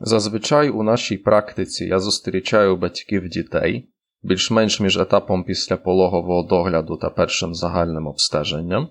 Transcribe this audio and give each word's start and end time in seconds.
Зазвичай 0.00 0.70
у 0.70 0.82
нашій 0.82 1.16
практиці 1.16 1.84
я 1.84 2.00
зустрічаю 2.00 2.76
батьків 2.76 3.28
дітей 3.28 3.88
більш-менш 4.22 4.80
між 4.80 4.96
етапом 4.96 5.44
після 5.44 5.76
пологового 5.76 6.42
догляду 6.42 6.96
та 6.96 7.10
першим 7.10 7.54
загальним 7.54 8.06
обстеженням, 8.06 8.88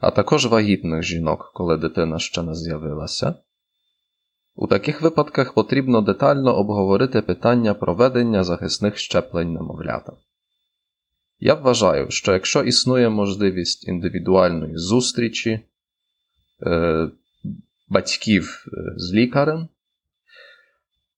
а 0.00 0.10
також 0.10 0.46
вагітних 0.46 1.02
жінок, 1.02 1.52
коли 1.54 1.76
дитина 1.76 2.18
ще 2.18 2.42
не 2.42 2.54
з'явилася. 2.54 3.34
У 4.54 4.66
таких 4.66 5.02
випадках 5.02 5.54
потрібно 5.54 6.00
детально 6.00 6.56
обговорити 6.56 7.22
питання 7.22 7.74
проведення 7.74 8.44
захисних 8.44 8.98
щеплень 8.98 9.52
немовлята. 9.52 10.12
Я 11.40 11.54
вважаю, 11.54 12.10
що 12.10 12.32
якщо 12.32 12.62
існує 12.62 13.08
можливість 13.08 13.88
індивідуальної 13.88 14.76
зустрічі 14.76 15.60
е, 16.66 17.08
батьків 17.88 18.66
з 18.96 19.14
лікарем, 19.14 19.68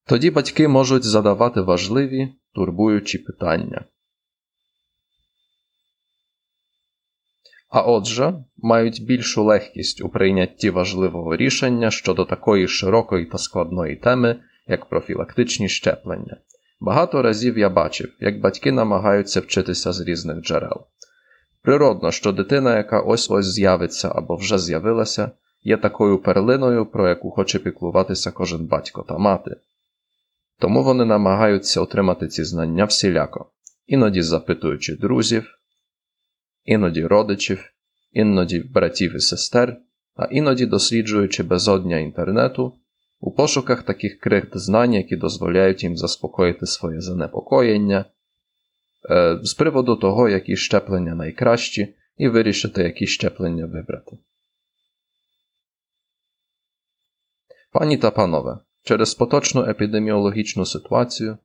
тоді 0.07 0.31
батьки 0.31 0.69
можуть 0.69 1.05
задавати 1.05 1.61
важливі, 1.61 2.29
турбуючі 2.55 3.19
питання. 3.19 3.85
А 7.69 7.83
отже, 7.83 8.45
мають 8.57 9.05
більшу 9.05 9.45
легкість 9.45 10.03
у 10.03 10.09
прийнятті 10.09 10.71
важливого 10.71 11.37
рішення 11.37 11.91
щодо 11.91 12.25
такої 12.25 12.69
широкої 12.69 13.27
та 13.27 13.39
складної 13.39 13.97
теми, 13.97 14.41
як 14.67 14.89
профілактичні 14.89 15.69
щеплення. 15.69 16.37
Багато 16.81 17.23
разів 17.23 17.59
я 17.59 17.71
бачив, 17.71 18.13
як 18.21 18.41
батьки 18.41 18.73
намагаються 18.73 19.41
вчитися 19.41 19.93
з 19.93 20.01
різних 20.01 20.41
джерел. 20.41 20.87
Природно, 21.63 22.11
що 22.11 22.33
дитина, 22.33 22.77
яка 22.77 23.01
ось 23.01 23.31
ось 23.31 23.47
з'явиться 23.47 24.13
або 24.15 24.37
вже 24.37 24.59
з'явилася, 24.59 25.31
є 25.63 25.77
такою 25.77 26.19
перлиною, 26.19 26.87
про 26.87 27.09
яку 27.09 27.31
хоче 27.31 27.59
піклуватися 27.59 28.31
кожен 28.31 28.67
батько 28.67 29.03
та 29.09 29.19
мати. 29.19 29.57
Тому 30.59 30.83
вони 30.83 31.05
намагаються 31.05 31.81
отримати 31.81 32.29
ці 32.29 32.45
знання 32.45 32.85
всіляко, 32.85 33.53
іноді 33.87 34.23
запитуючи 34.23 34.97
друзів, 34.97 35.59
іноді 36.65 37.07
родичів, 37.07 37.73
іноді 38.13 38.61
братів 38.61 39.17
і 39.17 39.21
сестер, 39.21 39.77
а 40.15 40.25
іноді 40.25 40.67
досліджуючи 40.67 41.43
безодня 41.43 41.99
інтернету 41.99 42.79
у 43.21 43.33
пошуках 43.33 43.83
таких 43.83 44.21
крихт 44.21 44.57
знань, 44.59 44.95
які 44.95 45.17
дозволяють 45.17 45.83
їм 45.83 45.97
заспокоїти 45.97 46.67
своє 46.67 47.01
занепокоєння 47.01 48.05
е, 49.11 49.39
з 49.43 49.55
приводу 49.55 49.97
того, 49.97 50.29
які 50.29 50.57
щеплення 50.57 51.15
найкращі, 51.15 51.97
і 52.17 52.29
вирішити, 52.29 52.83
які 52.83 53.07
щеплення 53.07 53.67
вибрати. 53.67 54.19
Пані 57.73 57.97
та 57.97 58.11
панове, 58.11 58.59
через 58.85 59.15
поточну 59.15 59.63
епідеміологічну 59.63 60.67
ситуацію 60.67 61.39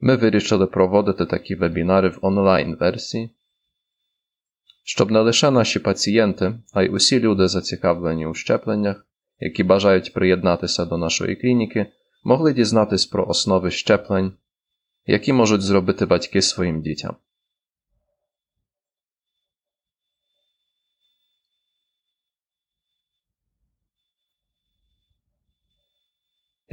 ми 0.00 0.16
вирішили 0.16 0.66
проводити 0.66 1.26
такі 1.26 1.54
вебінари 1.54 2.08
в 2.08 2.18
онлайн 2.22 2.74
версії, 2.74 3.30
щоб 4.84 5.10
не 5.10 5.20
лише 5.20 5.50
наші 5.50 5.78
пацієнти, 5.78 6.58
а 6.72 6.82
й 6.82 6.88
усі 6.88 7.20
люди, 7.20 7.48
зацікавлені 7.48 8.26
у 8.26 8.34
щепленнях, 8.34 9.06
які 9.38 9.62
бажають 9.62 10.12
приєднатися 10.12 10.84
до 10.84 10.98
нашої 10.98 11.36
клініки, 11.36 11.86
могли 12.24 12.52
дізнатись 12.52 13.06
про 13.06 13.26
основи 13.26 13.70
щеплень, 13.70 14.32
які 15.06 15.32
можуть 15.32 15.62
зробити 15.62 16.06
батьки 16.06 16.42
своїм 16.42 16.82
дітям. 16.82 17.16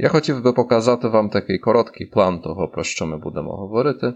Я 0.00 0.08
хотів 0.08 0.42
би 0.42 0.52
показати 0.52 1.08
вам 1.08 1.30
такий 1.30 1.58
короткий 1.58 2.06
план 2.06 2.40
того, 2.40 2.68
про 2.68 2.84
що 2.84 3.06
ми 3.06 3.18
будемо 3.18 3.56
говорити. 3.56 4.14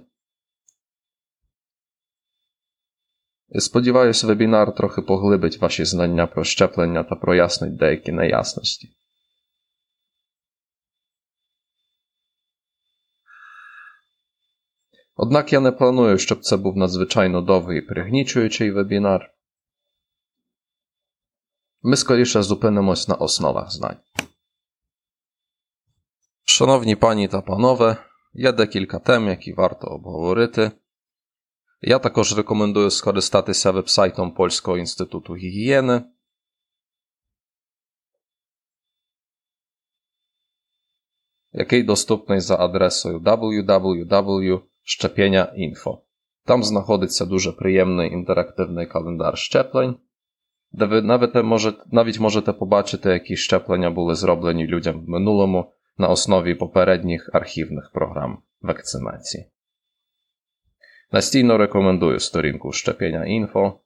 Сподіваюсь, 3.59 4.25
вебінар 4.25 4.75
трохи 4.75 5.03
поглибить 5.03 5.61
ваші 5.61 5.85
знання 5.85 6.27
про 6.27 6.45
щеплення 6.45 7.05
та 7.05 7.15
прояснить 7.17 7.77
деякі 7.77 8.13
неясності. 8.13 8.97
Однак 15.17 15.53
я 15.53 15.61
не 15.61 15.73
планую, 15.73 16.19
щоб 16.19 16.41
це 16.41 16.57
був 16.57 16.77
надзвичайно 16.77 17.43
довгий 17.43 17.79
і 17.79 17.83
пригнічуючий 17.83 18.71
вебінар. 18.71 19.35
Ми 21.83 21.97
скоріше 21.97 22.43
зупинимось 22.43 23.09
на 23.09 23.15
основах 23.15 23.71
знань. 23.71 23.97
Шановні 26.45 26.97
пані 26.97 27.29
та 27.29 27.41
панове, 27.41 27.97
є 28.33 28.53
декілька 28.53 28.99
тем, 28.99 29.29
які 29.29 29.53
варто 29.53 29.87
обговорити. 29.87 30.71
Я 31.81 31.99
також 31.99 32.37
рекомендую 32.37 32.91
скористатися 32.91 33.71
вебсайтом 33.71 34.35
Польського 34.35 34.79
інституту 34.79 35.37
гігієни. 35.37 36.03
який 41.53 41.83
доступний 41.83 42.41
за 42.41 42.57
адресою 42.57 43.21
www.szczepienia.info. 43.21 45.99
Там 46.45 46.65
знаходиться 46.65 47.27
дуже 47.27 47.53
приємний 47.53 48.13
інтерактивний 48.13 48.87
календар 48.87 49.39
щеплень, 49.39 49.97
де 50.73 50.85
ви 50.85 51.03
навіть 51.03 51.35
можете, 51.35 51.83
навіть 51.93 52.21
можете 52.21 52.53
побачити, 52.53 53.11
які 53.11 53.37
щеплення 53.37 53.91
були 53.91 54.15
зроблені 54.15 54.67
людям 54.67 55.01
в 55.01 55.09
минулому 55.09 55.73
на 55.99 56.09
основі 56.09 56.55
попередніх 56.55 57.31
архівних 57.33 57.91
програм 57.95 58.39
вакцинації. 58.61 59.47
Настійно 61.13 61.59
рекомендую 61.59 62.21
сторінку 62.21 62.73
щеpienia 62.73 63.25
інфо. 63.25 63.79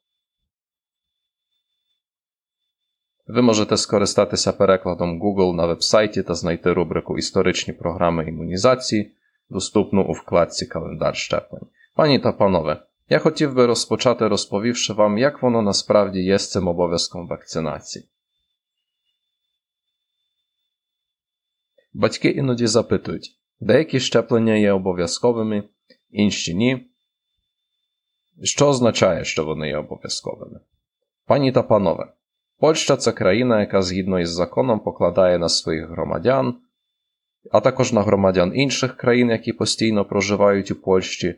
Ви 3.27 3.43
можете 3.43 3.77
скористатися 3.77 4.53
перекладом 4.53 5.23
Google 5.23 5.55
на 5.55 5.67
вебсайті 5.67 6.23
та 6.23 6.35
знайти 6.35 6.73
рубрику 6.73 7.19
Історичні 7.19 7.75
програми 7.75 8.29
імунізації, 8.29 9.13
доступну 9.51 10.03
у 10.03 10.13
вкладці 10.13 10.67
Календар 10.67 11.17
щеплень. 11.17 11.67
Пані 11.95 12.19
та 12.19 12.33
панове, 12.33 12.83
я 13.09 13.19
хотів 13.19 13.55
би 13.55 13.67
розпочати 13.67 14.29
розповівши 14.29 14.93
вам, 14.93 15.19
як 15.19 15.43
воно 15.43 15.63
насправді 15.63 16.21
є 16.21 16.39
з 16.39 16.51
цим 16.51 16.69
обов'язком 16.69 17.29
вакцинації. 17.29 18.09
Батьки 21.99 22.29
іноді 22.29 22.67
запитують, 22.67 23.37
деякі 23.61 24.01
щеплення 24.01 24.55
є 24.55 24.73
обов'язковими, 24.73 25.63
інші 26.11 26.55
ні. 26.55 26.87
Що 28.43 28.69
означає, 28.69 29.25
що 29.25 29.45
вони 29.45 29.69
є 29.69 29.77
обов'язковими? 29.77 30.61
Пані 31.27 31.53
та 31.53 31.63
панове, 31.63 32.13
Польща 32.59 32.97
це 32.97 33.13
країна, 33.13 33.61
яка 33.61 33.83
згідно 33.83 34.21
із 34.21 34.31
законом 34.31 34.81
покладає 34.81 35.39
на 35.39 35.49
своїх 35.49 35.89
громадян, 35.89 36.57
а 37.53 37.61
також 37.61 37.93
на 37.93 38.03
громадян 38.03 38.53
інших 38.55 38.97
країн, 38.97 39.31
які 39.31 39.53
постійно 39.53 40.05
проживають 40.05 40.71
у 40.71 40.75
Польщі, 40.75 41.35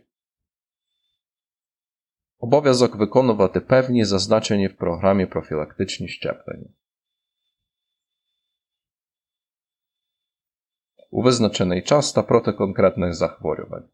обов'язок 2.39 2.97
виконувати 2.97 3.61
певні 3.61 4.05
зазначені 4.05 4.67
в 4.67 4.77
програмі 4.77 5.27
профілактичні 5.27 6.09
щеплення. 6.09 6.69
У 11.11 11.23
визначений 11.23 11.83
час 11.83 12.13
та 12.13 12.23
проти 12.23 12.53
конкретних 12.53 13.15
захворювань. 13.15 13.89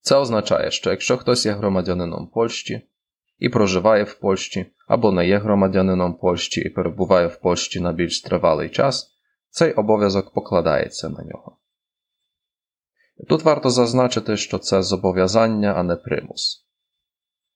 Це 0.00 0.16
означає, 0.16 0.70
що 0.70 0.90
якщо 0.90 1.16
хтось 1.16 1.46
є 1.46 1.52
громадянином 1.52 2.26
Польщі 2.26 2.88
і 3.38 3.48
проживає 3.48 4.04
в 4.04 4.14
Польщі, 4.14 4.66
або 4.88 5.12
не 5.12 5.28
є 5.28 5.38
громадянином 5.38 6.14
Польщі 6.14 6.60
і 6.60 6.68
перебуває 6.68 7.26
в 7.26 7.36
Польщі 7.36 7.80
на 7.80 7.92
більш 7.92 8.22
тривалий 8.22 8.68
час, 8.68 9.10
цей 9.50 9.72
обов'язок 9.72 10.32
покладається 10.32 11.08
на 11.08 11.24
нього. 11.24 11.56
Тут 13.28 13.42
варто 13.42 13.70
зазначити, 13.70 14.36
що 14.36 14.58
це 14.58 14.82
зобов'язання, 14.82 15.72
а 15.72 15.82
не 15.82 15.96
примус. 15.96 16.66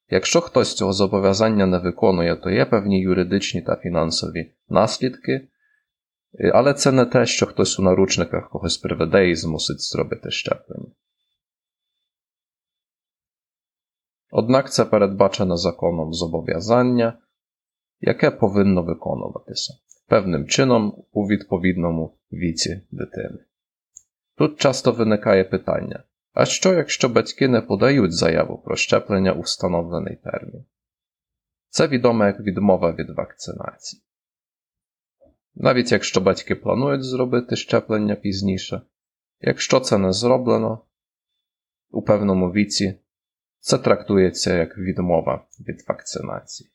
Якщо 0.09 0.41
хтось 0.41 0.75
цього 0.75 0.93
зобов'язання 0.93 1.67
не 1.67 1.79
виконує, 1.79 2.37
то 2.37 2.51
є 2.51 2.65
певні 2.65 3.01
юридичні 3.01 3.63
та 3.63 3.77
фінансові 3.77 4.53
наслідки, 4.69 5.49
але 6.55 6.75
це 6.75 6.93
не 6.93 7.05
те, 7.05 7.27
що 7.27 7.47
хтось 7.47 7.79
у 7.79 7.83
наручниках 7.83 8.51
когось 8.51 8.79
приведе 8.79 9.31
і 9.31 9.35
змусить 9.35 9.81
зробити 9.81 10.31
щеплення. 10.31 10.93
Однак 14.31 14.73
це 14.73 14.85
передбачено 14.85 15.57
законом 15.57 16.13
зобов'язання, 16.13 17.19
яке 18.01 18.31
повинно 18.31 18.83
виконуватися 18.83 19.75
певним 20.09 20.47
чином 20.47 21.05
у 21.13 21.27
відповідному 21.27 22.19
віці 22.33 22.83
дитини. 22.91 23.39
Тут 24.37 24.61
часто 24.61 24.93
виникає 24.93 25.45
питання: 25.45 26.05
а 26.33 26.45
що, 26.45 26.73
якщо 26.73 27.09
батьки 27.09 27.49
не 27.49 27.61
подають 27.61 28.13
заяву 28.13 28.59
про 28.59 28.77
щеплення 28.77 29.33
у 29.33 29.41
встановлений 29.41 30.17
термін? 30.17 30.65
Це 31.69 31.87
відомо 31.87 32.25
як 32.25 32.41
відмова 32.41 32.93
від 32.93 33.11
вакцинації. 33.11 34.04
Навіть 35.55 35.93
якщо 35.93 36.21
батьки 36.21 36.55
планують 36.55 37.05
зробити 37.05 37.57
щеплення 37.57 38.15
пізніше, 38.15 38.81
якщо 39.41 39.81
це 39.81 39.99
не 39.99 40.13
зроблено 40.13 40.81
у 41.91 42.03
певному 42.03 42.53
віці, 42.53 42.95
це 43.61 43.79
трактується 43.79 44.55
як 44.55 44.79
відмова 44.79 45.45
від 45.61 45.85
вакцинації. 45.89 46.71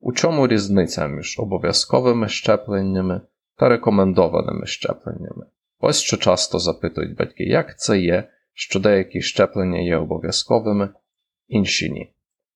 У 0.00 0.12
чому 0.12 0.48
різниця 0.48 1.06
між 1.06 1.38
обов'язковими 1.38 2.28
щепленнями 2.28 3.20
та 3.56 3.68
рекомендованими 3.68 4.66
щепленнями? 4.66 5.46
Ось 5.80 6.00
що 6.00 6.16
часто 6.16 6.58
запитують 6.58 7.16
батьки, 7.16 7.44
як 7.44 7.78
це 7.78 7.98
є, 7.98 8.28
що 8.52 8.80
деякі 8.80 9.22
щеплення 9.22 9.78
є 9.78 9.96
обов'язковими, 9.96 10.88
інші 11.48 11.90
ні. 11.90 12.12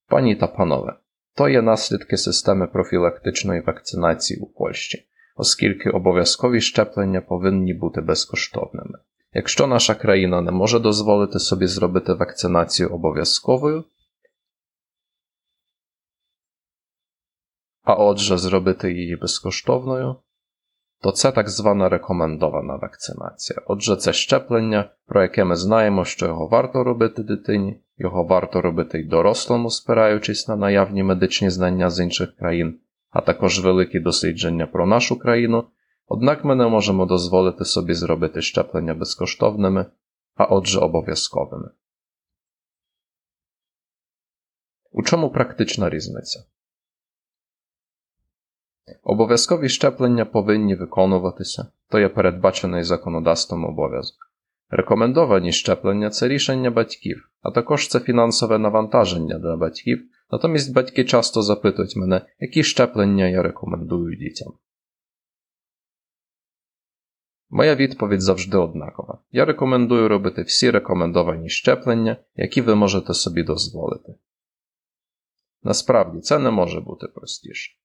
Пані 0.08 0.36
та 0.36 0.46
панове, 0.46 0.94
то 1.34 1.48
є 1.48 1.62
наслідки 1.62 2.16
системи 2.16 2.66
профілактичної 2.66 3.60
вакцинації 3.60 4.40
у 4.40 4.46
Польщі, 4.46 5.06
оскільки 5.40 5.90
обов'язкові 5.90 6.60
щеплення 6.60 7.20
повинні 7.20 7.74
бути 7.74 8.00
безкоштовними. 8.00 8.98
Якщо 9.32 9.66
наша 9.66 9.94
країна 9.94 10.40
не 10.40 10.50
може 10.50 10.78
дозволити 10.78 11.38
собі 11.38 11.66
зробити 11.66 12.12
вакцинацію 12.12 12.88
обов'язковою, 12.88 13.84
а 17.82 17.94
отже, 17.94 18.38
зробити 18.38 18.92
її 18.92 19.16
безкоштовною, 19.16 20.16
то 21.02 21.12
це 21.12 21.32
так 21.32 21.48
звана 21.48 21.88
рекомендована 21.88 22.76
вакцинація. 22.76 23.62
Отже, 23.66 23.96
це 23.96 24.12
щеплення, 24.12 24.90
про 25.06 25.22
яке 25.22 25.44
ми 25.44 25.56
знаємо, 25.56 26.04
що 26.04 26.26
його 26.26 26.46
варто 26.46 26.84
робити 26.84 27.22
дитині, 27.22 27.80
його 27.98 28.24
варто 28.24 28.60
робити 28.60 29.00
й 29.00 29.04
дорослому, 29.04 29.70
спираючись 29.70 30.48
на 30.48 30.56
наявні 30.56 31.02
медичні 31.02 31.50
знання 31.50 31.90
з 31.90 32.00
інших 32.00 32.36
країн, 32.36 32.80
а 33.10 33.20
також 33.20 33.60
великі 33.60 34.00
дослідження 34.00 34.66
про 34.66 34.86
нашу 34.86 35.18
країну. 35.18 35.64
Однак 36.06 36.44
ми 36.44 36.54
не 36.54 36.68
можемо 36.68 37.06
дозволити 37.06 37.64
собі 37.64 37.94
зробити 37.94 38.42
щеплення 38.42 38.94
безкоштовними, 38.94 39.86
а 40.34 40.44
отже 40.44 40.80
обов'язковими. 40.80 41.70
У 44.92 45.02
чому 45.02 45.30
практична 45.30 45.90
різниця? 45.90 46.44
Обов'язкові 49.02 49.68
щеплення 49.68 50.24
повинні 50.24 50.74
виконуватися, 50.74 51.66
то 51.88 51.98
є 51.98 52.08
передбачений 52.08 52.82
законодавством 52.82 53.64
обов'язок. 53.64 54.16
Рекомендовані 54.70 55.52
щеплення 55.52 56.10
це 56.10 56.28
рішення 56.28 56.70
батьків, 56.70 57.30
а 57.42 57.50
також 57.50 57.88
це 57.88 58.00
фінансове 58.00 58.58
навантаження 58.58 59.38
для 59.38 59.56
батьків, 59.56 60.09
натомість 60.32 60.72
батьки 60.72 61.04
часто 61.04 61.42
запитують 61.42 61.96
мене, 61.96 62.26
які 62.38 62.62
щеплення 62.62 63.28
я 63.28 63.42
рекомендую 63.42 64.16
дітям. 64.16 64.52
Моя 67.50 67.74
відповідь 67.74 68.20
завжди 68.20 68.56
однакова. 68.56 69.18
Я 69.30 69.44
рекомендую 69.44 70.08
робити 70.08 70.42
всі 70.42 70.70
рекомендовані 70.70 71.48
щеплення, 71.48 72.16
які 72.36 72.60
ви 72.60 72.74
можете 72.74 73.14
собі 73.14 73.42
дозволити. 73.42 74.14
Насправді 75.62 76.20
це 76.20 76.38
не 76.38 76.50
може 76.50 76.80
бути 76.80 77.06
простіше. 77.06 77.76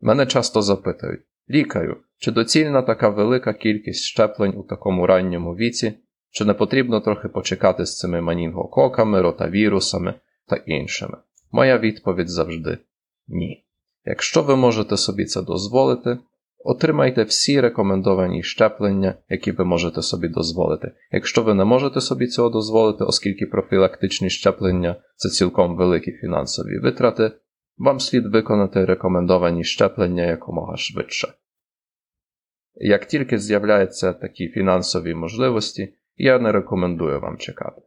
Мене 0.00 0.26
часто 0.26 0.62
запитують 0.62 1.26
лікарю, 1.50 1.96
чи 2.16 2.30
доцільна 2.30 2.82
така 2.82 3.08
велика 3.08 3.52
кількість 3.52 4.04
щеплень 4.04 4.56
у 4.56 4.62
такому 4.62 5.06
ранньому 5.06 5.54
віці, 5.54 5.98
чи 6.36 6.44
не 6.44 6.54
потрібно 6.54 7.00
трохи 7.00 7.28
почекати 7.28 7.86
з 7.86 7.98
цими 7.98 8.20
манінгококами, 8.20 9.22
ротавірусами 9.22 10.14
та 10.46 10.56
іншими? 10.56 11.18
Моя 11.52 11.78
відповідь 11.78 12.28
завжди 12.28 12.78
ні. 13.28 13.64
Якщо 14.04 14.42
ви 14.42 14.56
можете 14.56 14.96
собі 14.96 15.24
це 15.24 15.42
дозволити, 15.42 16.18
отримайте 16.64 17.22
всі 17.22 17.60
рекомендовані 17.60 18.42
щеплення, 18.42 19.14
які 19.28 19.52
ви 19.52 19.64
можете 19.64 20.02
собі 20.02 20.28
дозволити. 20.28 20.92
Якщо 21.12 21.42
ви 21.42 21.54
не 21.54 21.64
можете 21.64 22.00
собі 22.00 22.26
цього 22.26 22.50
дозволити, 22.50 23.04
оскільки 23.04 23.46
профілактичні 23.46 24.30
щеплення 24.30 24.96
це 25.16 25.28
цілком 25.28 25.76
великі 25.76 26.12
фінансові 26.12 26.78
витрати, 26.78 27.32
вам 27.78 28.00
слід 28.00 28.26
виконати 28.26 28.84
рекомендовані 28.84 29.64
щеплення 29.64 30.24
якомога 30.24 30.76
швидше. 30.76 31.28
Як 32.74 33.06
тільки 33.06 33.38
з'являються 33.38 34.12
такі 34.12 34.48
фінансові 34.48 35.14
можливості, 35.14 35.92
я 36.16 36.38
не 36.38 36.52
рекомендую 36.52 37.20
вам 37.20 37.38
чекати. 37.38 37.82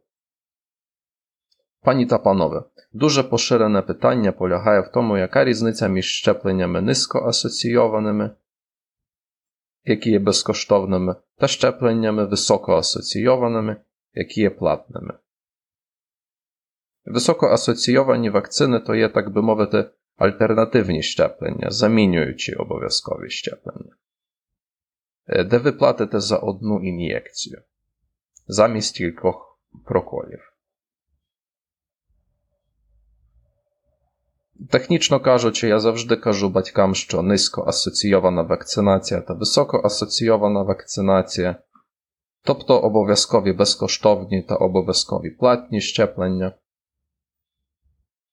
Пані 1.82 2.06
та 2.06 2.18
панове, 2.18 2.64
дуже 2.92 3.22
поширене 3.22 3.82
питання 3.82 4.32
полягає 4.32 4.80
в 4.80 4.88
тому, 4.88 5.18
яка 5.18 5.44
різниця 5.44 5.88
між 5.88 6.04
щепленнями 6.04 6.80
низькоасоційованими, 6.80 8.30
які 9.84 10.10
є 10.10 10.18
безкоштовними, 10.18 11.16
та 11.36 11.48
щепленнями 11.48 12.24
високоасоційованими, 12.24 13.76
які 14.14 14.40
є 14.40 14.50
платними. 14.50 15.14
Високоасоційовані 17.04 18.30
вакцини 18.30 18.80
то 18.80 18.94
є, 18.94 19.08
так 19.08 19.30
би 19.32 19.42
мовити, 19.42 19.90
альтернативні 20.16 21.02
щеплення, 21.02 21.70
замінюючи 21.70 22.54
обов'язкові 22.54 23.30
щеплення, 23.30 23.96
е, 25.26 25.44
де 25.44 25.58
ви 25.58 25.72
платите 25.72 26.20
за 26.20 26.36
одну 26.36 26.84
ін'єкцію 26.84 27.62
замість 28.50 28.96
кількох 28.96 29.58
проколів. 29.86 30.52
Технічно 34.70 35.20
кажучи, 35.20 35.68
я 35.68 35.80
завжди 35.80 36.16
кажу 36.16 36.48
батькам, 36.48 36.94
що 36.94 37.22
низькоасоційована 37.22 38.42
вакцинація 38.42 39.20
та 39.20 39.34
високоасоційована 39.34 40.62
вакцинація, 40.62 41.56
тобто 42.44 42.78
обов'язкові 42.78 43.52
безкоштовні 43.52 44.42
та 44.42 44.56
обов'язкові 44.56 45.30
платні 45.30 45.80
щеплення, 45.80 46.52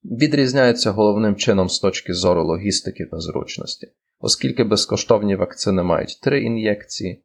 відрізняються 0.04 0.92
головним 0.92 1.36
чином 1.36 1.70
з 1.70 1.80
точки 1.80 2.14
зору 2.14 2.44
логістики 2.44 3.06
та 3.06 3.20
зручності, 3.20 3.92
оскільки 4.20 4.64
безкоштовні 4.64 5.36
вакцини 5.36 5.84
мають 5.84 6.20
три 6.22 6.44
ін'єкції, 6.44 7.24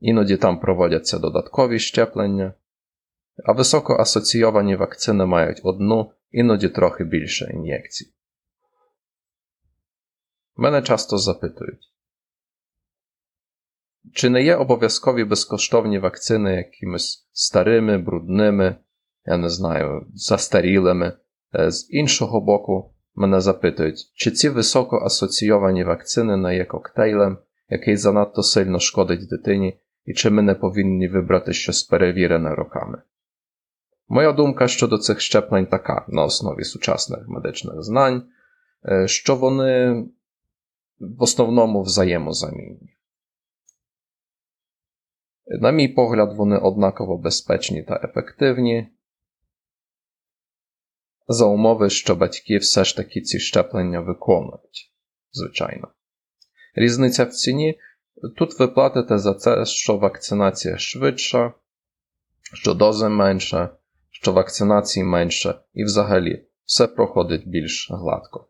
іноді 0.00 0.36
там 0.36 0.60
проводяться 0.60 1.18
додаткові 1.18 1.78
щеплення, 1.78 2.54
а 3.44 3.52
високоасоційовані 3.52 4.76
вакцини 4.76 5.26
мають 5.26 5.60
одну, 5.64 6.12
іноді 6.30 6.68
трохи 6.68 7.04
більше 7.04 7.50
ін'єкцій. 7.54 8.12
Мене 10.56 10.82
часто 10.82 11.18
запитують, 11.18 11.92
чи 14.12 14.30
не 14.30 14.42
є 14.42 14.56
обов'язкові 14.56 15.24
безкоштовні 15.24 15.98
вакцини 15.98 16.54
якимись 16.54 17.28
старими, 17.32 17.98
брудними, 17.98 18.76
я 19.24 19.36
не 19.36 19.48
знаю, 19.48 20.06
застарілими. 20.14 21.16
Е, 21.54 21.70
з 21.70 21.86
іншого 21.90 22.40
боку, 22.40 22.94
мене 23.14 23.40
запитують, 23.40 24.12
чи 24.14 24.30
ці 24.30 24.48
високо 24.48 24.96
асоційовані 24.96 25.84
вакцини 25.84 26.36
не 26.36 26.56
є 26.56 26.64
коктейлем, 26.64 27.38
який 27.68 27.96
занадто 27.96 28.42
сильно 28.42 28.78
шкодить 28.78 29.28
дитині, 29.28 29.80
і 30.06 30.14
чи 30.14 30.30
ми 30.30 30.42
не 30.42 30.54
повинні 30.54 31.08
вибрати 31.08 31.52
щось 31.52 31.82
перевірене 31.82 32.54
роками. 32.54 33.02
Моя 34.08 34.32
думка 34.32 34.68
щодо 34.68 34.98
цих 34.98 35.20
щеплень 35.20 35.66
така 35.66 36.04
на 36.08 36.24
основі 36.24 36.64
сучасних 36.64 37.28
медичних 37.28 37.82
знань, 37.82 38.28
е, 38.88 39.08
що 39.08 39.36
вони 39.36 40.04
в 40.98 41.22
основному 41.22 41.82
взаємозамінні. 41.82 42.96
На 45.46 45.70
мій 45.70 45.88
погляд, 45.88 46.36
вони 46.36 46.58
однаково 46.58 47.18
безпечні 47.18 47.82
та 47.82 48.00
ефективні, 48.04 48.88
за 51.28 51.46
умови, 51.46 51.90
що 51.90 52.14
батьки 52.14 52.58
все 52.58 52.84
ж 52.84 52.96
таки 52.96 53.20
ці 53.20 53.38
щеплення 53.38 54.00
виконують, 54.00 54.92
звичайно. 55.32 55.88
Різниця 56.74 57.24
в 57.24 57.32
ціні 57.32 57.78
тут 58.36 58.60
ви 58.60 58.68
платите 58.68 59.18
за 59.18 59.34
це, 59.34 59.64
що 59.64 59.96
вакцинація 59.96 60.78
швидша, 60.78 61.52
що 62.52 62.74
дози 62.74 63.08
менша, 63.08 63.76
що 64.10 64.32
вакцинації 64.32 65.04
менше, 65.04 65.54
і 65.74 65.84
взагалі 65.84 66.48
все 66.64 66.86
проходить 66.86 67.48
більш 67.48 67.90
гладко. 67.90 68.48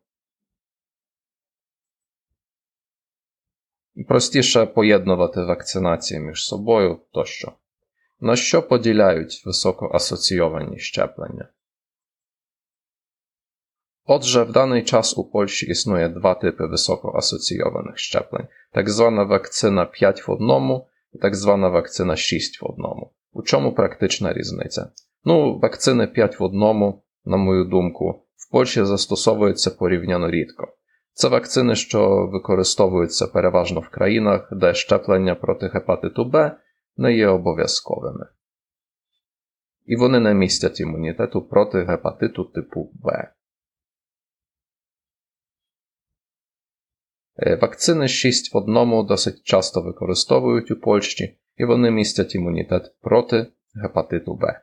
Простіше 4.09 4.67
поєднувати 4.67 5.41
вакцинації 5.43 6.21
між 6.21 6.47
собою 6.47 7.01
тощо. 7.13 7.53
На 8.21 8.37
що 8.37 8.69
поділяють 8.69 9.43
високоасоційовані 9.47 10.79
щеплення? 10.79 11.49
Отже, 14.09 14.43
в 14.43 14.53
даний 14.53 14.85
час 14.85 15.19
у 15.19 15.25
Польщі 15.25 15.67
існує 15.67 16.09
два 16.09 16.35
типи 16.35 16.67
високоасоційованих 16.67 17.99
щеплень: 17.99 18.47
так 18.73 18.91
звана 18.91 19.23
вакцина 19.23 19.85
5 19.85 20.29
в 20.29 20.31
одному 20.31 20.89
і 21.13 21.19
так 21.19 21.35
звана 21.35 21.69
вакцина 21.69 22.17
6 22.17 22.63
в 22.63 22.67
одному. 22.67 23.13
У 23.33 23.43
чому 23.43 23.75
практична 23.75 24.33
різниця? 24.33 24.91
Ну, 25.25 25.59
вакцини 25.59 26.07
5 26.07 26.41
в 26.41 26.43
одному, 26.43 27.03
на 27.25 27.37
мою 27.37 27.65
думку, 27.65 28.23
в 28.37 28.51
Польщі 28.51 28.85
застосовуються 28.85 29.71
порівняно 29.71 30.31
рідко. 30.31 30.69
Це 31.13 31.29
вакцини, 31.29 31.75
що 31.75 32.27
використовуються 32.33 33.27
переважно 33.27 33.81
в 33.81 33.89
країнах, 33.89 34.49
де 34.53 34.75
щеплення 34.75 35.35
проти 35.35 35.67
гепатиту 35.67 36.25
Б 36.25 36.57
не 36.97 37.17
є 37.17 37.29
обов'язковими. 37.29 38.27
І 39.87 39.97
вони 39.97 40.21
не 40.21 40.35
містять 40.35 40.81
імунітету 40.81 41.43
проти 41.43 41.85
гепатиту 41.85 42.45
типу 42.45 42.91
Б. 42.95 43.33
вакцини 47.37 48.09
6 48.09 48.55
в 48.55 48.57
одному 48.57 49.03
досить 49.03 49.43
часто 49.43 49.83
використовують 49.83 50.71
у 50.71 50.77
Польщі, 50.77 51.39
і 51.57 51.65
вони 51.65 51.91
містять 51.91 52.35
імунітет 52.35 52.95
проти 53.01 53.53
гепатиту 53.75 54.35
Б. 54.35 54.61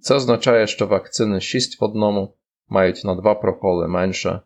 Це 0.00 0.14
означає, 0.14 0.66
що 0.66 0.86
вакцини 0.86 1.40
6 1.40 1.80
в 1.80 1.84
одному 1.84 2.36
мають 2.68 3.04
на 3.04 3.14
2 3.14 3.34
проколи 3.34 3.88
менше 3.88 4.40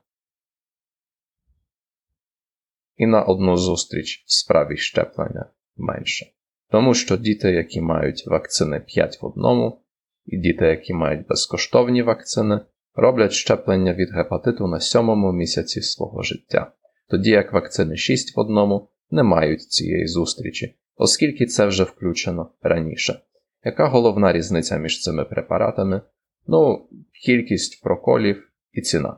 і 2.97 3.07
на 3.07 3.23
одну 3.23 3.57
зустріч 3.57 4.25
в 4.27 4.33
справі 4.33 4.77
щеплення 4.77 5.51
менше. 5.77 6.27
Тому 6.71 6.95
що 6.95 7.17
діти, 7.17 7.51
які 7.51 7.81
мають 7.81 8.27
вакцини 8.27 8.81
5 8.81 9.23
в 9.23 9.27
одному, 9.27 9.84
і 10.27 10.39
діти, 10.39 10.65
які 10.67 10.95
мають 10.95 11.27
безкоштовні 11.27 12.03
вакцини, 12.03 12.61
роблять 12.95 13.33
щеплення 13.33 13.95
від 13.95 14.11
гепатиту 14.13 14.67
на 14.67 14.81
сьомому 14.81 15.33
місяці 15.33 15.83
свого 15.83 16.23
життя, 16.23 16.73
тоді 17.09 17.31
як 17.31 17.53
вакцини 17.53 17.97
6 17.97 18.37
в 18.37 18.41
одному 18.41 18.89
не 19.11 19.23
мають 19.23 19.63
цієї 19.63 20.07
зустрічі, 20.07 20.79
оскільки 20.97 21.47
це 21.47 21.67
вже 21.67 21.85
включено 21.85 22.51
раніше. 22.63 23.21
Яка 23.65 23.89
головна 23.89 24.33
різниця 24.33 24.77
між 24.77 25.01
цими 25.01 25.25
препаратами? 25.25 26.01
Ну, 26.47 26.89
кількість 27.25 27.83
проколів 27.83 28.49
і 28.73 28.81
ціна. 28.81 29.17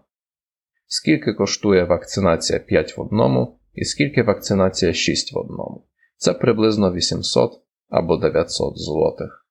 Скільки 0.87 1.33
коштує 1.33 1.85
вакцинація 1.85 2.59
5 2.59 2.97
в 2.97 3.01
одному 3.01 3.59
і 3.75 3.85
скільки 3.85 4.23
вакцинація 4.23 4.93
6 4.93 5.33
в 5.33 5.39
одному? 5.39 5.87
Це 6.17 6.33
приблизно 6.33 6.93
800 6.93 7.53
або 7.89 8.17
900 8.17 8.79
злотих. 8.79 9.46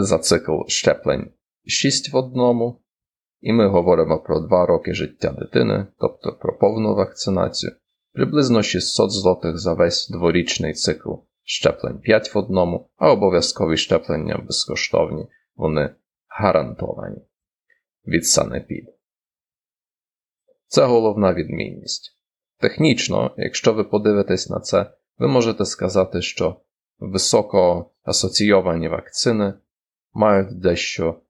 За 0.00 0.18
цикл 0.18 0.52
щеплень 0.66 1.30
6 1.66 2.12
в 2.12 2.16
одному, 2.16 2.82
і 3.40 3.52
ми 3.52 3.68
говоримо 3.68 4.18
про 4.18 4.40
2 4.40 4.66
роки 4.66 4.94
життя 4.94 5.32
дитини, 5.32 5.86
тобто 5.98 6.32
про 6.32 6.58
повну 6.58 6.94
вакцинацію, 6.94 7.72
приблизно 8.12 8.62
600 8.62 9.10
злотих 9.10 9.58
за 9.58 9.74
весь 9.74 10.08
дворічний 10.08 10.72
цикл 10.72 11.12
щеплень 11.44 11.98
5 11.98 12.34
в 12.34 12.38
одному, 12.38 12.90
а 12.96 13.12
обов'язкові 13.12 13.76
щеплення 13.76 14.38
безкоштовні, 14.38 15.26
вони 15.56 15.94
гарантовані 16.28 17.22
від 18.06 18.26
Санепід. 18.26 18.84
Це 20.66 20.84
головна 20.84 21.34
відмінність. 21.34 22.16
Технічно, 22.60 23.34
якщо 23.36 23.72
ви 23.72 23.84
подивитесь 23.84 24.50
на 24.50 24.60
це, 24.60 24.90
ви 25.18 25.28
можете 25.28 25.64
сказати, 25.64 26.22
що 26.22 26.60
високо 26.98 27.90
асоційовані 28.02 28.88
вакцини 28.88 29.54
мають 30.12 30.60
дещо 30.60 31.20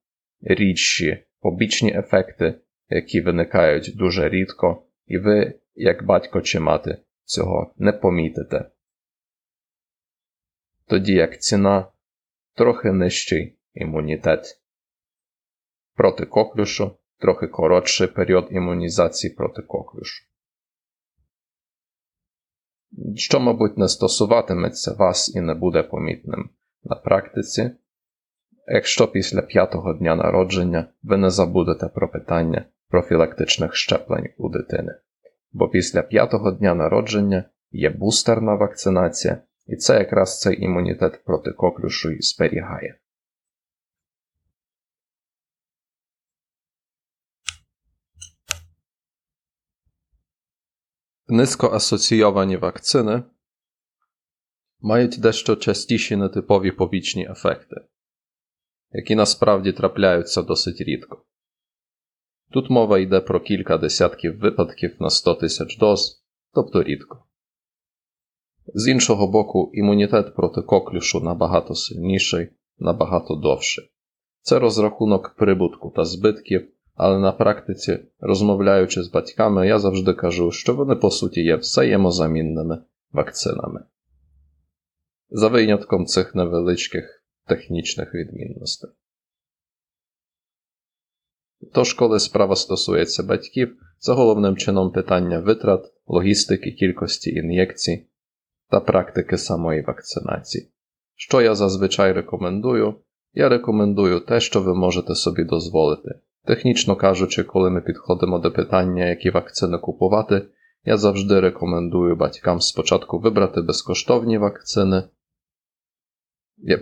рідші 0.41 1.23
побічні 1.39 1.97
ефекти, 1.97 2.61
які 2.89 3.21
виникають 3.21 3.91
дуже 3.95 4.29
рідко, 4.29 4.83
і 5.05 5.17
ви, 5.17 5.59
як 5.75 6.05
батько 6.05 6.41
чи 6.41 6.59
мати, 6.59 6.97
цього 7.23 7.73
не 7.77 7.91
помітите 7.91 8.65
тоді 10.89 11.13
як 11.13 11.41
ціна 11.41 11.91
трохи 12.53 12.91
нижчий 12.91 13.59
імунітет. 13.73 14.61
Проти 15.95 16.25
коклюшу 16.25 16.91
трохи 17.17 17.47
коротший 17.47 18.07
період 18.07 18.47
імунізації 18.51 19.33
проти 19.33 19.61
коклюшу. 19.61 20.25
Що, 23.15 23.39
мабуть, 23.39 23.77
не 23.77 23.87
стосуватиметься 23.87 24.93
вас 24.93 25.35
і 25.35 25.41
не 25.41 25.53
буде 25.53 25.83
помітним 25.83 26.49
на 26.83 26.95
практиці, 26.95 27.71
якщо 28.69 29.07
після 29.07 29.41
п'ятого 29.41 29.93
дня 29.93 30.15
народження 30.15 30.85
ви 31.03 31.17
не 31.17 31.29
забудете 31.29 31.87
про 31.87 32.11
питання 32.11 32.65
профілактичних 32.89 33.75
щеплень 33.75 34.29
у 34.37 34.49
дитини, 34.49 34.95
бо 35.51 35.69
після 35.69 36.01
п'ятого 36.01 36.51
дня 36.51 36.75
народження 36.75 37.43
є 37.71 37.89
бустерна 37.89 38.55
вакцинація 38.55 39.41
і 39.69 39.75
це 39.75 39.93
якраз 39.93 40.39
цей 40.39 40.63
імунітет 40.63 41.23
проти 41.25 41.51
коклюшу 41.51 42.11
і 42.11 42.21
зберігає. 42.21 42.99
Низькоасоційовані 51.27 52.57
вакцини 52.57 53.23
мають 54.79 55.19
дещо 55.19 55.55
частіші 55.55 56.15
нетипові 56.15 56.71
побічні 56.71 57.27
ефекти, 57.31 57.75
які 58.91 59.15
насправді 59.15 59.71
трапляються 59.71 60.41
досить 60.41 60.81
рідко. 60.81 61.25
Тут 62.51 62.69
мова 62.69 62.99
йде 62.99 63.19
про 63.21 63.39
кілька 63.39 63.77
десятків 63.77 64.39
випадків 64.39 64.95
на 64.99 65.09
100 65.09 65.33
тисяч 65.33 65.77
доз, 65.77 66.23
тобто 66.53 66.83
рідко. 66.83 67.23
З 68.73 68.87
іншого 68.87 69.27
боку, 69.27 69.71
імунітет 69.73 70.35
проти 70.35 70.61
коклюшу 70.61 71.19
набагато 71.19 71.75
сильніший, 71.75 72.49
набагато 72.79 73.35
довший. 73.35 73.91
Це 74.41 74.59
розрахунок 74.59 75.35
прибутку 75.37 75.93
та 75.95 76.05
збитків, 76.05 76.71
але 76.95 77.19
на 77.19 77.31
практиці, 77.31 77.99
розмовляючи 78.19 79.03
з 79.03 79.11
батьками, 79.11 79.67
я 79.67 79.79
завжди 79.79 80.13
кажу, 80.13 80.51
що 80.51 80.75
вони 80.75 80.95
по 80.95 81.11
суті 81.11 81.41
є 81.41 81.55
взаємозамінними 81.55 82.83
вакцинами. 83.11 83.83
За 85.29 85.47
винятком 85.47 86.05
цих 86.05 86.35
невеличких 86.35 87.18
технічних 87.49 88.13
відмінностей. 88.13 88.89
Тож, 91.73 91.93
коли 91.93 92.19
справа 92.19 92.55
стосується 92.55 93.23
батьків, 93.23 93.77
це 93.97 94.13
головним 94.13 94.57
чином 94.57 94.91
питання 94.91 95.39
витрат, 95.39 95.85
логістики, 96.07 96.71
кількості 96.71 97.29
ін'єкцій 97.31 98.07
та 98.69 98.79
практики 98.79 99.37
самої 99.37 99.81
вакцинації. 99.81 100.71
Що 101.15 101.41
я 101.41 101.55
зазвичай 101.55 102.13
рекомендую? 102.13 102.95
Я 103.33 103.49
рекомендую 103.49 104.19
те, 104.19 104.39
що 104.39 104.61
ви 104.61 104.75
можете 104.75 105.15
собі 105.15 105.43
дозволити. 105.43 106.09
Технічно 106.45 106.95
кажучи, 106.95 107.43
коли 107.43 107.69
ми 107.69 107.81
підходимо 107.81 108.39
до 108.39 108.51
питання, 108.51 109.05
які 109.05 109.29
вакцини 109.29 109.77
купувати, 109.77 110.41
я 110.85 110.97
завжди 110.97 111.39
рекомендую 111.39 112.15
батькам 112.15 112.61
спочатку 112.61 113.19
вибрати 113.19 113.61
безкоштовні 113.61 114.37
вакцини, 114.37 115.03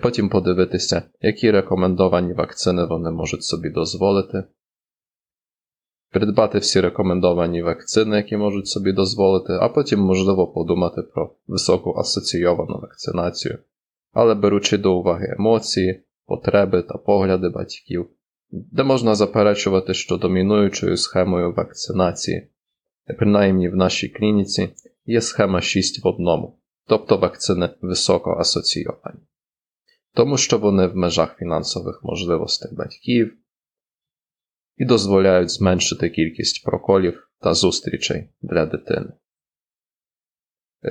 потім 0.01 0.29
подивитися, 0.29 1.03
які 1.21 1.51
рекомендовані 1.51 2.33
вакцини 2.33 2.85
вони 2.85 3.11
можуть 3.11 3.43
собі 3.43 3.69
дозволити, 3.69 4.43
придбати 6.11 6.57
всі 6.59 6.81
рекомендовані 6.81 7.61
вакцини, 7.61 8.17
які 8.17 8.37
можуть 8.37 8.67
собі 8.67 8.91
дозволити, 8.91 9.53
а 9.53 9.69
потім, 9.69 9.99
можливо, 9.99 10.47
подумати 10.47 11.01
про 11.01 11.35
високу 11.47 11.95
асоційовану 11.97 12.79
вакцинацію, 12.79 13.57
але 14.13 14.35
беручи 14.35 14.77
до 14.77 14.97
уваги 14.97 15.35
емоції, 15.39 16.03
потреби 16.25 16.81
та 16.81 16.97
погляди 16.97 17.49
батьків, 17.49 18.09
де 18.51 18.83
можна 18.83 19.15
заперечувати, 19.15 19.93
що 19.93 20.17
домінуючою 20.17 20.97
схемою 20.97 21.53
вакцинації, 21.53 22.49
принаймні 23.17 23.69
в 23.69 23.75
нашій 23.75 24.09
клініці, 24.09 24.69
є 25.05 25.21
схема 25.21 25.61
6 25.61 26.03
в 26.03 26.07
одному, 26.07 26.59
тобто 26.87 27.17
вакцини 27.17 27.69
високо 27.81 28.31
асоційовані. 28.31 29.19
Тому 30.17 30.37
що 30.37 30.57
вони 30.57 30.87
в 30.87 30.95
межах 30.95 31.37
фінансових 31.37 31.99
можливостей 32.03 32.71
батьків, 32.75 33.37
і 34.77 34.85
дозволяють 34.85 35.51
зменшити 35.51 36.09
кількість 36.09 36.63
проколів 36.63 37.29
та 37.41 37.53
зустрічей 37.53 38.29
для 38.41 38.65
дитини. 38.65 39.13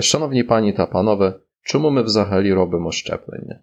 Шановні 0.00 0.44
пані 0.44 0.72
та 0.72 0.86
панове, 0.86 1.40
чому 1.62 1.90
ми 1.90 2.02
взагалі 2.02 2.52
робимо 2.52 2.92
щеплення? 2.92 3.60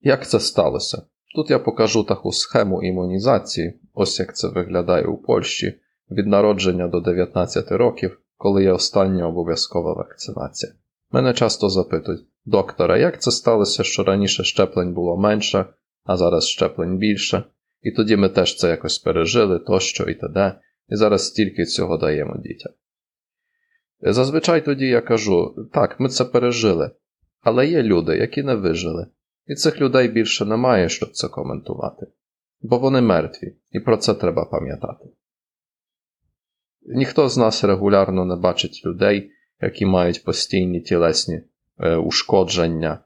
Як 0.00 0.28
це 0.28 0.40
сталося? 0.40 1.02
Тут 1.34 1.50
я 1.50 1.58
покажу 1.58 2.04
таку 2.04 2.32
схему 2.32 2.82
імунізації, 2.82 3.80
ось 3.94 4.20
як 4.20 4.36
це 4.36 4.48
виглядає 4.48 5.06
у 5.06 5.16
Польщі 5.16 5.80
від 6.10 6.26
народження 6.26 6.88
до 6.88 7.00
19 7.00 7.70
років, 7.70 8.20
коли 8.36 8.62
є 8.62 8.72
остання 8.72 9.28
обов'язкова 9.28 9.92
вакцинація. 9.92 10.72
Мене 11.10 11.34
часто 11.34 11.68
запитують, 11.68 12.26
доктора, 12.44 12.98
як 12.98 13.22
це 13.22 13.30
сталося, 13.30 13.82
що 13.82 14.04
раніше 14.04 14.44
щеплень 14.44 14.94
було 14.94 15.16
менше, 15.16 15.66
а 16.04 16.16
зараз 16.16 16.46
щеплень 16.46 16.98
більше, 16.98 17.44
і 17.82 17.90
тоді 17.90 18.16
ми 18.16 18.28
теж 18.28 18.56
це 18.56 18.68
якось 18.68 18.98
пережили, 18.98 19.58
тощо 19.58 20.04
і 20.04 20.14
т.д., 20.14 20.60
і 20.88 20.96
зараз 20.96 21.26
стільки 21.26 21.64
цього 21.64 21.96
даємо 21.96 22.36
дітям. 22.36 22.72
Зазвичай 24.00 24.64
тоді 24.64 24.86
я 24.86 25.00
кажу: 25.00 25.68
так, 25.72 26.00
ми 26.00 26.08
це 26.08 26.24
пережили, 26.24 26.90
Але 27.40 27.66
є 27.66 27.82
люди, 27.82 28.16
які 28.16 28.42
не 28.42 28.54
вижили, 28.54 29.06
і 29.46 29.54
цих 29.54 29.80
людей 29.80 30.08
більше 30.08 30.44
немає, 30.44 30.88
щоб 30.88 31.10
це 31.10 31.28
коментувати, 31.28 32.06
бо 32.60 32.78
вони 32.78 33.00
мертві, 33.00 33.56
і 33.70 33.80
про 33.80 33.96
це 33.96 34.14
треба 34.14 34.44
пам'ятати. 34.44 35.04
Ніхто 36.82 37.28
з 37.28 37.36
нас 37.36 37.64
регулярно 37.64 38.24
не 38.24 38.36
бачить 38.36 38.82
людей, 38.86 39.30
які 39.60 39.86
мають 39.86 40.24
постійні 40.24 40.80
тілесні 40.80 41.40
е, 41.78 41.96
ушкодження 41.96 42.98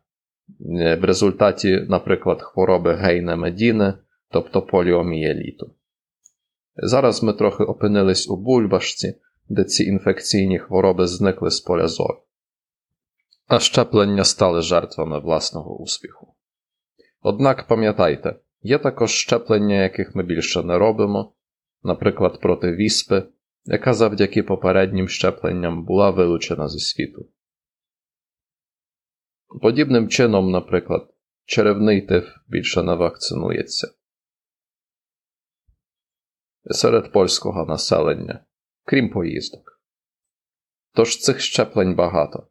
е, 0.60 0.96
в 0.96 1.04
результаті, 1.04 1.86
наприклад, 1.88 2.42
хвороби 2.42 2.94
гейне 2.94 3.36
медіне, 3.36 3.94
тобто 4.30 4.62
поліомієліту. 4.62 5.74
Зараз 6.76 7.22
ми 7.22 7.32
трохи 7.32 7.64
опинились 7.64 8.30
у 8.30 8.36
бульбашці, 8.36 9.14
де 9.48 9.64
ці 9.64 9.84
інфекційні 9.84 10.58
хвороби 10.58 11.06
зникли 11.06 11.50
з 11.50 11.60
поля 11.60 11.88
зору, 11.88 12.22
а 13.46 13.58
щеплення 13.58 14.24
стали 14.24 14.62
жертвами 14.62 15.20
власного 15.20 15.78
успіху. 15.78 16.34
Однак 17.22 17.66
пам'ятайте, 17.66 18.36
є 18.62 18.78
також 18.78 19.10
щеплення, 19.10 19.82
яких 19.82 20.14
ми 20.14 20.22
більше 20.22 20.62
не 20.62 20.78
робимо, 20.78 21.32
наприклад, 21.82 22.40
проти 22.40 22.72
віспи, 22.72 23.22
яка 23.64 23.94
завдяки 23.94 24.42
попереднім 24.42 25.08
щепленням 25.08 25.84
була 25.84 26.10
вилучена 26.10 26.68
зі 26.68 26.78
світу. 26.78 27.28
Подібним 29.62 30.08
чином, 30.08 30.50
наприклад, 30.50 31.14
черевний 31.44 32.02
тиф 32.02 32.24
більше 32.46 32.82
не 32.82 32.94
вакцинується. 32.94 33.88
Серед 36.70 37.12
польського 37.12 37.66
населення, 37.66 38.44
крім 38.84 39.10
поїздок. 39.10 39.82
Тож 40.94 41.18
цих 41.18 41.40
щеплень 41.40 41.94
багато. 41.94 42.46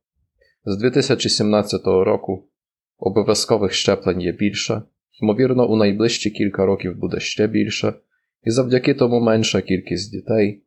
З 0.66 0.78
2017 0.78 1.86
року 1.86 2.50
обов'язкових 2.98 3.74
щеплень 3.74 4.22
є 4.22 4.32
більше, 4.32 4.84
ймовірно, 5.22 5.70
у 5.70 5.76
найближчі 5.76 6.32
кілька 6.32 6.66
років 6.66 6.98
буде 6.98 7.20
ще 7.20 7.48
більше, 7.48 7.94
і 8.44 8.52
завдяки 8.52 8.94
тому 8.94 9.20
менша 9.20 9.62
кількість 9.62 10.12
дітей 10.12 10.64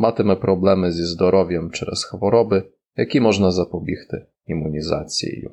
матиме 0.00 0.36
проблеми 0.36 0.92
зі 0.92 1.04
здоров'ям 1.04 1.70
через 1.70 2.04
хвороби, 2.04 2.72
які 2.96 3.20
можна 3.20 3.52
запобігти 3.52 4.26
імунізацією. 4.46 5.50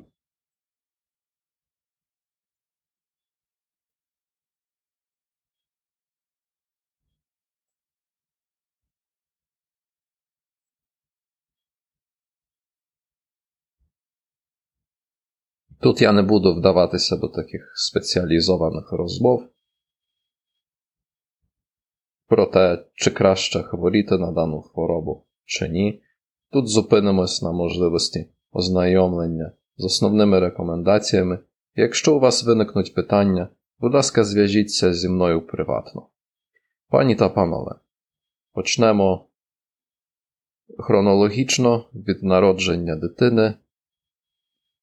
Тут 15.80 16.02
я 16.02 16.12
не 16.12 16.22
буду 16.22 16.54
вдаватися 16.54 17.16
до 17.16 17.28
таких 17.28 17.72
спеціалізованих 17.76 18.92
розмов 18.92 19.48
про 22.28 22.46
те, 22.46 22.84
чи 22.94 23.10
краще 23.10 23.62
хворіти 23.62 24.18
на 24.18 24.32
дану 24.32 24.62
хворобу, 24.62 25.24
чи 25.44 25.68
ні. 25.68 26.02
Тут 26.50 26.68
зупинимось 26.68 27.42
на 27.42 27.52
можливості 27.52 28.26
ознайомлення 28.52 29.52
з 29.76 29.84
основними 29.84 30.40
рекомендаціями. 30.40 31.38
Якщо 31.74 32.16
у 32.16 32.20
вас 32.20 32.44
виникнуть 32.44 32.94
питання, 32.94 33.48
будь 33.78 33.94
ласка, 33.94 34.24
зв'яжіться 34.24 34.94
зі 34.94 35.08
мною 35.08 35.46
приватно. 35.46 36.08
Пані 36.88 37.14
та 37.14 37.28
панове, 37.28 37.74
почнемо 38.52 39.28
хронологічно 40.78 41.84
від 41.94 42.22
народження 42.22 42.96
дитини. 42.96 43.54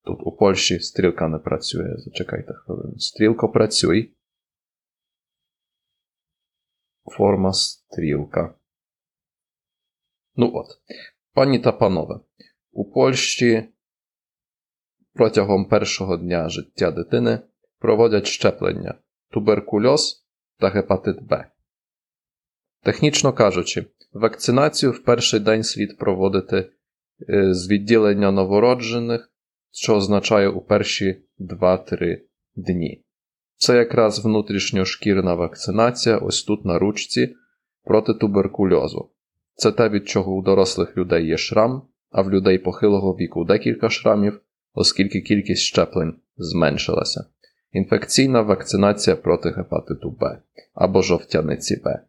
Тут 0.04 0.20
у 0.24 0.32
Польщі 0.32 0.80
стрілка 0.80 1.28
не 1.28 1.38
працює. 1.38 1.98
Зачекайте 1.98 2.54
хвилину. 2.54 3.00
Стрілко 3.00 3.50
працюй. 3.50 4.15
Форма 7.06 7.54
стрілка. 7.54 8.56
Ну 10.36 10.52
от, 10.56 10.68
пані 11.34 11.60
та 11.60 11.72
панове, 11.72 12.20
у 12.72 12.92
Польщі 12.92 13.70
протягом 15.14 15.66
першого 15.66 16.18
дня 16.18 16.50
життя 16.50 16.92
дитини 16.92 17.40
проводять 17.80 18.28
щеплення 18.28 18.96
туберкульоз 19.30 20.26
та 20.60 20.70
гепатит 20.70 21.22
Б. 21.22 21.52
Технічно 22.84 23.34
кажучи, 23.34 23.86
вакцинацію 24.14 24.92
в 24.92 25.04
перший 25.04 25.40
день 25.40 25.64
слід 25.64 25.98
проводити 25.98 26.72
е, 27.30 27.54
з 27.54 27.72
відділення 27.72 28.32
новороджених, 28.32 29.32
що 29.72 29.96
означає 29.96 30.50
у 30.50 30.62
перші 30.62 31.24
2-3 31.40 32.22
дні. 32.56 33.05
Це 33.66 33.78
якраз 33.78 34.26
внутрішньошкірна 34.26 35.34
вакцинація, 35.34 36.18
ось 36.18 36.44
тут 36.44 36.66
на 36.66 36.80
ручці, 36.80 37.36
проти 37.84 38.14
туберкульозу. 38.14 39.10
Це 39.56 39.72
те, 39.72 39.90
від 39.90 40.08
чого 40.08 40.36
у 40.36 40.42
дорослих 40.42 40.98
людей 40.98 41.26
є 41.26 41.38
шрам, 41.38 41.82
а 42.12 42.22
в 42.22 42.32
людей 42.32 42.58
похилого 42.58 43.14
віку 43.14 43.46
декілька 43.46 43.90
шрамів, 43.90 44.42
оскільки 44.74 45.22
кількість 45.22 45.62
щеплень 45.62 46.14
зменшилася. 46.38 47.26
Інфекційна 47.72 48.42
вакцинація 48.42 49.16
проти 49.16 49.50
гепатиту 49.50 50.12
Б 50.12 50.38
або 50.74 51.02
жовтяниці 51.02 51.82
Б. 51.86 52.00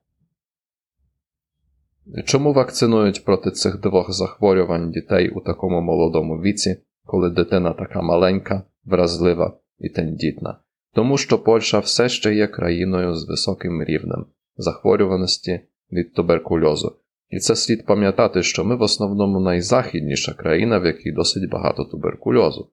Чому 2.25 2.53
вакцинують 2.53 3.25
проти 3.25 3.51
цих 3.51 3.81
двох 3.81 4.12
захворювань 4.12 4.90
дітей 4.90 5.31
у 5.31 5.40
такому 5.40 5.81
молодому 5.81 6.40
віці, 6.40 6.77
коли 7.05 7.31
дитина 7.31 7.73
така 7.73 8.03
маленька, 8.03 8.62
вразлива 8.85 9.59
і 9.79 9.88
тендітна? 9.88 10.59
Тому 10.97 11.19
що 11.19 11.39
Польща 11.39 11.79
все 11.79 12.09
ще 12.09 12.35
є 12.35 12.47
країною 12.47 13.15
з 13.15 13.29
високим 13.29 13.85
рівнем 13.85 14.27
захворюваності 14.57 15.61
від 15.93 16.15
туберкульозу. 16.15 16.97
І 17.29 17.39
це 17.39 17.57
слід 17.57 17.87
пам'ятати, 17.87 18.43
що 18.43 18.65
ми 18.65 18.77
в 18.77 18.83
основному 18.83 19.41
найзахідніша 19.41 20.33
країна, 20.33 20.79
в 20.79 20.87
якій 20.87 21.13
досить 21.13 21.51
багато 21.51 21.85
туберкульозу. 21.85 22.71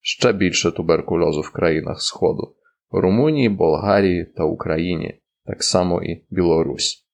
Ще 0.00 0.32
більше 0.32 0.70
туберкульозу 0.70 1.40
в 1.40 1.50
країнах 1.50 2.02
Сходу 2.02 2.54
Румунії, 2.90 3.48
Болгарії 3.48 4.24
та 4.24 4.44
Україні, 4.44 5.20
так 5.44 5.62
само 5.62 6.02
і 6.02 6.24
Білорусь. 6.30 7.06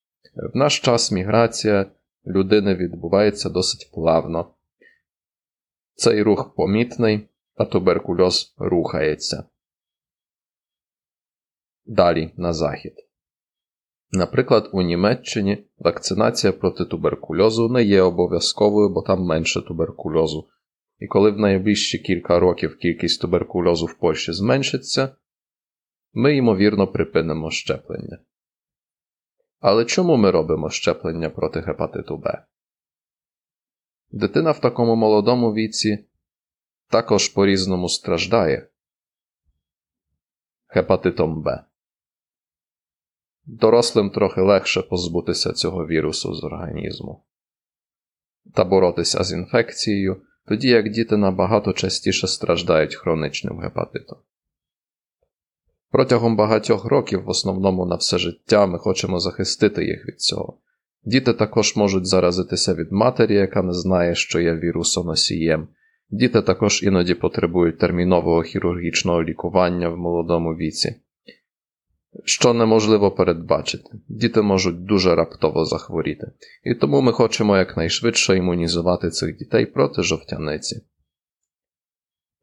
В 0.54 0.56
наш 0.56 0.80
час 0.80 1.12
міграція 1.12 1.86
людини 2.26 2.74
відбувається 2.74 3.50
досить 3.50 3.90
плавно. 3.94 4.54
Цей 5.94 6.22
рух 6.22 6.54
помітний, 6.54 7.28
а 7.54 7.64
туберкульоз 7.64 8.54
рухається 8.58 9.44
далі 11.86 12.32
на 12.36 12.52
захід. 12.52 12.94
Наприклад, 14.10 14.70
у 14.72 14.82
Німеччині 14.82 15.66
вакцинація 15.78 16.52
проти 16.52 16.84
туберкульозу 16.84 17.68
не 17.68 17.84
є 17.84 18.02
обов'язковою, 18.02 18.88
бо 18.88 19.02
там 19.02 19.22
менше 19.22 19.62
туберкульозу. 19.62 20.48
І 20.98 21.06
коли 21.06 21.30
в 21.30 21.38
найближчі 21.38 21.98
кілька 21.98 22.38
років 22.38 22.78
кількість 22.78 23.20
туберкульозу 23.20 23.86
в 23.86 23.98
Польщі 23.98 24.32
зменшиться, 24.32 25.16
ми 26.12 26.36
ймовірно 26.36 26.86
припинимо 26.86 27.50
щеплення. 27.50 28.18
Але 29.60 29.84
чому 29.84 30.16
ми 30.16 30.30
робимо 30.30 30.70
щеплення 30.70 31.30
проти 31.30 31.60
гепатиту 31.60 32.16
Б? 32.16 32.44
Дитина 34.10 34.50
в 34.50 34.60
такому 34.60 34.96
молодому 34.96 35.54
віці 35.54 36.06
також 36.90 37.28
по 37.28 37.46
різному 37.46 37.88
страждає 37.88 38.68
гепатитом 40.68 41.42
Б. 41.42 41.64
Дорослим 43.46 44.10
трохи 44.10 44.40
легше 44.40 44.82
позбутися 44.82 45.52
цього 45.52 45.86
вірусу 45.86 46.34
з 46.34 46.44
організму 46.44 47.24
та 48.54 48.64
боротися 48.64 49.24
з 49.24 49.32
інфекцією, 49.32 50.16
тоді 50.48 50.68
як 50.68 50.90
діти 50.90 51.16
набагато 51.16 51.72
частіше 51.72 52.26
страждають 52.26 52.94
хронічним 52.94 53.58
гепатитом. 53.58 54.18
Протягом 55.90 56.36
багатьох 56.36 56.84
років, 56.84 57.22
в 57.22 57.28
основному 57.28 57.86
на 57.86 57.96
все 57.96 58.18
життя, 58.18 58.66
ми 58.66 58.78
хочемо 58.78 59.20
захистити 59.20 59.84
їх 59.84 60.08
від 60.08 60.20
цього. 60.20 60.58
Діти 61.04 61.32
також 61.32 61.76
можуть 61.76 62.06
заразитися 62.06 62.74
від 62.74 62.92
матері, 62.92 63.34
яка 63.34 63.62
не 63.62 63.72
знає, 63.72 64.14
що 64.14 64.40
є 64.40 64.54
вірусоносієм. 64.54 65.68
Діти 66.10 66.42
також 66.42 66.82
іноді 66.82 67.14
потребують 67.14 67.78
термінового 67.78 68.42
хірургічного 68.42 69.22
лікування 69.22 69.88
в 69.88 69.96
молодому 69.96 70.54
віці 70.54 70.94
що 72.24 72.54
неможливо 72.54 73.10
передбачити. 73.10 73.90
Діти 74.08 74.42
можуть 74.42 74.84
дуже 74.84 75.14
раптово 75.14 75.64
захворіти, 75.64 76.32
і 76.64 76.74
тому 76.74 77.00
ми 77.00 77.12
хочемо 77.12 77.56
якнайшвидше 77.56 78.36
імунізувати 78.36 79.10
цих 79.10 79.36
дітей 79.36 79.66
проти 79.66 80.02
жовтяниці. 80.02 80.82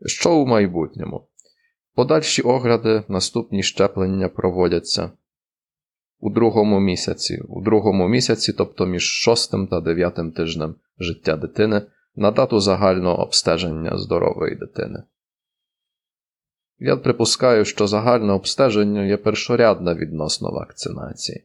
Що 0.05 0.35
у 0.35 0.45
майбутньому? 0.45 1.27
Подальші 1.95 2.41
огляди, 2.41 3.03
наступні 3.07 3.63
щеплення 3.63 4.29
проводяться 4.29 5.11
у 6.19 6.29
другому 6.29 6.79
місяці, 6.79 7.41
у 7.47 7.61
другому 7.61 8.07
місяці, 8.07 8.53
тобто 8.53 8.85
між 8.85 9.03
шостим 9.03 9.67
та 9.67 9.81
дев'ятим 9.81 10.31
тижнем 10.31 10.75
життя 10.99 11.37
дитини, 11.37 11.81
на 12.15 12.31
дату 12.31 12.59
загального 12.59 13.23
обстеження 13.23 13.97
здорової 13.97 14.55
дитини. 14.55 15.03
Я 16.85 16.97
припускаю, 16.97 17.65
що 17.65 17.87
загальне 17.87 18.33
обстеження 18.33 19.05
є 19.05 19.17
першорядне 19.17 19.93
відносно 19.93 20.51
вакцинації, 20.51 21.43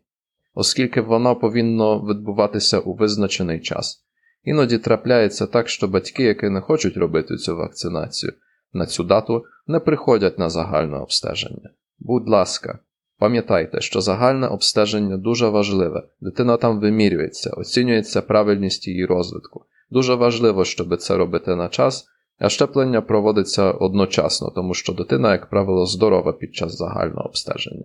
оскільки 0.55 1.01
воно 1.01 1.37
повинно 1.37 2.01
відбуватися 2.01 2.79
у 2.79 2.95
визначений 2.95 3.61
час. 3.61 4.05
Іноді 4.45 4.79
трапляється 4.79 5.47
так, 5.47 5.69
що 5.69 5.89
батьки, 5.89 6.23
які 6.23 6.49
не 6.49 6.61
хочуть 6.61 6.97
робити 6.97 7.37
цю 7.37 7.57
вакцинацію 7.57 8.33
на 8.73 8.87
цю 8.87 9.05
дату, 9.05 9.45
не 9.67 9.81
приходять 9.81 10.39
на 10.39 10.51
загальне 10.51 10.97
обстеження. 10.97 11.71
Будь 11.99 12.29
ласка, 12.29 12.79
пам'ятайте, 13.19 13.81
що 13.81 14.01
загальне 14.01 14.47
обстеження 14.47 15.17
дуже 15.17 15.49
важливе, 15.49 16.09
дитина 16.21 16.57
там 16.57 16.81
вимірюється, 16.81 17.51
оцінюється 17.51 18.23
правильність 18.23 18.89
її 18.89 19.07
розвитку. 19.07 19.65
Дуже 19.91 20.15
важливо, 20.15 20.65
щоб 20.65 20.97
це 20.97 21.17
робити 21.17 21.57
на 21.57 21.69
час, 21.69 22.09
а 22.39 22.49
щеплення 22.49 23.01
проводиться 23.01 23.71
одночасно, 23.71 24.51
тому 24.55 24.75
що 24.75 24.93
дитина, 24.93 25.33
як 25.33 25.51
правило, 25.51 25.87
здорова 25.87 26.33
під 26.33 26.55
час 26.55 26.77
загального 26.77 27.27
обстеження. 27.27 27.85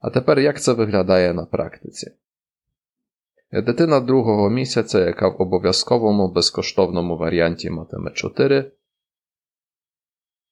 А 0.00 0.10
тепер 0.10 0.38
як 0.38 0.60
це 0.60 0.72
виглядає 0.72 1.34
на 1.34 1.44
практиці? 1.44 2.10
Дитина 3.52 4.00
другого 4.00 4.50
місяця, 4.50 5.04
яка 5.04 5.28
в 5.28 5.42
обов'язковому 5.42 6.32
безкоштовному 6.32 7.16
варіанті 7.16 7.70
матиме 7.70 8.10
4 8.10 8.72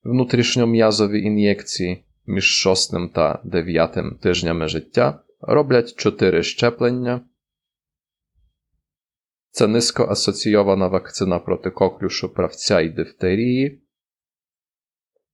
внутрішньом'язові 0.05 1.23
ін'єкції 1.23 2.05
між 2.27 2.45
6 2.45 3.13
та 3.15 3.41
9 3.45 4.21
тижнями 4.21 4.69
життя, 4.69 5.21
роблять 5.41 5.95
4 5.95 6.43
щеплення. 6.43 7.21
Це 9.51 9.67
низько 9.67 10.05
асоційована 10.05 10.89
вакцина 10.89 11.39
проти 11.39 11.71
коклюшу 11.71 12.29
правця 12.35 12.81
і 12.81 12.89
дифтерії, 12.89 13.83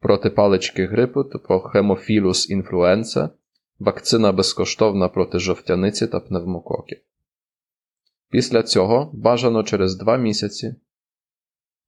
проти 0.00 0.30
палички 0.30 0.86
грипу 0.86 1.24
типу 1.24 1.60
хемофілус 1.60 2.50
інфлюенса, 2.50 3.30
вакцина 3.78 4.32
безкоштовна 4.32 5.08
проти 5.08 5.38
жовтяниці 5.38 6.06
та 6.06 6.20
пневмококів. 6.20 6.98
Після 8.30 8.62
цього 8.62 9.10
бажано 9.14 9.62
через 9.62 9.96
2 9.96 10.16
місяці 10.16 10.76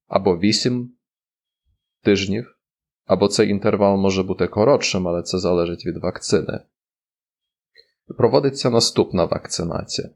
або 0.06 0.38
8 0.38 0.92
тижнів, 2.02 2.58
або 3.06 3.28
цей 3.28 3.48
інтервал 3.48 3.96
може 3.96 4.22
бути 4.22 4.46
коротшим, 4.46 5.08
але 5.08 5.22
це 5.22 5.38
залежить 5.38 5.86
від 5.86 5.96
вакцини. 5.96 6.60
Проводиться 8.16 8.70
наступна 8.70 9.24
вакцинація. 9.24 10.10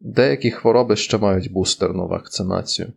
Деякі 0.00 0.50
хвороби 0.50 0.96
ще 0.96 1.18
мають 1.18 1.52
бустерну 1.52 2.08
вакцинацію. 2.08 2.92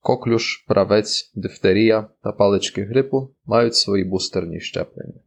Коклюш, 0.00 0.64
правець, 0.68 1.32
дифтерія 1.34 2.08
та 2.22 2.32
палички 2.32 2.84
грипу 2.84 3.34
мають 3.44 3.74
свої 3.74 4.04
бустерні 4.04 4.60
щеплення. 4.60 5.20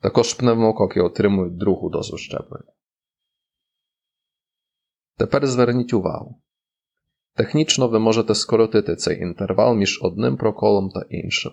Також 0.00 0.34
пневмококи 0.34 1.00
отримують 1.00 1.56
другу 1.56 1.90
дозу 1.90 2.16
щеплення. 2.16 2.72
Тепер 5.16 5.46
зверніть 5.46 5.92
увагу. 5.92 6.42
Технічно 7.34 7.88
ви 7.88 7.98
можете 7.98 8.34
скоротити 8.34 8.96
цей 8.96 9.20
інтервал 9.20 9.74
між 9.74 10.00
одним 10.02 10.36
проколом 10.36 10.90
та 10.90 11.06
іншим. 11.10 11.52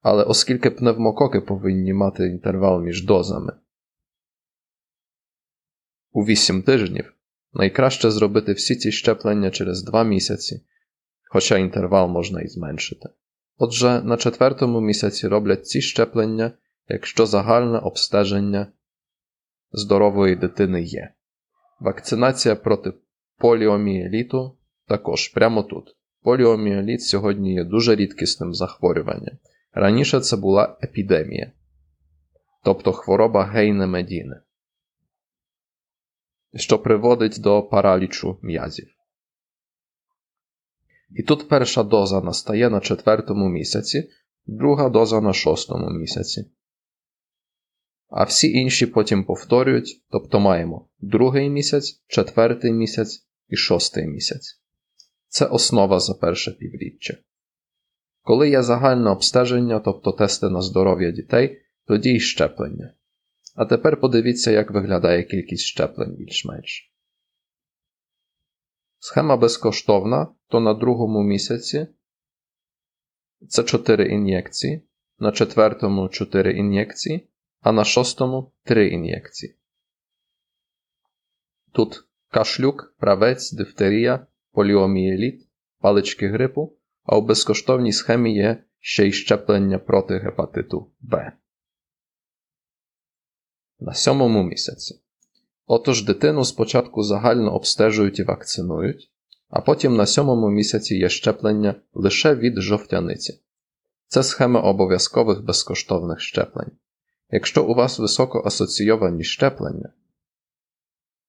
Але 0.00 0.24
оскільки 0.24 0.70
пневмококи 0.70 1.40
повинні 1.40 1.92
мати 1.92 2.26
інтервал 2.26 2.82
між 2.82 3.04
дозами 3.04 3.52
у 6.12 6.24
8 6.24 6.62
тижнів, 6.62 7.12
найкраще 7.52 8.10
зробити 8.10 8.52
всі 8.52 8.76
ці 8.76 8.92
щеплення 8.92 9.50
через 9.50 9.82
2 9.82 10.04
місяці, 10.04 10.60
хоча 11.30 11.58
інтервал 11.58 12.08
можна 12.08 12.40
і 12.40 12.48
зменшити. 12.48 13.08
Отже, 13.58 14.02
на 14.02 14.16
четвертому 14.16 14.80
місяці 14.80 15.28
роблять 15.28 15.66
ці 15.66 15.80
щеплення 15.80 16.52
якщо 16.88 17.26
загальне 17.26 17.78
обстеження 17.78 18.66
здорової 19.72 20.36
дитини 20.36 20.82
є. 20.82 21.12
Вакцинація 21.80 22.56
проти 22.56 22.92
поліомієліту 23.38 24.56
також 24.88 25.28
прямо 25.28 25.62
тут. 25.62 25.96
Поліомієліт 26.22 27.02
сьогодні 27.02 27.54
є 27.54 27.64
дуже 27.64 27.94
рідкісним 27.94 28.54
захворюванням. 28.54 29.38
Раніше 29.72 30.20
це 30.20 30.36
була 30.36 30.78
епідемія, 30.82 31.52
тобто 32.64 32.92
хвороба 32.92 33.44
гейне 33.44 33.86
медіни, 33.86 34.36
що 36.54 36.78
приводить 36.78 37.40
до 37.40 37.62
паралічу 37.62 38.38
м'язів. 38.42 38.88
І 41.10 41.22
тут 41.22 41.48
перша 41.48 41.82
доза 41.82 42.20
настає 42.20 42.70
на 42.70 42.80
четвертому 42.80 43.48
місяці, 43.48 44.10
друга 44.46 44.88
доза 44.88 45.20
на 45.20 45.32
шостому 45.32 45.90
місяці 45.90 46.44
а 48.12 48.24
всі 48.24 48.52
інші 48.52 48.86
потім 48.86 49.24
повторюють, 49.24 50.02
тобто 50.10 50.40
маємо 50.40 50.88
другий 51.00 51.50
місяць, 51.50 52.02
четвертий 52.06 52.72
місяць 52.72 53.26
і 53.48 53.56
шостий 53.56 54.06
місяць. 54.06 54.60
Це 55.28 55.46
основа 55.46 56.00
за 56.00 56.14
перше 56.14 56.50
півріччя. 56.50 57.16
Коли 58.22 58.50
є 58.50 58.62
загальне 58.62 59.10
обстеження, 59.10 59.80
тобто 59.80 60.12
тести 60.12 60.48
на 60.48 60.60
здоров'я 60.62 61.10
дітей, 61.10 61.62
тоді 61.86 62.10
й 62.10 62.20
щеплення. 62.20 62.94
А 63.54 63.64
тепер 63.64 64.00
подивіться, 64.00 64.50
як 64.50 64.70
виглядає 64.70 65.22
кількість 65.22 65.64
щеплень 65.64 66.14
більш-менш. 66.14 66.92
Схема 68.98 69.36
безкоштовна, 69.36 70.28
то 70.48 70.60
на 70.60 70.74
другому 70.74 71.22
місяці 71.22 71.86
це 73.48 73.62
4 73.62 74.08
ін'єкції, 74.08 74.82
на 75.18 75.32
четвертому 75.32 76.08
4 76.08 76.52
ін'єкції, 76.52 77.28
а 77.60 77.72
на 77.72 77.84
шостому 77.84 78.52
три 78.64 78.88
ін'єкції. 78.88 79.56
Тут 81.72 82.04
кашлюк, 82.30 82.94
правець, 82.98 83.52
дифтерія, 83.52 84.26
поліомієліт, 84.52 85.48
палички 85.80 86.28
грипу, 86.28 86.76
а 87.02 87.16
у 87.16 87.22
безкоштовній 87.22 87.92
схемі 87.92 88.34
є 88.34 88.64
ще 88.80 89.08
й 89.08 89.12
щеплення 89.12 89.78
проти 89.78 90.18
гепатиту 90.18 90.92
Б. 91.00 91.32
На 93.84 93.94
сьомому 93.94 94.42
місяці. 94.42 95.00
Отож 95.66 96.04
дитину 96.04 96.44
спочатку 96.44 97.02
загально 97.02 97.54
обстежують 97.54 98.18
і 98.18 98.22
вакцинують, 98.22 99.10
а 99.50 99.60
потім 99.60 99.96
на 99.96 100.06
сьомому 100.06 100.50
місяці 100.50 100.96
є 100.96 101.08
щеплення 101.08 101.74
лише 101.94 102.34
від 102.34 102.60
жовтяниці. 102.60 103.40
Це 104.08 104.22
схема 104.22 104.60
обов'язкових 104.60 105.44
безкоштовних 105.44 106.20
щеплень. 106.20 106.70
Якщо 107.30 107.64
у 107.64 107.74
вас 107.74 107.98
високо 107.98 108.42
асоційовані 108.46 109.24
щеплення, 109.24 109.92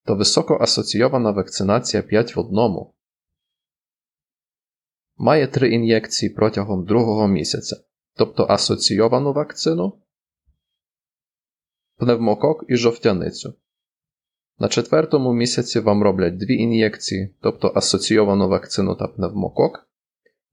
то 0.05 0.15
високо 0.15 0.57
асоційована 0.61 1.31
вакцинація 1.31 2.03
5 2.03 2.35
в 2.35 2.39
одному 2.39 2.93
має 5.17 5.47
3 5.47 5.69
ін'єкції 5.69 6.29
протягом 6.29 6.85
другого 6.85 7.27
місяця, 7.27 7.77
тобто 8.15 8.45
асоційовану 8.49 9.33
вакцину, 9.33 9.93
пневмокок 12.03 12.65
і 12.67 12.75
жовтяницю. 12.75 13.53
На 14.59 14.67
четвертому 14.67 15.33
місяці 15.33 15.79
вам 15.79 16.03
роблять 16.03 16.37
2 16.37 16.47
ін'єкції, 16.49 17.35
тобто 17.41 17.71
асоційовану 17.75 18.47
вакцину 18.47 18.95
та 18.95 19.07
пневмокок. 19.07 19.87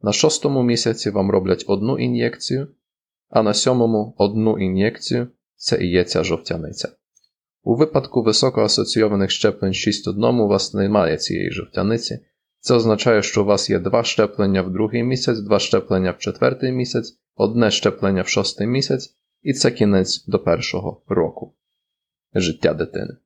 На 0.02 0.12
шостому 0.12 0.62
місяці 0.62 1.10
вам 1.10 1.30
роблять 1.30 1.64
одну 1.66 1.98
ін'єкцію, 1.98 2.68
а 3.28 3.42
на 3.42 3.54
сьомому 3.54 4.14
одну 4.18 4.58
ін'єкцію 4.58 5.28
це 5.56 5.78
і 5.84 5.90
є 5.90 6.04
ця 6.04 6.24
жовтяниця. 6.24 6.88
У 7.62 7.76
випадку 7.76 8.22
високоасоційованих 8.22 9.30
щеплень 9.30 9.72
6.1 9.72 10.42
у 10.42 10.48
вас 10.48 10.74
немає 10.74 11.16
цієї 11.16 11.50
жовтяниці. 11.50 12.18
Це 12.60 12.74
означає, 12.74 13.22
що 13.22 13.42
у 13.42 13.44
вас 13.44 13.70
є 13.70 13.78
два 13.78 14.04
щеплення 14.04 14.62
в 14.62 14.72
другий 14.72 15.02
місяць, 15.02 15.38
два 15.38 15.58
щеплення 15.58 16.10
в 16.10 16.18
четвертий 16.18 16.72
місяць, 16.72 17.18
одне 17.36 17.70
щеплення 17.70 18.22
в 18.22 18.28
шостий 18.28 18.66
місяць, 18.66 19.19
і 19.42 19.52
це 19.52 19.70
кінець 19.70 20.26
до 20.26 20.38
першого 20.38 21.02
року 21.08 21.54
життя 22.34 22.74
дитини. 22.74 23.16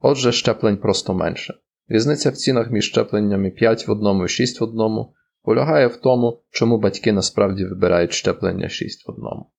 Отже, 0.00 0.32
щеплень 0.32 0.76
просто 0.76 1.14
менше. 1.14 1.54
Різниця 1.88 2.30
в 2.30 2.36
цінах 2.36 2.70
між 2.70 2.84
щепленнями 2.84 3.50
5 3.50 3.88
в 3.88 3.90
одному 3.90 4.24
і 4.24 4.28
6 4.28 4.60
в 4.60 4.64
одному 4.64 5.14
полягає 5.42 5.86
в 5.86 5.96
тому, 5.96 6.42
чому 6.50 6.78
батьки 6.78 7.12
насправді 7.12 7.64
вибирають 7.64 8.12
щеплення 8.12 8.68
6 8.68 9.08
в 9.08 9.10
одному. 9.10 9.50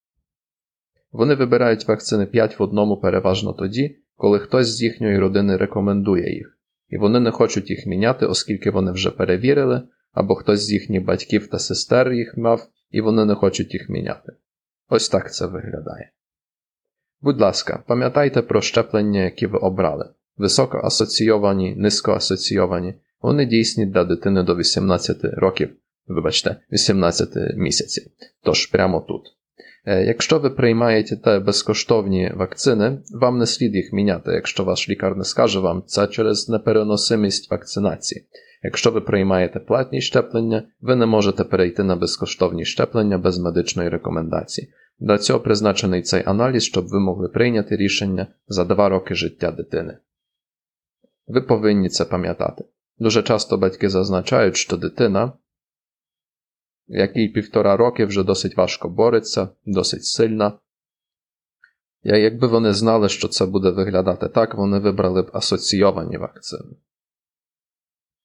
Вони 1.12 1.36
вибирають 1.36 1.88
вакцини 1.88 2.26
5 2.26 2.60
в 2.60 2.64
одному 2.64 2.98
переважно 2.98 3.54
тоді, 3.54 3.98
коли 4.16 4.40
хтось 4.40 4.68
з 4.68 4.82
їхньої 4.82 5.20
родини 5.20 5.58
рекомендує 5.58 6.34
їх, 6.36 6.58
і 6.90 6.98
вони 6.98 7.20
не 7.20 7.32
хочуть 7.32 7.70
їх 7.70 7.86
міняти, 7.86 8.26
оскільки 8.26 8.72
вони 8.72 8.92
вже 8.92 9.12
перевірили, 9.12 9.82
або 10.12 10.36
хтось 10.36 10.60
з 10.60 10.72
їхніх 10.72 11.06
батьків 11.06 11.48
та 11.48 11.60
сестер 11.60 12.14
їх 12.14 12.38
мав, 12.38 12.68
і 12.92 13.02
вони 13.02 13.26
не 13.26 13.36
хочуть 13.36 13.74
їх 13.74 13.90
міняти. 13.90 14.34
Ось 14.90 15.10
так 15.10 15.34
це 15.34 15.46
виглядає. 15.46 16.12
Будь 17.22 17.42
ласка, 17.42 17.84
пам'ятайте 17.88 18.42
про 18.42 18.62
щеплення, 18.62 19.24
які 19.24 19.48
ви 19.48 19.60
обрали. 19.60 20.10
високо 20.38 20.82
асоційовані, 20.84 21.76
низько 21.76 22.14
асоційовані, 22.14 22.94
вони 23.22 23.46
дійсні 23.46 23.86
для 23.86 24.04
дитини 24.04 24.44
до 24.44 24.56
18 24.56 25.18
років, 25.24 25.76
вибачте, 26.08 26.56
18 26.72 27.30
місяців. 27.56 28.04
Тож 28.44 28.66
прямо 28.66 29.02
тут. 29.02 29.38
Е, 29.86 30.06
якщо 30.06 30.40
ви 30.40 30.50
приймаєте 30.50 31.40
безкоштовні 31.40 32.32
вакцини, 32.36 33.00
вам 33.12 33.38
не 33.38 33.46
слід 33.46 33.76
їх 33.76 33.94
міняти, 33.94 34.32
якщо 34.32 34.64
ваш 34.64 34.90
лікар 34.90 35.16
не 35.16 35.24
скаже 35.24 35.60
вам 35.60 35.84
це 35.88 36.08
через 36.08 36.50
непереносимість 36.50 37.52
вакцинації. 37.52 38.26
Якщо 38.64 38.92
ви 38.92 39.02
приймаєте 39.02 39.60
платні 39.60 40.02
щеплення, 40.02 40.64
ви 40.82 40.96
не 40.96 41.06
можете 41.06 41.44
перейти 41.44 41.84
на 41.84 41.96
безкоштовні 41.96 42.66
щеплення 42.66 43.18
без 43.18 43.40
медичної 43.40 43.90
рекомендації. 43.90 44.74
Для 45.00 45.18
цього 45.18 45.40
призначений 45.40 46.02
цей 46.02 46.24
аналіз, 46.26 46.64
щоб 46.64 46.88
ви 46.88 47.00
могли 47.00 47.28
прийняти 47.28 47.76
рішення 47.78 48.28
за 48.48 48.66
два 48.66 48.90
роки 48.90 49.16
життя 49.16 49.52
дитини. 49.52 49.98
Ви 51.28 51.42
повинні 51.42 51.90
це 51.90 52.06
пам'ятати. 52.06 52.66
Дуже 53.00 53.24
часто 53.24 53.58
батьки 53.58 53.90
зазначають, 53.90 54.56
що 54.56 54.78
дитина, 54.78 55.34
якій 56.88 57.28
півтора 57.28 57.78
роки 57.78 58.06
вже 58.06 58.24
досить 58.24 58.58
важко 58.58 58.90
бореться, 58.90 59.50
досить 59.66 60.06
сильна. 60.06 60.54
Якби 62.04 62.48
вони 62.48 62.74
знали, 62.74 63.10
що 63.10 63.28
це 63.28 63.46
буде 63.46 63.70
виглядати 63.70 64.30
так, 64.30 64.56
вони 64.56 64.80
вибрали 64.80 65.22
б 65.22 65.30
асоційовані 65.34 66.18
вакцини. 66.18 66.76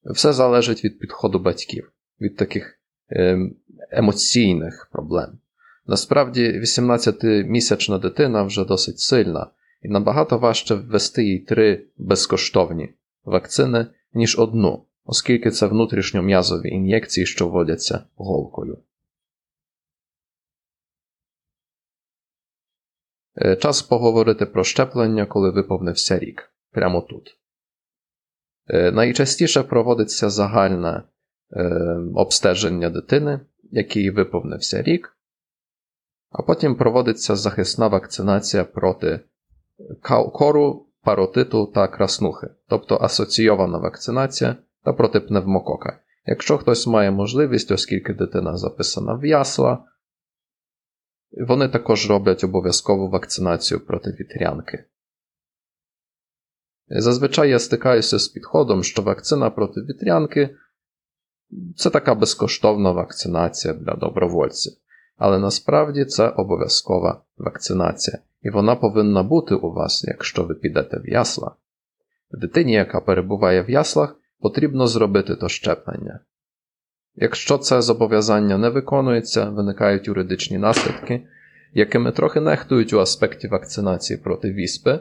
Все 0.05 0.33
залежить 0.33 0.85
від 0.85 0.99
підходу 0.99 1.38
батьків, 1.38 1.93
від 2.21 2.37
таких 2.37 2.79
ем, 3.09 3.57
емоційних 3.91 4.88
проблем. 4.93 5.38
Насправді, 5.87 6.61
18-місячна 6.61 7.99
дитина 7.99 8.43
вже 8.43 8.65
досить 8.65 8.99
сильна, 8.99 9.51
і 9.83 9.88
набагато 9.88 10.38
важче 10.38 10.75
ввести 10.75 11.25
їй 11.25 11.38
три 11.38 11.87
безкоштовні 11.99 12.95
вакцини, 13.25 13.87
ніж 14.15 14.38
одну, 14.38 14.85
оскільки 15.05 15.51
це 15.51 15.67
внутрішньом'язові 15.67 16.69
ін'єкції, 16.69 17.27
що 17.27 17.49
вводяться 17.49 18.05
голкою. 18.17 18.79
Е, 23.37 23.57
час 23.57 23.83
поговорити 23.83 24.47
про 24.47 24.65
щеплення, 24.65 25.27
коли 25.27 25.51
виповнився 25.51 26.19
рік. 26.19 26.53
Прямо 26.71 27.01
тут. 27.01 27.38
Найчастіше 28.68 29.62
проводиться 29.62 30.31
загальне 30.31 31.03
обстеження 32.14 32.90
дитини, 32.90 33.40
який 33.62 34.11
виповнився 34.11 34.83
рік, 34.83 35.16
а 36.31 36.42
потім 36.42 36.75
проводиться 36.75 37.37
захисна 37.37 37.88
вакцинація 37.88 38.64
проти 38.64 39.20
кору, 40.33 40.87
паротиту 41.03 41.66
та 41.66 41.88
краснухи, 41.88 42.48
тобто 42.68 42.98
асоційована 43.03 43.79
вакцинація 43.79 44.57
та 44.85 44.92
проти 44.92 45.20
пневмокока. 45.20 45.98
Якщо 46.27 46.59
хтось 46.59 46.87
має 46.87 47.11
можливість, 47.11 47.70
оскільки 47.70 48.14
дитина 48.14 48.57
записана 48.57 49.14
в 49.14 49.25
ясла, 49.25 49.85
вони 51.48 51.68
також 51.68 52.11
роблять 52.11 52.44
обов'язкову 52.44 53.11
вакцинацію 53.11 53.87
проти 53.87 54.11
вітрянки. 54.11 54.85
Зазвичай 57.00 57.50
я 57.50 57.59
стикаюся 57.59 58.18
з 58.18 58.28
підходом, 58.28 58.83
що 58.83 59.02
вакцина 59.02 59.50
проти 59.50 59.81
вітрянки 59.81 60.57
це 61.76 61.90
така 61.90 62.14
безкоштовна 62.14 62.90
вакцинація 62.90 63.74
для 63.74 63.94
добровольців. 63.94 64.72
Але 65.16 65.38
насправді 65.38 66.05
це 66.05 66.28
обов'язкова 66.28 67.22
вакцинація, 67.38 68.18
і 68.42 68.50
вона 68.50 68.76
повинна 68.76 69.22
бути 69.22 69.55
у 69.55 69.72
вас, 69.72 70.05
якщо 70.05 70.44
ви 70.44 70.55
підете 70.55 70.98
в 70.98 71.09
ясла. 71.09 71.55
Дитині, 72.31 72.72
яка 72.72 73.00
перебуває 73.00 73.62
в 73.62 73.70
яслах, 73.70 74.16
потрібно 74.40 74.87
зробити 74.87 75.37
то 75.37 75.48
щеплення. 75.48 76.20
Якщо 77.14 77.59
це 77.59 77.83
зобов'язання 77.83 78.59
не 78.59 78.68
виконується, 78.68 79.50
виникають 79.50 80.07
юридичні 80.07 80.59
наслідки, 80.59 81.26
якими 81.72 82.12
трохи 82.12 82.40
нехтують 82.40 82.92
у 82.92 82.98
аспекті 82.98 83.48
вакцинації 83.48 84.18
проти 84.18 84.52
віспи, 84.52 85.00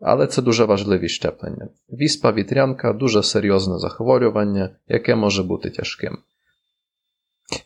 але 0.00 0.26
це 0.26 0.42
дуже 0.42 0.64
важливі 0.64 1.08
щеплення. 1.08 1.68
Віспа 1.90 2.32
вітрянка 2.32 2.92
дуже 2.92 3.22
серйозне 3.22 3.78
захворювання, 3.78 4.76
яке 4.88 5.14
може 5.14 5.42
бути 5.42 5.70
тяжким. 5.70 6.18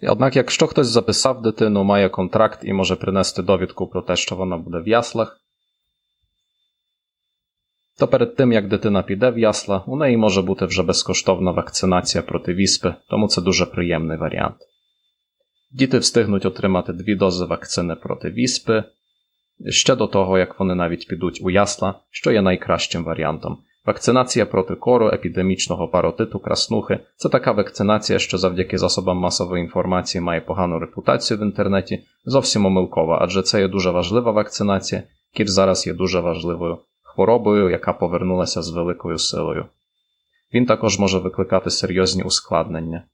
Однак, 0.03 0.37
якщо 0.37 0.67
хтось 0.67 0.87
записав 0.87 1.43
дитину, 1.43 1.85
має 1.85 2.09
контракт 2.09 2.59
і 2.63 2.73
може 2.73 2.97
принести 2.97 3.43
довідку 3.43 3.87
про 3.87 4.03
те, 4.03 4.17
що 4.17 4.37
вона 4.37 4.57
буде 4.57 4.79
в 4.79 4.89
яслах, 4.89 5.39
то 7.99 8.09
перед 8.09 8.37
тим 8.37 8.53
як 8.53 8.69
дитина 8.69 9.03
піде 9.03 9.31
в 9.31 9.39
ясла, 9.39 9.85
у 9.87 9.97
неї 9.97 10.17
може 10.17 10.43
бути 10.43 10.67
вже 10.67 10.83
безкоштовна 10.83 11.51
вакцинація 11.51 12.23
проти 12.23 12.55
віспи, 12.55 12.95
тому 13.09 13.29
це 13.29 13.43
дуже 13.43 13.67
приємний 13.67 14.19
варіант. 14.19 14.57
Діти 15.71 15.99
встигнуть 15.99 16.47
отримати 16.47 16.93
дві 16.93 17.15
дози 17.15 17.45
вакцини 17.45 17.95
проти 17.95 18.31
віспи 18.31 18.85
ще 19.69 19.97
до 19.97 20.07
того, 20.07 20.39
як 20.39 20.61
вони 20.61 20.75
навіть 20.75 21.09
підуть 21.09 21.41
у 21.43 21.51
ясла, 21.51 21.95
що 22.11 22.33
є 22.33 22.43
найкращим 22.43 23.05
варіантом. 23.05 23.59
Вакцинація 23.87 24.47
проти 24.47 24.75
кору, 24.75 25.09
епідемічного 25.09 25.89
паротиту, 25.89 26.39
краснухи 26.39 26.99
це 27.17 27.29
така 27.29 27.53
вакцинація, 27.53 28.19
що 28.19 28.39
завдяки 28.39 28.79
засобам 28.79 29.17
масової 29.17 29.63
інформації 29.65 30.23
має 30.23 30.41
погану 30.41 30.79
репутацію 30.79 31.39
в 31.39 31.43
інтернеті, 31.43 32.05
зовсім 32.25 32.67
омилкова, 32.67 33.19
адже 33.23 33.43
це 33.43 33.61
є 33.61 33.69
дуже 33.69 33.91
важлива 33.91 34.33
вакцинація, 34.33 35.03
кір 35.35 35.49
зараз 35.49 35.87
є 35.87 35.95
дуже 35.95 36.21
важливою 36.21 36.79
хворобою, 37.03 37.71
яка 37.71 37.93
повернулася 37.93 38.63
з 38.63 38.71
великою 38.71 39.19
силою. 39.19 39.67
Він 40.55 40.67
також 40.67 40.99
може 40.99 41.19
викликати 41.19 41.71
серйозні 41.71 42.23
ускладнення. 42.23 43.05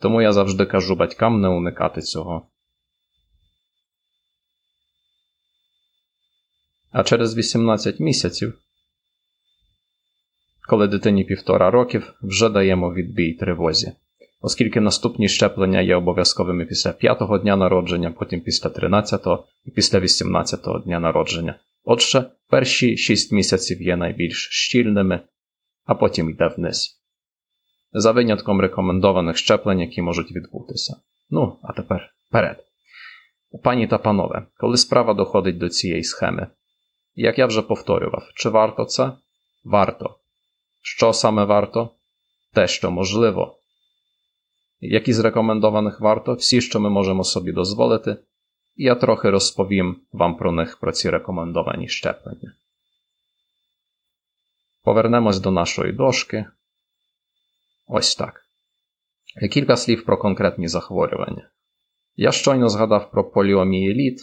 Тому 0.00 0.22
я 0.22 0.32
завжди 0.32 0.66
кажу 0.66 0.96
батькам 0.96 1.40
не 1.40 1.48
уникати 1.48 2.00
цього. 2.00 2.42
А 6.94 7.02
через 7.02 7.36
18 7.36 8.00
місяців, 8.00 8.54
коли 10.68 10.88
дитині 10.88 11.24
півтора 11.24 11.70
років, 11.70 12.12
вже 12.22 12.48
даємо 12.48 12.94
відбій 12.94 13.32
тривозі, 13.32 13.92
оскільки 14.40 14.80
наступні 14.80 15.28
щеплення 15.28 15.80
є 15.80 15.96
обов'язковими 15.96 16.64
після 16.64 16.90
5-го 16.90 17.38
дня 17.38 17.56
народження, 17.56 18.10
потім 18.10 18.40
після 18.40 18.70
13-го 18.70 19.46
і 19.64 19.70
після 19.70 19.98
18-го 19.98 20.78
дня 20.78 21.00
народження. 21.00 21.60
Отже, 21.84 22.30
перші 22.50 22.96
6 22.96 23.32
місяців 23.32 23.82
є 23.82 23.96
найбільш 23.96 24.48
щільними, 24.52 25.20
а 25.84 25.94
потім 25.94 26.30
йде 26.30 26.48
вниз. 26.48 27.00
За 27.92 28.12
винятком 28.12 28.60
рекомендованих 28.60 29.36
щеплень, 29.36 29.80
які 29.80 30.02
можуть 30.02 30.32
відбутися. 30.32 30.96
Ну, 31.30 31.58
а 31.62 31.72
тепер 31.72 32.14
вперед. 32.28 32.64
Пані 33.62 33.86
та 33.86 33.98
панове, 33.98 34.46
коли 34.56 34.76
справа 34.76 35.14
доходить 35.14 35.58
до 35.58 35.68
цієї 35.68 36.04
схеми, 36.04 36.46
як 37.14 37.38
я 37.38 37.46
вже 37.46 37.62
повторював, 37.62 38.30
чи 38.34 38.48
варто 38.48 38.84
це? 38.84 39.12
Варто. 39.64 40.18
Що 40.82 41.12
саме 41.12 41.44
варто? 41.44 41.90
Те, 42.52 42.66
що 42.66 42.90
можливо. 42.90 43.58
Які 44.80 45.12
з 45.12 45.18
рекомендованих 45.18 46.00
варто, 46.00 46.34
всі, 46.34 46.60
що 46.60 46.80
ми 46.80 46.90
можемо 46.90 47.24
собі 47.24 47.52
дозволити, 47.52 48.16
і 48.76 48.84
я 48.84 48.94
трохи 48.94 49.30
розповім 49.30 49.96
вам 50.12 50.36
про 50.36 50.52
них, 50.52 50.78
про 50.80 50.92
ці 50.92 51.10
рекомендовані 51.10 51.88
щеплення. 51.88 52.54
Повернемось 54.82 55.40
до 55.40 55.50
нашої 55.50 55.92
дошки. 55.92 56.46
Ось 57.86 58.16
так. 58.16 58.40
Кілька 59.50 59.76
слів 59.76 60.04
про 60.04 60.16
конкретні 60.16 60.68
захворювання. 60.68 61.50
Я 62.16 62.32
щойно 62.32 62.68
згадав 62.68 63.10
про 63.10 63.30
поліомієліт, 63.30 64.20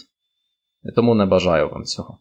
тому 0.94 1.14
не 1.14 1.26
бажаю 1.26 1.68
вам 1.68 1.84
цього. 1.84 2.18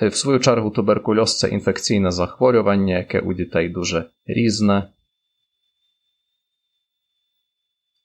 В 0.00 0.14
свою 0.14 0.40
чергу, 0.40 0.70
туберкульоз 0.70 1.38
це 1.38 1.48
інфекційне 1.48 2.10
захворювання, 2.10 2.98
яке 2.98 3.20
у 3.20 3.32
дітей 3.32 3.68
дуже 3.68 4.10
різне. 4.26 4.88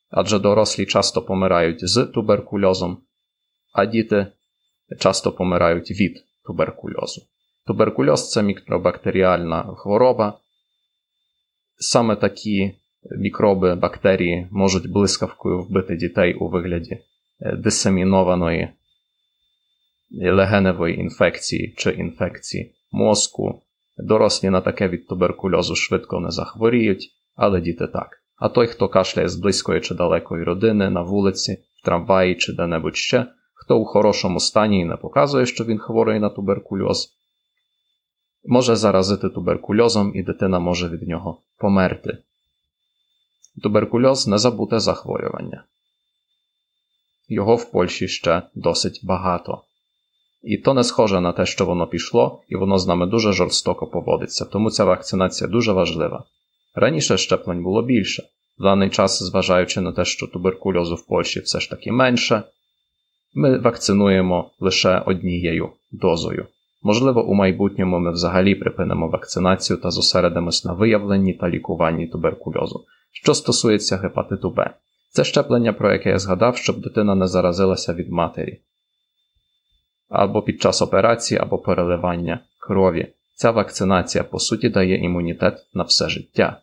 Адже 0.09 0.39
дорослі 0.39 0.85
часто 0.85 1.21
помирають 1.21 1.89
з 1.89 2.05
туберкульозом, 2.05 2.97
а 3.73 3.85
діти 3.85 4.27
часто 4.99 5.31
помирають 5.31 5.91
від 5.91 6.23
туберкульозу. 6.45 7.21
Туберкульоз 7.67 8.31
це 8.31 8.43
мікробактеріальна 8.43 9.75
хвороба. 9.77 10.39
Саме 11.77 12.15
такі 12.15 12.75
мікроби, 13.17 13.75
бактерії 13.75 14.47
можуть 14.51 14.91
блискавкою 14.91 15.61
вбити 15.61 15.95
дітей 15.95 16.33
у 16.33 16.49
вигляді 16.49 16.99
дисемінованої 17.57 18.69
легеневої 20.11 20.99
інфекції 20.99 21.73
чи 21.77 21.91
інфекції 21.91 22.73
мозку. 22.91 23.61
Дорослі 23.97 24.49
на 24.49 24.61
таке 24.61 24.87
від 24.87 25.07
туберкульозу 25.07 25.75
швидко 25.75 26.19
не 26.19 26.31
захворіють, 26.31 27.11
але 27.35 27.61
діти 27.61 27.87
так. 27.87 28.21
А 28.37 28.49
той, 28.49 28.67
хто 28.67 28.89
кашляє 28.89 29.29
з 29.29 29.35
близької 29.35 29.81
чи 29.81 29.95
далекої 29.95 30.43
родини, 30.43 30.89
на 30.89 31.01
вулиці, 31.01 31.57
в 31.81 31.85
трамваї 31.85 32.35
чи 32.35 32.53
де-небудь 32.53 32.95
ще, 32.95 33.25
хто 33.53 33.79
у 33.79 33.85
хорошому 33.85 34.39
стані 34.39 34.79
і 34.79 34.85
не 34.85 34.95
показує, 34.95 35.45
що 35.45 35.63
він 35.63 35.77
хворий 35.77 36.19
на 36.19 36.29
туберкульоз, 36.29 37.15
може 38.45 38.75
заразити 38.75 39.29
туберкульозом 39.29 40.11
і 40.15 40.23
дитина 40.23 40.59
може 40.59 40.89
від 40.89 41.07
нього 41.07 41.41
померти. 41.57 42.17
Туберкульоз 43.63 44.27
незабуте 44.27 44.79
захворювання. 44.79 45.63
Його 47.27 47.55
в 47.55 47.71
Польщі 47.71 48.07
ще 48.07 48.41
досить 48.55 49.01
багато. 49.03 49.63
І 50.45 50.57
то 50.57 50.73
не 50.73 50.83
схоже 50.83 51.21
на 51.21 51.31
те, 51.31 51.45
що 51.45 51.65
воно 51.65 51.87
пішло, 51.87 52.41
і 52.47 52.55
воно 52.55 52.77
з 52.77 52.87
нами 52.87 53.05
дуже 53.05 53.31
жорстоко 53.31 53.87
поводиться, 53.87 54.45
тому 54.45 54.69
ця 54.69 54.85
вакцинація 54.85 55.49
дуже 55.49 55.71
важлива. 55.71 56.23
Раніше 56.75 57.17
щеплень 57.17 57.63
було 57.63 57.83
більше, 57.83 58.23
в 58.59 58.63
даний 58.63 58.89
час, 58.89 59.23
зважаючи 59.23 59.81
на 59.81 59.91
те, 59.91 60.05
що 60.05 60.27
туберкульозу 60.27 60.95
в 60.95 61.07
Польщі 61.07 61.39
все 61.39 61.59
ж 61.59 61.69
таки 61.69 61.91
менше, 61.91 62.43
ми 63.33 63.59
вакцинуємо 63.59 64.51
лише 64.59 64.99
однією 64.99 65.69
дозою. 65.91 66.47
Можливо, 66.83 67.25
у 67.25 67.33
майбутньому 67.33 67.99
ми 67.99 68.11
взагалі 68.11 68.55
припинимо 68.55 69.07
вакцинацію 69.07 69.77
та 69.77 69.91
зосередимось 69.91 70.65
на 70.65 70.73
виявленні 70.73 71.33
та 71.33 71.49
лікуванні 71.49 72.07
туберкульозу. 72.07 72.85
Що 73.11 73.33
стосується 73.33 73.97
гепатиту 73.97 74.49
Б, 74.49 74.69
це 75.09 75.23
щеплення, 75.23 75.73
про 75.73 75.93
яке 75.93 76.09
я 76.09 76.19
згадав, 76.19 76.57
щоб 76.57 76.81
дитина 76.81 77.15
не 77.15 77.27
заразилася 77.27 77.93
від 77.93 78.09
матері. 78.09 78.61
Або 80.09 80.41
під 80.41 80.61
час 80.61 80.81
операції, 80.81 81.39
або 81.39 81.57
переливання 81.57 82.39
крові. 82.59 83.13
Ця 83.35 83.51
вакцинація, 83.51 84.23
по 84.23 84.39
суті, 84.39 84.69
дає 84.69 84.97
імунітет 84.97 85.67
на 85.73 85.83
все 85.83 86.09
життя. 86.09 86.61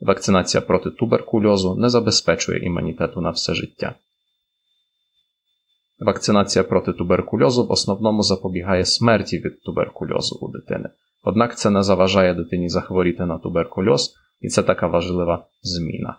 Вакцинація 0.00 0.60
проти 0.60 0.90
туберкульозу 0.90 1.74
не 1.74 1.88
забезпечує 1.88 2.58
імунітету 2.58 3.20
на 3.20 3.30
все 3.30 3.54
життя. 3.54 3.94
Вакцинація 5.98 6.64
проти 6.64 6.92
туберкульозу 6.92 7.66
в 7.66 7.70
основному 7.70 8.22
запобігає 8.22 8.84
смерті 8.84 9.38
від 9.38 9.62
туберкульозу 9.62 10.38
у 10.40 10.52
дитини. 10.52 10.88
Однак 11.22 11.58
це 11.58 11.70
не 11.70 11.82
заважає 11.82 12.34
дитині 12.34 12.68
захворіти 12.68 13.26
на 13.26 13.38
туберкульоз, 13.38 14.14
і 14.40 14.48
це 14.48 14.62
така 14.62 14.86
важлива 14.86 15.46
зміна. 15.62 16.16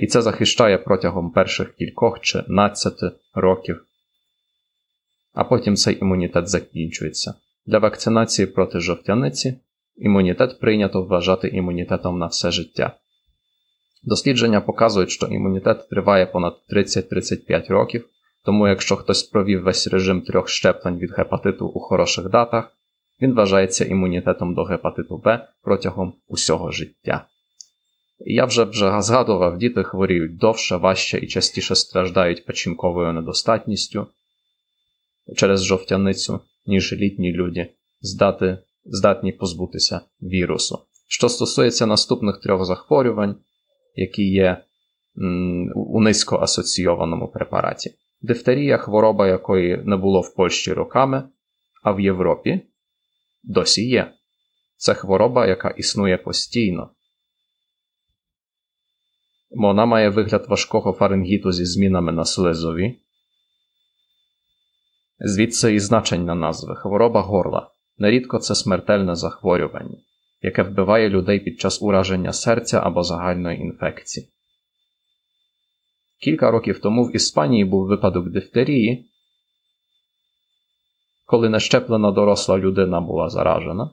І 0.00 0.06
це 0.06 0.22
захищає 0.22 0.78
протягом 0.78 1.30
перших 1.30 1.74
кількох 1.74 2.20
чи 2.20 2.44
надцяти 2.48 3.10
років. 3.34 3.86
А 5.32 5.44
потім 5.44 5.76
цей 5.76 5.98
імунітет 6.00 6.48
закінчується. 6.48 7.34
Для 7.66 7.78
вакцинації 7.78 8.46
проти 8.46 8.80
жовтяниці 8.80 9.60
імунітет 9.96 10.60
прийнято 10.60 11.02
вважати 11.02 11.48
імунітетом 11.48 12.18
на 12.18 12.26
все 12.26 12.50
життя. 12.50 12.96
Дослідження 14.02 14.60
показують, 14.60 15.10
що 15.10 15.26
імунітет 15.26 15.88
триває 15.88 16.26
понад 16.26 16.54
30-35 16.70 17.68
років, 17.68 18.08
тому 18.44 18.68
якщо 18.68 18.96
хтось 18.96 19.22
провів 19.22 19.62
весь 19.62 19.86
режим 19.86 20.22
трьох 20.22 20.48
щеплень 20.48 20.98
від 20.98 21.12
гепатиту 21.12 21.66
у 21.66 21.80
хороших 21.80 22.30
датах, 22.30 22.76
він 23.22 23.34
вважається 23.34 23.84
імунітетом 23.84 24.54
до 24.54 24.64
гепатиту 24.64 25.18
Б 25.18 25.48
протягом 25.62 26.14
усього 26.28 26.70
життя. 26.70 27.26
Я 28.18 28.44
вже 28.44 28.64
вже 28.64 29.02
згадував, 29.02 29.58
діти 29.58 29.82
хворіють 29.82 30.36
довше, 30.36 30.76
важче 30.76 31.18
і 31.18 31.26
частіше 31.26 31.74
страждають 31.74 32.46
печінковою 32.46 33.12
недостатністю 33.12 34.06
через 35.36 35.64
жовтяницю, 35.64 36.40
ніж 36.66 36.92
літні 36.92 37.32
люди, 37.32 37.74
здати, 38.00 38.58
здатні 38.84 39.32
позбутися 39.32 40.00
вірусу. 40.22 40.78
Що 41.08 41.28
стосується 41.28 41.86
наступних 41.86 42.40
трьох 42.40 42.64
захворювань, 42.64 43.36
які 43.94 44.22
є 44.22 44.64
у 45.74 46.00
низько 46.00 46.38
асоційованому 46.38 47.28
препараті. 47.28 47.94
Дифтерія 48.22 48.78
хвороба 48.78 49.28
якої 49.28 49.76
не 49.84 49.96
було 49.96 50.20
в 50.20 50.34
Польщі 50.34 50.72
роками, 50.72 51.28
а 51.82 51.92
в 51.92 52.00
Європі 52.00 52.60
досі 53.42 53.88
є. 53.88 54.12
Це 54.76 54.94
хвороба, 54.94 55.46
яка 55.46 55.70
існує 55.70 56.16
постійно. 56.16 56.90
Вона 59.50 59.86
має 59.86 60.08
вигляд 60.08 60.46
важкого 60.48 60.92
фарингіту 60.92 61.52
зі 61.52 61.64
змінами 61.64 62.12
на 62.12 62.24
слизові. 62.24 63.01
Звідси 65.24 65.74
і 65.74 65.80
значення 65.80 66.34
назви 66.34 66.76
хвороба 66.76 67.20
горла. 67.20 67.70
Нерідко 67.98 68.38
це 68.38 68.54
смертельне 68.54 69.14
захворювання, 69.14 69.98
яке 70.40 70.62
вбиває 70.62 71.08
людей 71.08 71.40
під 71.40 71.60
час 71.60 71.82
ураження 71.82 72.32
серця 72.32 72.80
або 72.80 73.02
загальної 73.02 73.60
інфекції. 73.60 74.28
Кілька 76.20 76.50
років 76.50 76.80
тому 76.80 77.04
в 77.04 77.16
Іспанії 77.16 77.64
був 77.64 77.86
випадок 77.86 78.28
дифтерії, 78.28 79.10
коли 81.26 81.48
нещеплена 81.48 82.10
доросла 82.10 82.58
людина 82.58 83.00
була 83.00 83.28
заражена. 83.28 83.90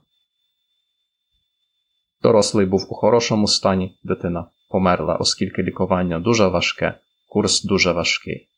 Дорослий 2.21 2.65
був 2.65 2.87
у 2.89 2.93
хорошому 2.93 3.47
стані, 3.47 3.99
дитина 4.03 4.47
померла, 4.69 5.15
оскільки 5.15 5.63
лікування 5.63 6.19
дуже 6.19 6.47
важке, 6.47 6.99
курс 7.27 7.63
дуже 7.63 7.91
важкий. 7.91 8.49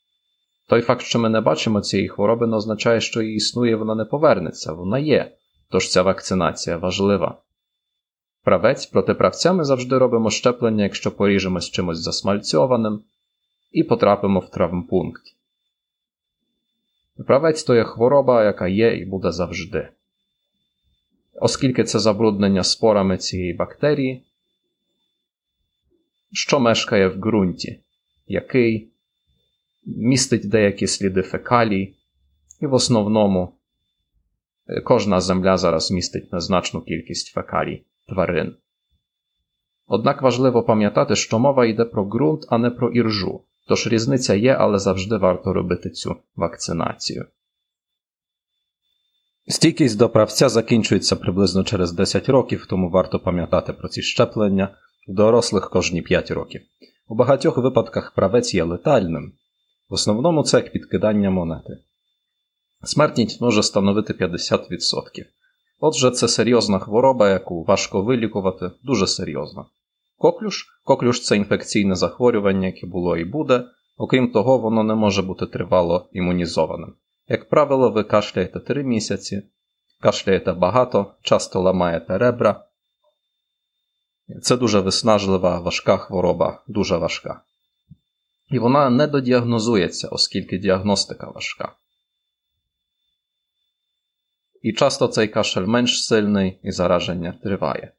Той 0.71 0.81
факт, 0.81 1.01
що 1.01 1.19
ми 1.19 1.29
не 1.29 1.41
бачимо 1.41 1.81
цієї 1.81 2.09
хвороби, 2.09 2.47
не 2.47 2.55
означає, 2.55 3.01
що 3.01 3.21
її 3.21 3.35
існує, 3.35 3.75
вона 3.75 3.95
не 3.95 4.05
повернеться, 4.05 4.73
вона 4.73 4.99
є, 4.99 5.31
тож 5.69 5.89
ця 5.89 6.01
вакцинація 6.01 6.77
важлива. 6.77 7.41
Правець 8.43 8.85
проти 8.85 9.13
правця 9.13 9.53
ми 9.53 9.63
завжди 9.63 9.97
робимо 9.97 10.29
щеплення, 10.29 10.83
якщо 10.83 11.11
поріжемось 11.11 11.69
чимось 11.69 11.99
засмальцьованим 11.99 13.01
і 13.71 13.83
потрапимо 13.83 14.39
в 14.39 14.49
травмпункт. 14.49 15.21
Правець 17.27 17.63
то 17.63 17.75
є 17.75 17.83
хвороба, 17.83 18.43
яка 18.43 18.67
є 18.67 18.97
і 18.97 19.05
буде 19.05 19.31
завжди. 19.31 19.89
Оскільки 21.33 21.83
це 21.83 21.99
забруднення 21.99 22.63
спорами 22.63 23.17
цієї 23.17 23.53
бактерії, 23.53 24.23
що 26.31 26.59
мешкає 26.59 27.07
в 27.07 27.15
ґрунті, 27.15 27.79
який 28.27 28.90
містить 29.85 30.49
деякі 30.49 30.87
сліди 30.87 31.21
фекалій, 31.21 31.95
і 32.61 32.65
в 32.65 32.73
основному 32.73 33.53
кожна 34.83 35.21
земля 35.21 35.57
зараз 35.57 35.91
містить 35.91 36.33
незначну 36.33 36.81
кількість 36.81 37.33
фекалій 37.33 37.85
тварин. 38.07 38.55
Однак 39.87 40.21
важливо 40.21 40.63
пам'ятати, 40.63 41.15
що 41.15 41.39
мова 41.39 41.65
йде 41.65 41.85
про 41.85 42.05
ґрунт, 42.05 42.45
а 42.49 42.57
не 42.57 42.69
про 42.69 42.91
іржу. 42.91 43.41
Тож 43.67 43.87
різниця 43.87 44.33
є, 44.35 44.53
але 44.53 44.79
завжди 44.79 45.17
варто 45.17 45.53
робити 45.53 45.89
цю 45.89 46.15
вакцинацію. 46.35 47.25
Стійкість 49.47 49.97
до 49.97 50.09
правця 50.09 50.49
закінчується 50.49 51.15
приблизно 51.15 51.63
через 51.63 51.91
10 51.91 52.29
років, 52.29 52.65
тому 52.69 52.89
варто 52.89 53.19
пам'ятати 53.19 53.73
про 53.73 53.89
ці 53.89 54.01
щеплення 54.01 54.77
в 55.07 55.13
дорослих 55.13 55.69
кожні 55.69 56.01
5 56.01 56.31
років. 56.31 56.61
У 57.07 57.15
багатьох 57.15 57.57
випадках 57.57 58.13
правець 58.15 58.53
є 58.53 58.63
летальним, 58.63 59.33
в 59.91 59.93
основному 59.93 60.43
це 60.43 60.57
як 60.57 60.71
підкидання 60.71 61.29
монети. 61.29 61.77
Смертність 62.83 63.41
може 63.41 63.63
становити 63.63 64.13
50%. 64.13 65.25
Отже, 65.79 66.11
це 66.11 66.27
серйозна 66.27 66.79
хвороба, 66.79 67.29
яку 67.29 67.63
важко 67.63 68.01
вилікувати, 68.01 68.71
дуже 68.83 69.07
серйозна. 69.07 69.65
Коклюш 70.17 70.65
коклюш 70.83 71.21
це 71.21 71.35
інфекційне 71.37 71.95
захворювання, 71.95 72.67
яке 72.67 72.87
було 72.87 73.17
і 73.17 73.25
буде, 73.25 73.65
окрім 73.97 74.31
того, 74.31 74.57
воно 74.57 74.83
не 74.83 74.95
може 74.95 75.21
бути 75.21 75.45
тривало 75.45 76.09
імунізованим. 76.11 76.93
Як 77.27 77.49
правило, 77.49 77.89
ви 77.89 78.03
кашляєте 78.03 78.59
3 78.59 78.83
місяці, 78.83 79.41
кашляєте 80.01 80.53
багато, 80.53 81.13
часто 81.21 81.61
ламаєте 81.61 82.17
ребра. 82.17 82.65
Це 84.41 84.57
дуже 84.57 84.79
виснажлива, 84.79 85.59
важка 85.59 85.97
хвороба, 85.97 86.63
дуже 86.67 86.97
важка. 86.97 87.41
І 88.51 88.59
вона 88.59 88.89
не 88.89 89.07
додіагнозується, 89.07 90.07
оскільки 90.07 90.57
діагностика 90.57 91.31
важка. 91.31 91.73
І 94.61 94.73
часто 94.73 95.07
цей 95.07 95.27
кашель 95.27 95.65
менш 95.65 96.05
сильний 96.05 96.59
і 96.63 96.71
зараження 96.71 97.39
триває. 97.43 97.93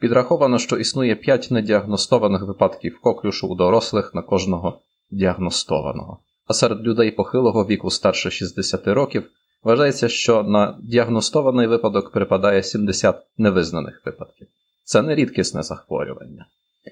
Підраховано, 0.00 0.58
що 0.58 0.76
існує 0.76 1.16
5 1.16 1.50
недіагностованих 1.50 2.42
випадків 2.42 3.00
коклюшу 3.00 3.48
у 3.48 3.54
дорослих 3.54 4.14
на 4.14 4.22
кожного 4.22 4.80
діагностованого. 5.10 6.18
А 6.46 6.52
серед 6.52 6.80
людей 6.80 7.10
похилого 7.10 7.66
віку 7.66 7.90
старше 7.90 8.30
60 8.30 8.88
років 8.88 9.30
вважається, 9.62 10.08
що 10.08 10.42
на 10.42 10.78
діагностований 10.82 11.66
випадок 11.66 12.12
припадає 12.12 12.62
70 12.62 13.26
невизнаних 13.38 14.02
випадків. 14.06 14.48
Це 14.84 15.02
не 15.02 15.14
рідкісне 15.14 15.62
захворювання. 15.62 16.46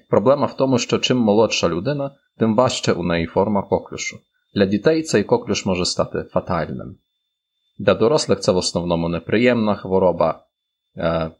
Проблема 0.09 0.45
в 0.45 0.57
тому, 0.57 0.79
що 0.79 0.97
чим 0.97 1.17
молодша 1.17 1.69
людина, 1.69 2.15
тим 2.37 2.55
важче 2.55 2.93
у 2.93 3.03
неї 3.03 3.25
форма 3.25 3.63
коклюшу. 3.63 4.19
Для 4.55 4.65
дітей 4.65 5.03
цей 5.03 5.23
коклюш 5.23 5.65
може 5.65 5.85
стати 5.85 6.23
фатальним. 6.23 6.97
Для 7.79 7.93
дорослих 7.93 8.39
це 8.39 8.51
в 8.51 8.57
основному 8.57 9.09
неприємна 9.09 9.75
хвороба, 9.75 10.43
е, 10.97 11.31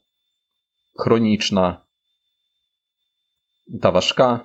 хронічна 0.96 1.78
та 3.82 3.90
важка, 3.90 4.40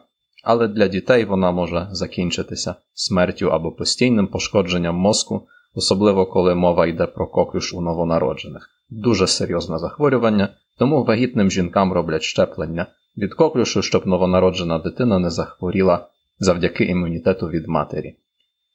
але 0.45 0.69
для 0.69 0.89
дітей 0.89 1.25
вона 1.25 1.53
може 1.53 1.89
закінчитися 1.91 2.75
смертю 2.95 3.49
або 3.49 3.73
постійним 3.73 4.27
пошкодженням 4.27 4.97
мозку, 4.97 5.49
особливо 5.75 6.27
коли 6.27 6.55
мова 6.55 6.87
йде 6.87 7.07
про 7.07 7.27
коклюш 7.27 7.75
у 7.75 7.81
новонароджених. 7.81 8.71
Дуже 8.91 9.27
серйозне 9.27 9.79
захворювання, 9.79 10.49
тому 10.79 11.05
вагітним 11.05 11.51
жінкам 11.51 11.93
роблять 11.93 12.23
щеплення 12.23 12.87
від 13.17 13.35
коклюшу, 13.35 13.83
щоб 13.83 14.07
новонароджена 14.07 14.79
дитина 14.79 15.19
не 15.19 15.31
захворіла 15.31 16.09
завдяки 16.39 16.85
імунітету 16.85 17.49
від 17.49 17.69
матері. 17.69 18.17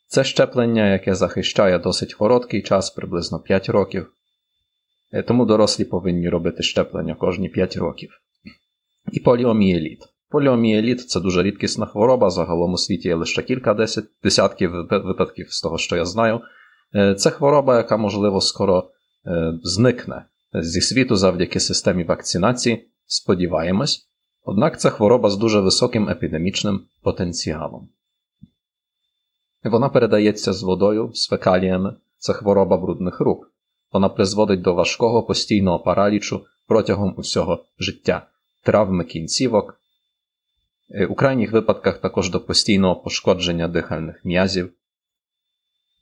Це 0.07 0.23
щеплення, 0.23 0.91
яке 0.91 1.15
захищає 1.15 1.79
досить 1.79 2.13
короткий 2.13 2.61
час, 2.61 2.89
приблизно 2.89 3.39
5 3.39 3.69
років, 3.69 4.11
е, 5.13 5.23
тому 5.23 5.45
дорослі 5.45 5.85
повинні 5.85 6.29
робити 6.29 6.63
щеплення 6.63 7.15
кожні 7.15 7.49
5 7.49 7.77
років. 7.77 8.09
І 9.11 9.19
поліомієліт. 9.19 9.99
Поліомієліт 10.29 11.09
це 11.09 11.19
дуже 11.19 11.43
рідкісна 11.43 11.85
хвороба, 11.85 12.29
загалом 12.29 12.73
у 12.73 12.77
світі 12.77 13.07
є 13.07 13.15
лише 13.15 13.41
кілька 13.41 13.73
десять, 13.73 14.05
десятків 14.23 14.71
випадків 14.89 15.47
з 15.49 15.61
того, 15.61 15.77
що 15.77 15.95
я 15.95 16.05
знаю. 16.05 16.41
Е, 16.95 17.15
це 17.15 17.29
хвороба, 17.29 17.77
яка, 17.77 17.97
можливо, 17.97 18.41
скоро 18.41 18.89
е, 19.27 19.53
зникне 19.63 20.25
зі 20.53 20.81
світу 20.81 21.15
завдяки 21.15 21.59
системі 21.59 22.03
вакцинації, 22.03 22.87
сподіваємось, 23.05 24.06
однак 24.47 24.79
це 24.79 24.89
хвороба 24.89 25.29
з 25.29 25.37
дуже 25.37 25.59
високим 25.59 26.09
епідемічним 26.09 26.81
потенціалом. 27.03 27.89
Вона 29.63 29.89
передається 29.89 30.53
з 30.53 30.63
водою, 30.63 31.11
з 31.13 31.27
фекаліями, 31.27 31.95
це 32.17 32.33
хвороба 32.33 32.77
брудних 32.77 33.19
рук. 33.19 33.51
Вона 33.93 34.09
призводить 34.09 34.61
до 34.61 34.73
важкого 34.73 35.23
постійного 35.23 35.79
паралічу 35.79 36.45
протягом 36.67 37.13
усього 37.17 37.65
життя, 37.79 38.27
травми 38.63 39.03
кінцівок, 39.03 39.81
е, 40.89 41.05
у 41.05 41.15
крайніх 41.15 41.51
випадках 41.51 41.97
також 41.97 42.29
до 42.29 42.39
постійного 42.39 42.95
пошкодження 42.95 43.67
дихальних 43.67 44.25
м'язів, 44.25 44.73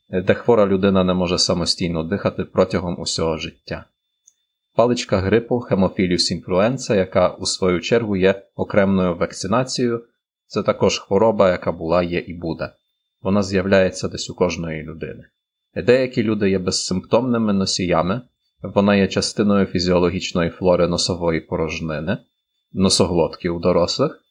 е, 0.10 0.22
де 0.22 0.34
хвора 0.34 0.66
людина 0.66 1.04
не 1.04 1.14
може 1.14 1.38
самостійно 1.38 2.04
дихати 2.04 2.44
протягом 2.44 3.00
усього 3.00 3.38
життя. 3.38 3.86
Паличка 4.76 5.18
грипу 5.18 5.60
хемофіліус 5.60 6.32
інфлюенса, 6.32 6.96
яка 6.96 7.30
у 7.30 7.46
свою 7.46 7.82
чергу 7.82 8.16
є 8.16 8.44
окремною 8.56 9.16
вакцинацією, 9.16 10.04
це 10.48 10.64
також 10.64 11.00
хвороба, 11.00 11.52
яка 11.52 11.72
була, 11.72 12.04
є 12.04 12.20
і 12.20 12.34
буде. 12.34 12.72
Вона 13.22 13.44
з'являється 13.44 14.08
десь 14.08 14.30
у 14.30 14.36
кожної 14.36 14.84
людини. 14.84 15.24
Деякі 15.76 16.24
люди 16.24 16.50
є 16.50 16.60
безсимптомними 16.60 17.54
носіями, 17.54 18.22
вона 18.62 18.96
є 18.96 19.08
частиною 19.08 19.66
фізіологічної 19.66 20.50
флори 20.50 20.88
носової 20.88 21.42
порожнини, 21.42 22.18
носоглотки 22.74 23.50
у 23.50 23.60
дорослих. 23.60 24.22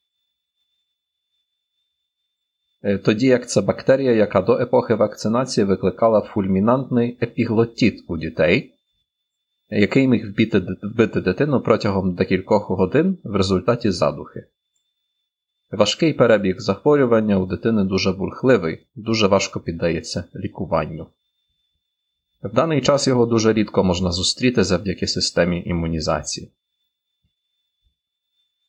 Е, 2.82 2.98
тоді 2.98 3.26
як 3.26 3.48
це 3.48 3.60
бактерія, 3.60 4.12
яка 4.12 4.42
до 4.42 4.58
епохи 4.58 4.94
вакцинації 4.94 5.64
викликала 5.64 6.20
фульмінантний 6.20 7.18
епіглотіт 7.22 8.04
у 8.08 8.16
дітей, 8.16 8.73
який 9.70 10.08
міг 10.08 10.32
вбити, 10.82 11.20
дитину 11.20 11.60
протягом 11.60 12.14
декількох 12.14 12.70
годин 12.70 13.18
в 13.24 13.36
результаті 13.36 13.90
задухи. 13.90 14.46
Важкий 15.70 16.12
перебіг 16.12 16.58
захворювання 16.58 17.38
у 17.38 17.46
дитини 17.46 17.84
дуже 17.84 18.12
бурхливий, 18.12 18.86
дуже 18.94 19.26
важко 19.26 19.60
піддається 19.60 20.24
лікуванню. 20.34 21.06
В 22.42 22.54
даний 22.54 22.80
час 22.80 23.08
його 23.08 23.26
дуже 23.26 23.52
рідко 23.52 23.84
можна 23.84 24.12
зустріти 24.12 24.64
завдяки 24.64 25.06
системі 25.06 25.62
імунізації. 25.66 26.52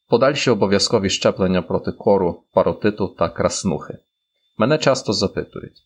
Подальші 0.09 0.49
обов'язкові 0.49 1.09
щеплення 1.09 1.61
проти 1.61 1.91
кору, 1.91 2.43
паротиту 2.53 3.07
та 3.07 3.29
краснухи. 3.29 3.97
Мене 4.57 4.77
часто 4.77 5.13
запитують, 5.13 5.83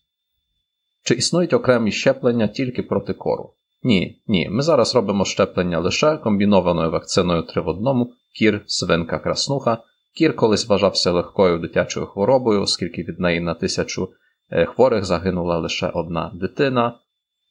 чи 1.02 1.14
існують 1.14 1.52
окремі 1.52 1.92
щеплення 1.92 2.48
тільки 2.48 2.82
проти 2.82 3.12
кору? 3.12 3.52
Ні, 3.82 4.22
ні. 4.26 4.48
Ми 4.48 4.62
зараз 4.62 4.94
робимо 4.94 5.24
щеплення 5.24 5.78
лише 5.78 6.16
комбінованою 6.16 6.90
вакциною 6.90 7.42
3 7.42 7.62
в 7.62 7.68
одному, 7.68 8.12
кір, 8.34 8.64
свинка, 8.66 9.18
краснуха. 9.18 9.78
Кір 10.14 10.36
колись 10.36 10.68
вважався 10.68 11.12
легкою 11.12 11.58
дитячою 11.58 12.06
хворобою, 12.06 12.62
оскільки 12.62 13.02
від 13.02 13.20
неї 13.20 13.40
на 13.40 13.54
тисячу 13.54 14.08
е, 14.50 14.64
хворих 14.64 15.04
загинула 15.04 15.58
лише 15.58 15.88
одна 15.88 16.30
дитина, 16.34 16.98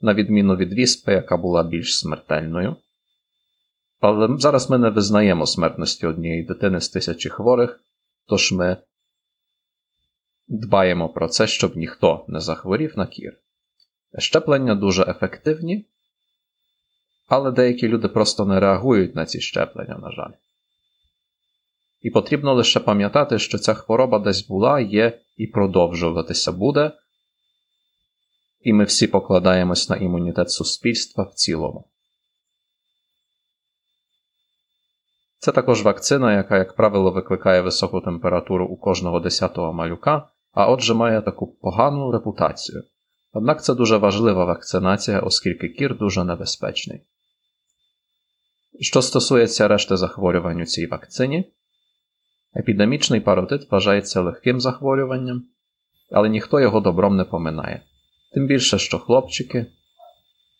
на 0.01 0.13
відміну 0.13 0.55
від 0.55 0.73
віспи, 0.73 1.13
яка 1.13 1.38
була 1.38 1.63
більш 1.63 1.99
смертельною. 1.99 2.75
Але 3.99 4.38
зараз 4.38 4.69
ми 4.69 4.77
не 4.77 4.89
визнаємо 4.89 5.45
смертності 5.45 6.07
однієї 6.07 6.43
дитини 6.43 6.82
з 6.82 6.89
тисячі 6.89 7.30
хворих, 7.30 7.80
тож 8.27 8.51
ми 8.51 8.77
дбаємо 10.47 11.09
про 11.09 11.27
це, 11.27 11.47
щоб 11.47 11.77
ніхто 11.77 12.25
не 12.27 12.39
захворів 12.39 12.93
на 12.97 13.07
кір. 13.07 13.38
Щеплення 14.17 14.75
дуже 14.75 15.03
ефективні, 15.03 15.86
але 17.30 17.51
деякі 17.51 17.88
люди 17.88 18.07
просто 18.07 18.45
не 18.45 18.59
реагують 18.59 19.15
на 19.15 19.25
ці 19.25 19.41
щеплення, 19.41 19.97
на 19.97 20.11
жаль. 20.11 20.32
І 22.01 22.09
потрібно 22.09 22.53
лише 22.53 22.80
пам'ятати, 22.80 23.39
що 23.39 23.57
ця 23.57 23.73
хвороба 23.73 24.19
десь 24.19 24.47
була, 24.47 24.80
є 24.80 25.19
і 25.38 25.47
продовжуватися 25.47 26.51
буде, 26.51 26.91
і 28.61 28.73
ми 28.73 28.84
всі 28.84 29.07
покладаємось 29.07 29.89
на 29.89 29.95
імунітет 29.95 30.51
суспільства 30.51 31.23
в 31.23 31.34
цілому. 31.34 31.86
Це 35.38 35.51
також 35.51 35.84
вакцина, 35.84 36.34
яка, 36.34 36.57
як 36.57 36.75
правило, 36.75 37.11
викликає 37.11 37.61
високу 37.61 38.01
температуру 38.01 38.67
у 38.67 38.77
кожного 38.77 39.19
десятого 39.19 39.73
малюка, 39.73 40.27
а 40.51 40.71
отже 40.71 40.93
має 40.93 41.21
таку 41.21 41.47
погану 41.47 42.11
репутацію. 42.11 42.84
Однак 43.34 43.63
це 43.63 43.73
дуже 43.73 43.97
важлива 43.97 44.45
вакцинація, 44.45 45.19
оскільки 45.19 45.69
кір 45.69 45.97
дуже 45.97 46.23
небезпечний. 46.23 47.01
Що 48.80 49.01
стосується 49.01 49.67
решти 49.67 49.97
захворювань 49.97 50.61
у 50.61 50.65
цій 50.65 50.88
вакцині, 50.88 51.53
епідемічний 52.55 53.20
паротит 53.20 53.72
вважається 53.72 54.22
легким 54.22 54.59
захворюванням, 54.59 55.43
але 56.11 56.30
ніхто 56.30 56.59
його 56.59 56.80
добром 56.80 57.15
не 57.15 57.24
поминає. 57.24 57.82
Тим 58.34 58.47
більше, 58.47 58.78
що 58.78 58.99
хлопчики, 58.99 59.65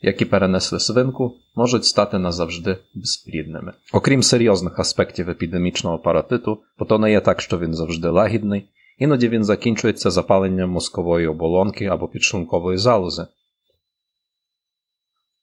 які 0.01 0.26
перенесли 0.26 0.80
свинку, 0.80 1.36
можуть 1.55 1.86
стати 1.86 2.20
назавжди 2.20 2.78
безплідними. 2.95 3.74
Окрім 3.93 4.24
серйозних 4.24 4.80
аспектів 4.80 5.30
епідемічного 5.30 5.99
паротиту, 5.99 6.64
бо 6.80 6.86
то 6.86 6.99
не 6.99 7.12
є 7.12 7.22
так, 7.22 7.41
що 7.41 7.60
він 7.60 7.74
завжди 7.74 8.10
лагідний, 8.10 8.70
іноді 8.97 9.30
він 9.30 9.43
закінчується 9.43 10.12
запаленням 10.12 10.70
мозкової 10.70 11.28
оболонки 11.28 11.86
або 11.86 12.07
підшлункової 12.07 12.78
залози. 12.78 13.28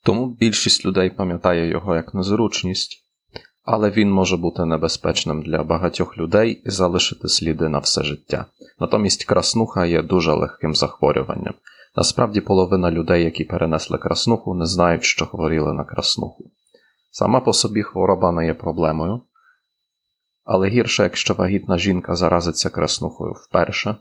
Тому 0.06 0.26
більшість 0.26 0.86
людей 0.86 1.10
пам'ятає 1.10 1.68
його 1.68 1.94
як 1.94 2.14
незручність, 2.14 3.06
але 3.62 3.90
він 3.90 4.10
може 4.12 4.36
бути 4.36 4.64
небезпечним 4.64 5.42
для 5.42 5.62
багатьох 5.62 6.18
людей 6.18 6.62
і 6.64 6.70
залишити 6.70 7.28
сліди 7.28 7.68
на 7.68 7.78
все 7.78 8.02
життя. 8.02 8.46
Натомість 8.80 9.24
краснуха 9.24 9.86
є 9.86 10.02
дуже 10.02 10.32
легким 10.32 10.74
захворюванням. 10.74 11.54
Насправді 11.96 12.40
половина 12.40 12.90
людей, 12.90 13.24
які 13.24 13.44
перенесли 13.44 13.98
краснуху, 13.98 14.54
не 14.54 14.66
знають, 14.66 15.04
що 15.04 15.26
хворіли 15.26 15.72
на 15.72 15.84
краснуху. 15.84 16.50
Сама 17.10 17.40
по 17.40 17.52
собі 17.52 17.82
хвороба 17.82 18.32
не 18.32 18.46
є 18.46 18.54
проблемою, 18.54 19.20
але 20.44 20.68
гірше, 20.68 21.02
якщо 21.02 21.34
вагітна 21.34 21.78
жінка 21.78 22.14
заразиться 22.14 22.70
краснухою 22.70 23.32
вперше, 23.32 23.96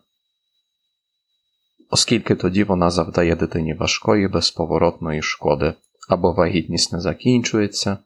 оскільки 1.90 2.36
тоді 2.36 2.64
вона 2.64 2.90
завдає 2.90 3.36
дитині 3.36 3.74
важкої 3.74 4.28
безповоротної 4.28 5.22
шкоди 5.22 5.74
або 6.10 6.32
вагітність 6.32 6.94
не 6.94 7.00
закінчується, 7.00 7.98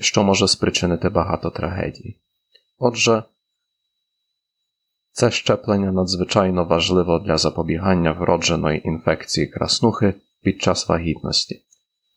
що 0.00 0.22
може 0.22 0.48
спричинити 0.48 1.08
багато 1.08 1.50
трагедій. 1.50 2.16
Отже, 2.78 3.22
це 5.12 5.30
щеплення 5.30 5.92
надзвичайно 5.92 6.64
важливо 6.64 7.18
для 7.18 7.36
запобігання 7.36 8.12
вродженої 8.12 8.88
інфекції 8.88 9.46
краснухи 9.46 10.14
під 10.42 10.62
час 10.62 10.88
вагітності. 10.88 11.62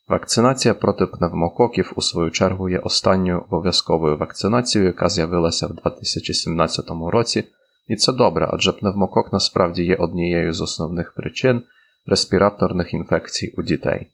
Вакцинація 0.07 0.74
проти 0.74 1.05
пневмококів, 1.05 1.93
у 1.95 2.01
свою 2.01 2.32
чергу, 2.32 2.69
є 2.69 2.80
останньою 2.80 3.39
обов'язковою 3.39 4.17
вакцинацією, 4.17 4.88
яка 4.88 5.09
з'явилася 5.09 5.67
в 5.67 5.74
2017 5.74 6.86
році, 7.11 7.43
і 7.88 7.95
це 7.95 8.13
добре, 8.13 8.49
адже 8.53 8.71
пневмокок 8.71 9.34
насправді 9.34 9.84
є 9.84 9.95
однією 9.95 10.53
з 10.53 10.61
основних 10.61 11.13
причин 11.13 11.63
респіраторних 12.05 12.93
інфекцій 12.93 13.53
у 13.57 13.63
дітей. 13.63 14.11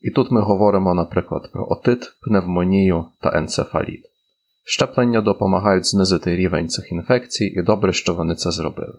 І 0.00 0.10
тут 0.10 0.30
ми 0.30 0.40
говоримо, 0.40 0.94
наприклад, 0.94 1.52
про 1.52 1.68
отит, 1.70 2.12
пневмонію 2.20 3.06
та 3.20 3.38
енцефаліт. 3.38 4.04
Щеплення 4.64 5.20
допомагають 5.20 5.86
знизити 5.86 6.36
рівень 6.36 6.68
цих 6.68 6.92
інфекцій, 6.92 7.44
і 7.44 7.62
добре, 7.62 7.92
що 7.92 8.14
вони 8.14 8.34
це 8.34 8.50
зробили. 8.50 8.98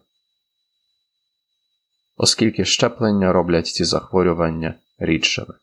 Оскільки 2.18 2.66
щеплення 2.66 3.34
роблять 3.34 3.68
ці 3.68 3.84
захворювання 3.84 4.76
рідшими. 4.98 5.54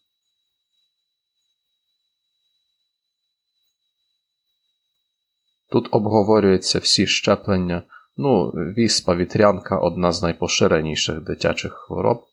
Тут 5.70 5.88
обговорюються 5.90 6.78
всі 6.78 7.06
щеплення. 7.06 7.82
Ну, 8.16 8.50
віспа 8.50 9.16
вітрянка 9.16 9.78
одна 9.78 10.12
з 10.12 10.22
найпоширеніших 10.22 11.20
дитячих 11.20 11.72
хвороб. 11.72 12.24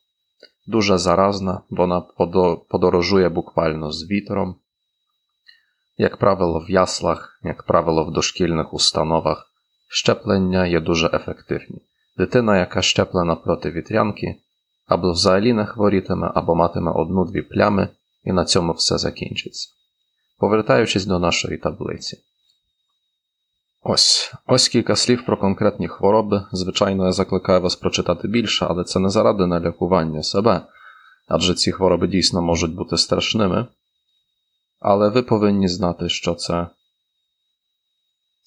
Дуже 0.66 0.98
заразна, 0.98 1.60
вона 1.70 2.00
подорожує 2.70 3.28
буквально 3.28 3.92
з 3.92 4.10
вітром. 4.10 4.56
Як 5.96 6.16
правило, 6.16 6.64
в 6.68 6.70
яслах, 6.70 7.40
як 7.42 7.62
правило, 7.62 8.04
в 8.04 8.12
дошкільних 8.12 8.74
установах 8.74 9.46
щеплення 9.88 10.66
є 10.66 10.80
дуже 10.80 11.10
ефективні. 11.12 11.82
Дитина, 12.16 12.58
яка 12.58 12.82
щеплена 12.82 13.36
проти 13.36 13.70
вітрянки, 13.70 14.36
або 14.86 15.12
взагалі 15.12 15.52
не 15.52 15.66
хворітиме, 15.66 16.32
або 16.34 16.54
матиме 16.54 16.92
одну-дві 16.92 17.42
плями, 17.42 17.88
і 18.24 18.32
на 18.32 18.44
цьому 18.44 18.72
все 18.72 18.98
закінчиться. 18.98 19.70
Повертаючись 20.38 21.06
до 21.06 21.18
нашої 21.18 21.58
таблиці. 21.58 22.18
Ось 23.86 24.32
ось 24.46 24.68
кілька 24.68 24.96
слів 24.96 25.26
про 25.26 25.36
конкретні 25.36 25.88
хвороби. 25.88 26.46
Звичайно, 26.52 27.06
я 27.06 27.12
закликаю 27.12 27.60
вас 27.60 27.76
прочитати 27.76 28.28
більше, 28.28 28.66
але 28.68 28.84
це 28.84 28.98
не 28.98 29.08
заради 29.08 29.46
налякування 29.46 30.22
себе, 30.22 30.60
адже 31.28 31.54
ці 31.54 31.72
хвороби 31.72 32.06
дійсно 32.06 32.42
можуть 32.42 32.74
бути 32.74 32.96
страшними. 32.96 33.66
Але 34.80 35.08
ви 35.08 35.22
повинні 35.22 35.68
знати, 35.68 36.08
що 36.08 36.34
це 36.34 36.66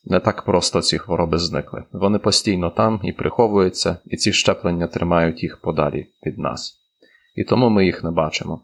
не 0.06 0.20
так 0.20 0.46
просто 0.46 0.82
ці 0.82 0.98
хвороби 0.98 1.38
зникли. 1.38 1.84
Вони 1.92 2.20
постійно 2.20 2.70
там 2.70 3.00
і 3.04 3.12
приховуються, 3.12 3.98
і 4.06 4.18
ці 4.18 4.34
щеплення 4.34 4.88
тримають 4.88 5.44
їх 5.44 5.62
подалі 5.62 6.08
від 6.26 6.38
нас. 6.38 6.78
І 7.36 7.44
тому 7.44 7.70
ми 7.70 7.86
їх 7.86 8.04
не 8.04 8.12
бачимо. 8.12 8.62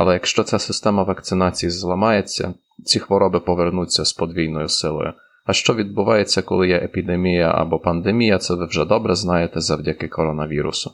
Але 0.00 0.12
якщо 0.12 0.44
ця 0.44 0.58
система 0.58 1.02
вакцинації 1.02 1.70
зламається, 1.70 2.54
ці 2.84 2.98
хвороби 2.98 3.40
повернуться 3.40 4.04
з 4.04 4.12
подвійною 4.12 4.68
силою. 4.68 5.12
А 5.46 5.52
що 5.52 5.74
відбувається, 5.74 6.42
коли 6.42 6.68
є 6.68 6.76
епідемія 6.76 7.50
або 7.50 7.78
пандемія, 7.78 8.38
це 8.38 8.54
ви 8.54 8.66
вже 8.66 8.84
добре 8.84 9.14
знаєте 9.14 9.60
завдяки 9.60 10.08
коронавірусу. 10.08 10.90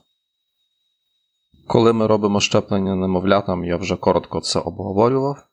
Коли 1.67 1.93
ми 1.93 2.07
робимо 2.07 2.41
щеплення 2.41 2.97
немовлятам, 2.97 3.65
я 3.65 3.77
вже 3.77 3.97
коротко 3.97 4.41
це 4.41 4.59
обговорював. 4.59 5.47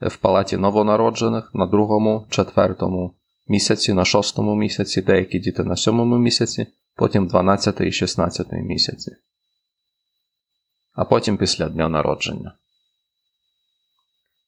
В 0.00 0.16
палаті 0.16 0.56
новонароджених 0.56 1.50
на 1.54 1.66
другому, 1.66 2.26
четвертому 2.30 3.14
місяці, 3.48 3.92
на 3.92 4.04
шостому 4.04 4.54
місяці, 4.56 5.02
деякі 5.02 5.38
діти 5.38 5.64
на 5.64 5.76
сьомому 5.76 6.18
місяці, 6.18 6.66
потім 6.96 7.26
12 7.26 7.80
і 7.80 7.92
16 7.92 8.52
місяці, 8.52 9.16
а 10.92 11.04
потім 11.04 11.36
після 11.36 11.68
дня 11.68 11.88
народження. 11.88 12.54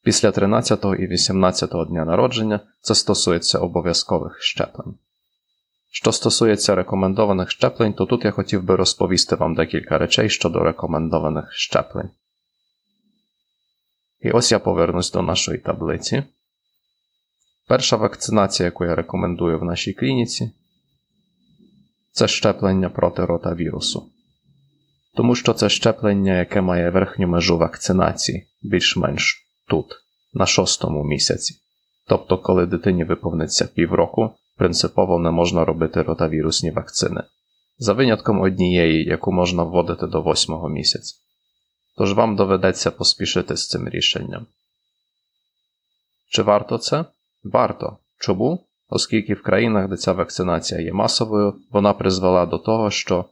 Після 0.04 0.30
13 0.30 0.84
і 0.84 1.06
18 1.06 1.70
дня 1.88 2.04
народження 2.04 2.60
це 2.80 2.94
стосується 2.94 3.58
обов'язкових 3.58 4.42
щеплень. 4.42 4.94
Що 5.90 6.12
стосується 6.12 6.74
рекомендованих 6.74 7.50
щеплень, 7.50 7.92
то 7.92 8.06
тут 8.06 8.24
я 8.24 8.30
хотів 8.30 8.62
би 8.62 8.76
розповісти 8.76 9.36
вам 9.36 9.54
декілька 9.54 9.98
речей 9.98 10.30
щодо 10.30 10.64
рекомендованих 10.64 11.52
щеплень. 11.52 12.10
І 14.20 14.30
ось 14.30 14.52
я 14.52 14.58
повернусь 14.58 15.12
до 15.12 15.22
нашої 15.22 15.58
таблиці. 15.58 16.22
Перша 17.68 17.96
вакцинація, 17.96 18.64
яку 18.64 18.84
я 18.84 18.94
рекомендую 18.94 19.58
в 19.58 19.64
нашій 19.64 19.92
клініці, 19.92 20.50
це 22.12 22.28
щеплення 22.28 22.90
проти 22.90 23.24
ротавірусу. 23.24 24.10
Тому 25.14 25.34
що 25.34 25.54
це 25.54 25.68
щеплення, 25.68 26.38
яке 26.38 26.60
має 26.60 26.90
верхню 26.90 27.28
межу 27.28 27.58
вакцинації, 27.58 28.46
більш-менш 28.62 29.43
тут, 29.68 29.86
на 30.32 30.46
шостому 30.46 31.04
місяці. 31.04 31.54
Тобто, 32.08 32.38
коли 32.38 32.66
дитині 32.66 33.04
виповниться 33.04 33.66
півроку, 33.66 34.30
принципово 34.56 35.18
не 35.18 35.30
можна 35.30 35.64
робити 35.64 36.02
ротавірусні 36.02 36.70
вакцини, 36.70 37.22
за 37.78 37.92
винятком 37.92 38.40
однієї, 38.40 39.04
яку 39.04 39.32
можна 39.32 39.62
вводити 39.62 40.06
до 40.06 40.22
восьмого 40.22 40.68
місяця. 40.68 41.14
Тож 41.96 42.12
вам 42.12 42.36
доведеться 42.36 42.90
поспішити 42.90 43.56
з 43.56 43.68
цим 43.68 43.88
рішенням. 43.88 44.46
Чи 46.28 46.42
варто 46.42 46.78
це? 46.78 47.04
Варто. 47.44 47.98
Чому? 48.18 48.66
Оскільки 48.88 49.34
в 49.34 49.42
країнах, 49.42 49.88
де 49.88 49.96
ця 49.96 50.12
вакцинація 50.12 50.80
є 50.80 50.92
масовою, 50.92 51.54
вона 51.70 51.92
призвела 51.92 52.46
до 52.46 52.58
того, 52.58 52.90
що 52.90 53.24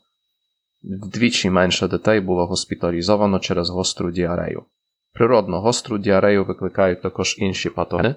вдвічі 0.82 1.50
менше 1.50 1.88
дітей 1.88 2.20
було 2.20 2.46
госпіталізовано 2.46 3.38
через 3.38 3.70
гостру 3.70 4.10
діарею. 4.10 4.64
Природно, 5.12 5.60
гостру 5.60 5.98
діарею 5.98 6.44
викликають 6.44 7.02
також 7.02 7.34
інші 7.38 7.70
патогени, 7.70 8.14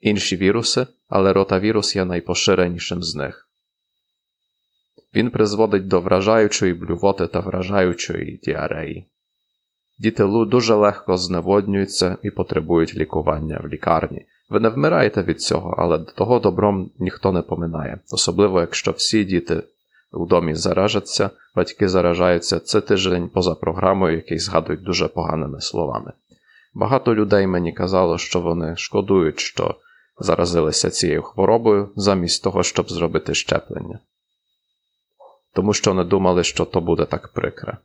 інші 0.00 0.36
віруси, 0.36 0.86
але 1.08 1.32
ротавірус 1.32 1.96
є 1.96 2.04
найпоширенішим 2.04 3.02
з 3.02 3.14
них. 3.14 3.48
Він 5.14 5.30
призводить 5.30 5.88
до 5.88 6.00
вражаючої 6.00 6.74
блювоти 6.74 7.26
та 7.26 7.40
вражаючої 7.40 8.40
діареї. 8.44 9.06
Діти 9.98 10.24
дуже 10.26 10.74
легко 10.74 11.16
зневоднюються 11.16 12.16
і 12.22 12.30
потребують 12.30 12.94
лікування 12.94 13.60
в 13.64 13.68
лікарні. 13.68 14.26
Ви 14.48 14.60
не 14.60 14.68
вмираєте 14.68 15.22
від 15.22 15.40
цього, 15.40 15.74
але 15.78 15.98
того 15.98 16.38
добром 16.38 16.90
ніхто 16.98 17.32
не 17.32 17.42
поминає, 17.42 18.00
особливо 18.12 18.60
якщо 18.60 18.90
всі 18.90 19.24
діти 19.24 19.62
у 20.12 20.26
домі 20.26 20.54
заражаться, 20.54 21.30
батьки 21.54 21.88
заражаються 21.88 22.60
це 22.60 22.80
тиждень 22.80 23.28
поза 23.28 23.54
програмою, 23.54 24.16
який 24.16 24.38
згадують 24.38 24.82
дуже 24.82 25.08
поганими 25.08 25.60
словами. 25.60 26.12
Багато 26.74 27.14
людей 27.14 27.46
мені 27.46 27.72
казало, 27.72 28.18
що 28.18 28.40
вони 28.40 28.76
шкодують, 28.76 29.40
що 29.40 29.74
заразилися 30.18 30.90
цією 30.90 31.22
хворобою, 31.22 31.92
замість 31.96 32.44
того, 32.44 32.62
щоб 32.62 32.90
зробити 32.90 33.34
щеплення, 33.34 33.98
тому 35.54 35.72
що 35.72 35.94
не 35.94 36.04
думали, 36.04 36.44
що 36.44 36.64
то 36.64 36.80
буде 36.80 37.04
так 37.04 37.32
прикре. 37.32 37.78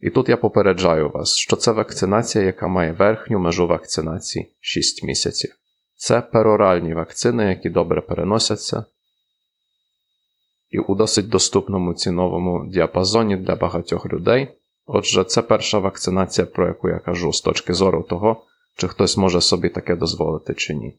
І 0.00 0.10
тут 0.10 0.28
я 0.28 0.36
попереджаю 0.36 1.10
вас, 1.10 1.36
що 1.36 1.56
це 1.56 1.72
вакцинація, 1.72 2.44
яка 2.44 2.68
має 2.68 2.92
верхню 2.92 3.38
межу 3.38 3.66
вакцинації 3.66 4.56
6 4.60 5.04
місяців. 5.04 5.50
Це 5.96 6.20
пероральні 6.20 6.94
вакцини, 6.94 7.44
які 7.44 7.70
добре 7.70 8.00
переносяться, 8.00 8.84
і 10.70 10.78
у 10.78 10.94
досить 10.94 11.28
доступному 11.28 11.94
ціновому 11.94 12.66
діапазоні 12.66 13.36
для 13.36 13.56
багатьох 13.56 14.06
людей. 14.06 14.48
Отже, 14.86 15.24
це 15.24 15.42
перша 15.42 15.78
вакцинація, 15.78 16.46
про 16.46 16.66
яку 16.66 16.88
я 16.88 16.98
кажу 16.98 17.32
з 17.32 17.40
точки 17.40 17.74
зору 17.74 18.02
того, 18.02 18.44
чи 18.76 18.88
хтось 18.88 19.16
може 19.16 19.40
собі 19.40 19.68
таке 19.68 19.96
дозволити 19.96 20.54
чи 20.54 20.74
ні. 20.74 20.98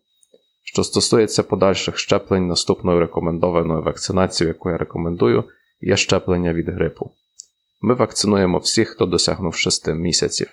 Що 0.64 0.84
стосується 0.84 1.44
подальших 1.44 1.98
щеплень, 1.98 2.48
наступною 2.48 3.00
рекомендованою 3.00 3.82
вакцинацією, 3.82 4.54
яку 4.54 4.70
я 4.70 4.78
рекомендую, 4.78 5.44
є 5.82 5.98
щеплення 5.98 6.54
від 6.54 6.70
грипу. 6.70 7.12
Ми 7.82 7.94
вакцинуємо 7.94 8.58
всіх, 8.58 8.90
хто 8.90 9.06
досягнув 9.06 9.56
6 9.56 9.88
місяців. 9.88 10.48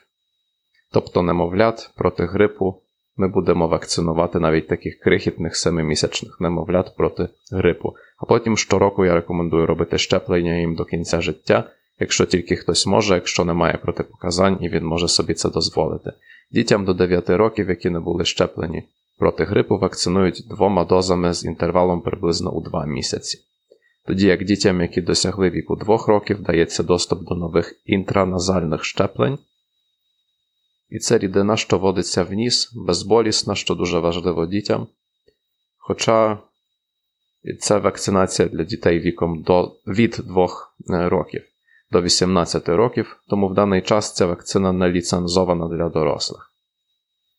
Тобто 0.93 1.23
немовлят 1.23 1.91
проти 1.97 2.27
грипу 2.27 2.83
ми 3.17 3.29
будемо 3.29 3.69
вакцинувати 3.69 4.41
навіть 4.41 4.69
таких 4.69 4.99
крихітних 4.99 5.53
7-місячних 5.53 6.37
немовлят 6.41 6.97
проти 6.97 7.29
грипу. 7.53 7.95
А 8.19 8.27
потім 8.27 8.57
щороку 8.57 9.05
я 9.05 9.15
рекомендую 9.15 9.67
робити 9.67 9.99
щеплення 9.99 10.57
їм 10.57 10.75
до 10.75 10.85
кінця 10.85 11.21
життя, 11.21 11.71
якщо 12.01 12.27
тільки 12.27 12.57
хтось 12.57 12.87
може, 12.87 13.15
якщо 13.15 13.45
немає 13.45 13.79
протипоказань 13.83 14.59
і 14.61 14.69
він 14.69 14.85
може 14.85 15.09
собі 15.09 15.35
це 15.35 15.51
дозволити. 15.51 16.13
Дітям 16.51 16.85
до 16.85 16.95
9 16.95 17.31
років, 17.31 17.69
які 17.69 17.91
не 17.91 18.01
були 18.01 18.25
щеплені 18.25 18.85
проти 19.19 19.45
грипу, 19.45 19.79
вакцинують 19.79 20.45
двома 20.49 20.85
дозами 20.85 21.33
з 21.33 21.45
інтервалом 21.45 22.01
приблизно 22.01 22.53
у 22.53 22.61
2 22.61 22.87
місяці. 22.87 23.39
Тоді 24.07 24.27
як 24.27 24.45
дітям, 24.45 24.81
які 24.81 25.01
досягли 25.01 25.51
віку 25.51 25.77
2 25.77 25.99
років, 26.07 26.43
дається 26.43 26.83
доступ 26.83 27.29
до 27.29 27.35
нових 27.35 27.75
інтраназальних 27.85 28.85
щеплень. 28.85 29.39
І 30.89 30.99
це 30.99 31.19
рідина, 31.19 31.57
що 31.57 31.79
водиться 31.79 32.25
в 32.25 32.33
ніс, 32.33 32.73
безболісна, 32.75 33.55
що 33.55 33.75
дуже 33.75 33.99
важливо 33.99 34.47
дітям. 34.47 34.87
Хоча 35.79 36.39
це 37.61 37.79
вакцинація 37.79 38.49
для 38.49 38.65
дітей 38.65 39.01
віком 39.01 39.43
до, 39.43 39.77
від 39.87 40.11
2 40.25 40.49
е, 40.91 41.09
років 41.09 41.43
до 41.91 42.03
18 42.03 42.69
років, 42.69 43.17
тому 43.29 43.49
в 43.49 43.55
даний 43.55 43.83
час 43.83 44.15
ця 44.15 44.27
вакцина 44.27 44.73
не 44.73 44.91
ліцензована 44.91 45.69
для 45.69 45.89
дорослих. 45.89 46.51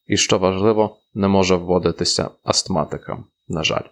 І 0.07 0.17
що 0.17 0.37
важливо, 0.37 0.97
не 1.13 1.27
може 1.27 1.55
вводитися 1.55 2.29
астматикам, 2.43 3.25
на 3.47 3.63
жаль. 3.63 3.87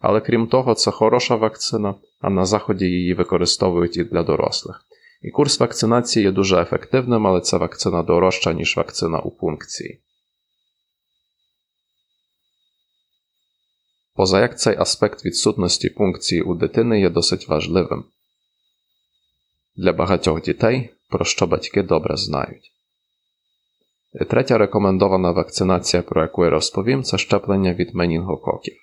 Але 0.00 0.20
крім 0.20 0.46
того, 0.46 0.74
це 0.74 0.90
хороша 0.90 1.36
вакцина, 1.36 1.94
а 2.20 2.30
на 2.30 2.44
заході 2.44 2.84
її 2.84 3.14
використовують 3.14 3.96
і 3.96 4.04
для 4.04 4.22
дорослих. 4.22 4.84
І 5.20 5.30
курс 5.30 5.60
вакцинації 5.60 6.24
є 6.24 6.32
дуже 6.32 6.62
ефективним, 6.62 7.26
але 7.26 7.40
ця 7.40 7.56
вакцина 7.56 8.02
дорожча, 8.02 8.52
ніж 8.52 8.76
вакцина 8.76 9.20
у 9.20 9.30
пункції. 9.30 10.02
Поза 14.14 14.40
як 14.40 14.58
цей 14.58 14.76
аспект 14.76 15.24
відсутності 15.24 15.88
пункції 15.88 16.42
у 16.42 16.54
дитини 16.54 17.00
є 17.00 17.10
досить 17.10 17.48
важливим 17.48 18.04
для 19.76 19.92
багатьох 19.92 20.42
дітей, 20.42 20.90
про 21.08 21.24
що 21.24 21.46
батьки 21.46 21.82
добре 21.82 22.16
знають. 22.16 22.72
Третя 24.30 24.58
рекомендована 24.58 25.30
вакцинація, 25.30 26.02
про 26.02 26.22
яку 26.22 26.44
я 26.44 26.50
розповім, 26.50 27.02
це 27.02 27.18
щеплення 27.18 27.74
від 27.74 27.94
менінгококів. 27.94 28.74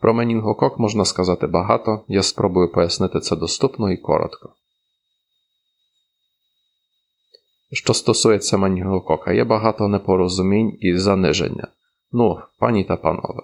Про 0.00 0.14
менінгокок 0.14 0.78
можна 0.78 1.04
сказати 1.04 1.46
багато, 1.46 2.04
я 2.08 2.22
спробую 2.22 2.72
пояснити 2.72 3.20
це 3.20 3.36
доступно 3.36 3.92
і 3.92 3.96
коротко. 3.96 4.54
Що 7.72 7.94
стосується 7.94 8.56
менінгокока, 8.56 9.32
є 9.32 9.44
багато 9.44 9.88
непорозумінь 9.88 10.78
і 10.80 10.98
заниження. 10.98 11.68
Ну, 12.12 12.40
пані 12.58 12.84
та 12.84 12.96
панове. 12.96 13.42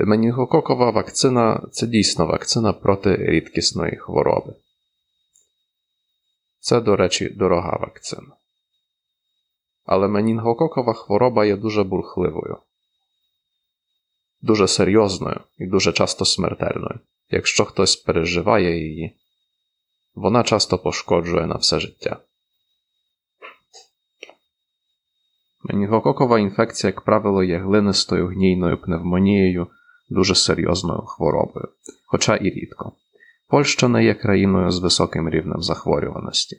Менінгококова 0.00 0.90
вакцина 0.90 1.68
це 1.72 1.86
дійсно 1.86 2.26
вакцина 2.26 2.72
проти 2.72 3.16
рідкісної 3.16 3.96
хвороби. 3.96 4.54
Це, 6.58 6.80
до 6.80 6.96
речі, 6.96 7.28
дорога 7.28 7.76
вакцина. 7.76 8.36
Але 9.84 10.08
менінгококова 10.08 10.94
хвороба 10.94 11.44
є 11.44 11.56
дуже 11.56 11.84
бурхливою, 11.84 12.56
дуже 14.40 14.68
серйозною 14.68 15.40
і 15.58 15.66
дуже 15.66 15.92
часто 15.92 16.24
смертельною. 16.24 17.00
Якщо 17.30 17.64
хтось 17.64 17.96
переживає 17.96 18.88
її, 18.88 19.16
вона 20.14 20.42
часто 20.42 20.78
пошкоджує 20.78 21.46
на 21.46 21.54
все 21.54 21.80
життя. 21.80 22.20
Менінгококова 25.68 26.38
інфекція, 26.38 26.88
як 26.88 27.00
правило, 27.00 27.42
є 27.44 27.58
глинистою 27.58 28.26
гнійною 28.28 28.78
пневмонією, 28.78 29.66
дуже 30.10 30.34
серйозною 30.34 31.00
хворобою, 31.00 31.68
хоча 32.06 32.36
і 32.36 32.50
рідко. 32.50 32.92
Польща 33.48 33.88
не 33.88 34.04
є 34.04 34.14
країною 34.14 34.70
з 34.70 34.78
високим 34.78 35.30
рівнем 35.30 35.62
захворюваності. 35.62 36.56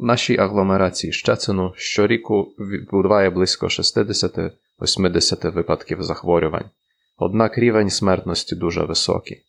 В 0.00 0.04
нашій 0.04 0.38
агломерації 0.38 1.12
Щецину 1.12 1.72
щоріку 1.76 2.42
відбуває 2.58 3.30
близько 3.30 3.66
60-80 3.66 5.52
випадків 5.52 6.02
захворювань, 6.02 6.70
однак 7.16 7.58
рівень 7.58 7.90
смертності 7.90 8.56
дуже 8.56 8.84
високий. 8.84 9.42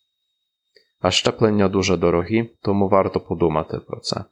А 0.99 1.11
щеплення 1.11 1.70
дуже 1.70 1.97
дорогі, 1.97 2.49
тому 2.61 2.89
варто 2.89 3.20
подумати 3.20 3.80
про 3.88 3.99
це. 3.99 4.24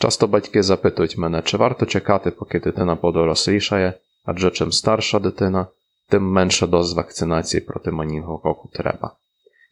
Часто 0.00 0.26
батьки 0.26 0.62
запитують 0.62 1.18
мене, 1.18 1.42
чи 1.42 1.56
варто 1.56 1.86
чекати, 1.86 2.30
поки 2.30 2.60
дитина 2.60 2.96
подорослішає, 2.96 3.94
адже 4.24 4.50
чим 4.50 4.72
старша 4.72 5.18
дитина, 5.18 5.66
тим 6.08 6.22
менше 6.22 6.66
доз 6.66 6.94
вакцинації 6.94 7.60
проти 7.60 7.90
манінгококу 7.90 8.68
треба. 8.72 9.16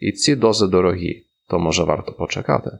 І 0.01 0.13
ці 0.13 0.37
дози 0.37 0.67
дорогі, 0.67 1.27
то 1.49 1.59
може 1.59 1.85
варто 1.85 2.13
почекати. 2.13 2.71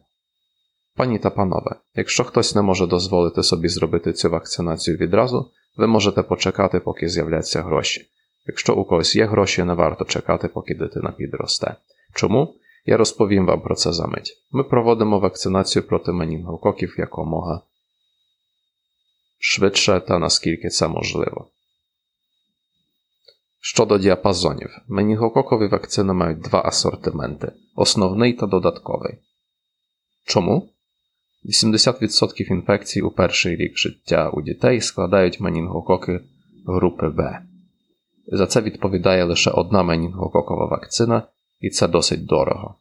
Пані 0.97 1.19
та 1.19 1.31
панове, 1.31 1.77
якщо 1.95 2.25
хтось 2.25 2.55
не 2.55 2.63
може 2.63 2.87
дозволити 2.87 3.43
собі 3.43 3.69
зробити 3.69 4.13
цю 4.13 4.31
вакцинацію 4.31 4.97
відразу, 4.97 5.51
ви 5.77 5.87
можете 5.87 6.23
почекати, 6.23 6.81
поки 6.81 7.09
з'являться 7.09 7.63
гроші. 7.63 8.07
Якщо 8.47 8.75
у 8.75 8.85
когось 8.85 9.17
є 9.17 9.27
гроші, 9.27 9.65
не 9.65 9.75
варто 9.75 10.05
чекати, 10.05 10.49
поки 10.49 10.75
дитина 10.75 11.13
підросте. 11.13 11.75
Чому? 12.15 12.55
Я 12.87 12.97
розповім 12.97 13.47
вам 13.47 13.61
про 13.61 13.75
це 13.75 13.93
за 13.93 14.07
мить. 14.07 14.47
Ми 14.51 14.65
проводимо 14.65 15.19
вакцинацію 15.19 15.83
проти 15.83 16.13
менінгококів 16.13 16.95
якомога 16.99 17.63
швидше 19.39 20.01
та 20.01 20.19
наскільки 20.19 20.69
це 20.69 20.89
можливо. 20.89 21.51
Щодо 23.61 23.99
діапазонів, 23.99 24.71
менінгококові 24.89 25.69
вакцини 25.69 26.13
мають 26.13 26.41
два 26.41 26.63
асортименти 26.65 27.53
основний 27.77 28.33
та 28.33 28.47
додатковий. 28.47 29.19
Чому? 30.27 30.73
80% 31.45 32.53
інфекцій 32.53 33.03
у 33.03 33.11
перший 33.11 33.57
рік 33.57 33.79
життя 33.79 34.31
у 34.31 34.43
дітей 34.43 34.81
складають 34.81 35.41
менінгококи 35.41 36.21
групи 36.67 37.09
Б. 37.09 37.39
За 38.27 38.47
це 38.47 38.61
відповідає 38.61 39.25
лише 39.25 39.51
одна 39.51 39.83
менінгококова 39.83 40.67
вакцина, 40.67 41.23
і 41.61 41.71
це 41.71 41.89
досить 41.89 42.27
дорого. 42.27 42.75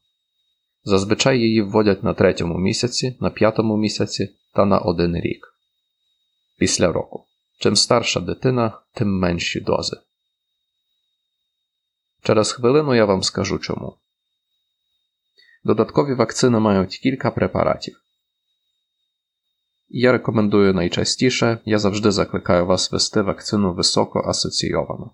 Зазвичай 0.83 1.39
її 1.39 1.61
вводять 1.61 2.03
на 2.03 2.13
третьому 2.13 2.57
місяці, 2.57 3.17
на 3.19 3.29
п'ятому 3.29 3.77
місяці 3.77 4.35
та 4.53 4.65
на 4.65 4.79
один 4.79 5.15
рік. 5.15 5.53
Після 6.59 6.91
року. 6.91 7.23
Чим 7.59 7.75
старша 7.75 8.19
дитина, 8.19 8.79
тим 8.93 9.19
менші 9.19 9.59
дози. 9.59 9.97
Через 12.23 12.51
хвилину 12.51 12.95
я 12.95 13.05
вам 13.05 13.23
скажу 13.23 13.59
чому. 13.59 13.97
Додаткові 15.63 16.13
вакцини 16.13 16.59
мають 16.59 16.97
кілька 16.97 17.31
препаратів. 17.31 18.01
Я 19.89 20.11
рекомендую 20.11 20.73
найчастіше, 20.73 21.59
я 21.65 21.79
завжди 21.79 22.11
закликаю 22.11 22.65
вас 22.65 22.91
вести 22.91 23.21
вакцину 23.21 23.73
високо 23.73 24.19
асоційовану 24.19 25.11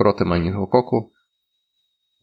проти 0.00 0.24
менінгококу, 0.24 1.12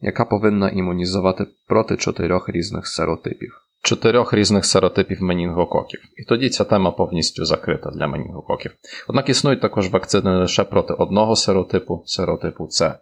яка 0.00 0.24
повинна 0.24 0.68
імунізувати 0.68 1.46
проти 1.66 1.96
чотирьох 1.96 2.48
різних 2.48 2.86
серотипів. 2.86 3.64
Чотирьох 3.82 4.34
різних 4.34 4.64
серотипів 4.64 5.22
менінгококів. 5.22 6.00
І 6.16 6.24
тоді 6.24 6.48
ця 6.48 6.64
тема 6.64 6.90
повністю 6.90 7.44
закрита 7.44 7.90
для 7.90 8.06
менінгококів. 8.06 8.72
Однак 9.08 9.28
існують 9.28 9.60
також 9.60 9.90
вакцини 9.90 10.30
лише 10.30 10.64
проти 10.64 10.94
одного 10.94 11.36
серотипу 11.36 12.02
серотипу 12.06 12.68
С. 12.70 12.94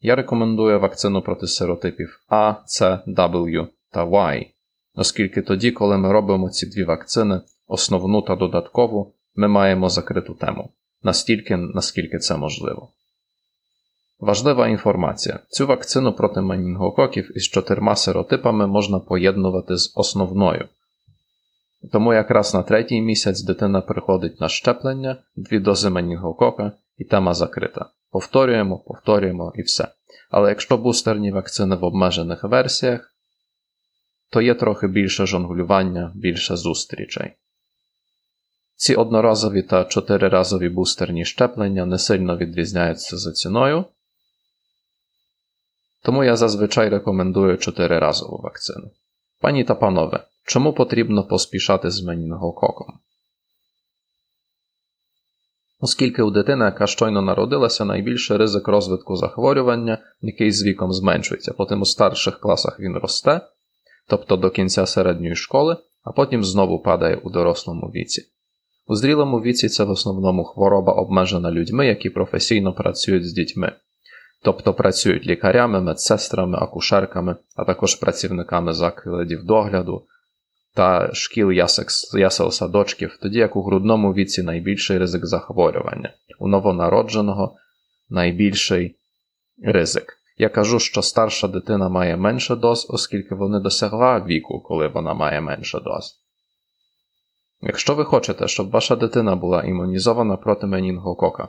Я 0.00 0.16
рекомендую 0.16 0.80
вакцину 0.80 1.22
проти 1.22 1.46
серотипів 1.46 2.20
А, 2.28 2.54
С, 2.66 2.98
W 3.06 3.68
та 3.90 4.04
Y 4.06 4.46
оскільки 4.94 5.42
тоді, 5.42 5.70
коли 5.70 5.98
ми 5.98 6.12
робимо 6.12 6.50
ці 6.50 6.66
дві 6.66 6.84
вакцини, 6.84 7.40
основну 7.66 8.22
та 8.22 8.36
додаткову, 8.36 9.14
ми 9.34 9.48
маємо 9.48 9.88
закриту 9.88 10.34
тему 10.34 10.70
настільки, 11.02 11.56
наскільки 11.56 12.18
це 12.18 12.36
можливо. 12.36 12.92
Важлива 14.20 14.68
інформація: 14.68 15.40
цю 15.48 15.66
вакцину 15.66 16.12
проти 16.12 16.40
менінгококів 16.40 17.36
із 17.36 17.48
чотирма 17.48 17.96
серотипами 17.96 18.66
можна 18.66 18.98
поєднувати 18.98 19.76
з 19.76 19.92
основною. 19.96 20.68
Тому 21.92 22.14
якраз 22.14 22.54
на 22.54 22.62
третій 22.62 23.00
місяць 23.00 23.42
дитина 23.42 23.80
приходить 23.80 24.40
на 24.40 24.48
щеплення, 24.48 25.16
дві 25.36 25.58
дози 25.58 25.90
менінгокока 25.90 26.72
і 26.98 27.04
тема 27.04 27.34
закрита. 27.34 27.86
Повторюємо, 28.10 28.78
повторюємо 28.78 29.52
і 29.56 29.62
все. 29.62 29.88
Але 30.30 30.48
якщо 30.48 30.76
бустерні 30.78 31.32
вакцини 31.32 31.76
в 31.76 31.84
обмежених 31.84 32.44
версіях, 32.44 33.14
то 34.30 34.40
є 34.40 34.54
трохи 34.54 34.88
більше 34.88 35.26
жонглювання, 35.26 36.12
більше 36.14 36.56
зустрічей. 36.56 37.32
Ці 38.76 38.94
одноразові 38.94 39.62
та 39.62 39.84
чотириразові 39.84 40.68
бустерні 40.68 41.24
щеплення 41.24 41.86
не 41.86 41.98
сильно 41.98 42.36
відрізняються 42.36 43.16
за 43.16 43.32
ціною, 43.32 43.84
тому 46.04 46.24
я 46.24 46.36
зазвичай 46.36 46.88
рекомендую 46.88 47.58
чотириразову 47.58 48.40
вакцину. 48.42 48.90
Пані 49.40 49.64
та 49.64 49.74
панове, 49.74 50.26
чому 50.46 50.72
потрібно 50.72 51.24
поспішати 51.26 51.90
з 51.90 52.02
менінгококом? 52.02 52.98
Оскільки 55.80 56.22
у 56.22 56.30
дитини, 56.30 56.64
яка 56.64 56.86
щойно 56.86 57.22
народилася, 57.22 57.84
найбільший 57.84 58.36
ризик 58.36 58.68
розвитку 58.68 59.16
захворювання, 59.16 59.98
який 60.20 60.52
з 60.52 60.64
віком 60.64 60.92
зменшується, 60.92 61.52
потім 61.52 61.80
у 61.80 61.84
старших 61.84 62.40
класах 62.40 62.80
він 62.80 62.96
росте, 62.96 63.40
тобто 64.08 64.36
до 64.36 64.50
кінця 64.50 64.86
середньої 64.86 65.36
школи, 65.36 65.76
а 66.02 66.12
потім 66.12 66.44
знову 66.44 66.82
падає 66.82 67.16
у 67.16 67.30
дорослому 67.30 67.86
віці. 67.86 68.22
У 68.86 68.94
зрілому 68.94 69.40
віці 69.40 69.68
це 69.68 69.84
в 69.84 69.90
основному 69.90 70.44
хвороба 70.44 70.92
обмежена 70.92 71.50
людьми, 71.50 71.86
які 71.86 72.10
професійно 72.10 72.72
працюють 72.72 73.28
з 73.28 73.32
дітьми, 73.32 73.72
тобто 74.44 74.74
працюють 74.74 75.26
лікарями, 75.26 75.80
медсестрами, 75.80 76.58
акушерками, 76.58 77.36
а 77.56 77.64
також 77.64 77.94
працівниками 77.94 78.72
закладів 78.72 79.44
догляду 79.44 80.06
та 80.74 81.12
шкіл 81.12 81.52
ясел 82.12 82.50
садочків, 82.50 83.18
тоді 83.22 83.38
як 83.38 83.56
у 83.56 83.62
грудному 83.62 84.12
віці 84.14 84.42
найбільший 84.42 84.98
ризик 84.98 85.26
захворювання, 85.26 86.12
у 86.38 86.48
новонародженого 86.48 87.56
найбільший 88.08 88.96
ризик. 89.62 90.16
Я 90.38 90.48
кажу, 90.48 90.78
що 90.78 91.02
старша 91.02 91.48
дитина 91.48 91.88
має 91.88 92.16
менше 92.16 92.56
доз, 92.56 92.86
оскільки 92.90 93.34
вони 93.34 93.60
досягла 93.60 94.20
віку, 94.20 94.60
коли 94.60 94.88
вона 94.88 95.14
має 95.14 95.40
менше 95.40 95.80
доз. 95.80 96.20
Якщо 97.60 97.94
ви 97.94 98.04
хочете, 98.04 98.48
щоб 98.48 98.70
ваша 98.70 98.96
дитина 98.96 99.36
була 99.36 99.62
імунізована 99.62 100.36
проти 100.36 100.66
менінгокока, 100.66 101.48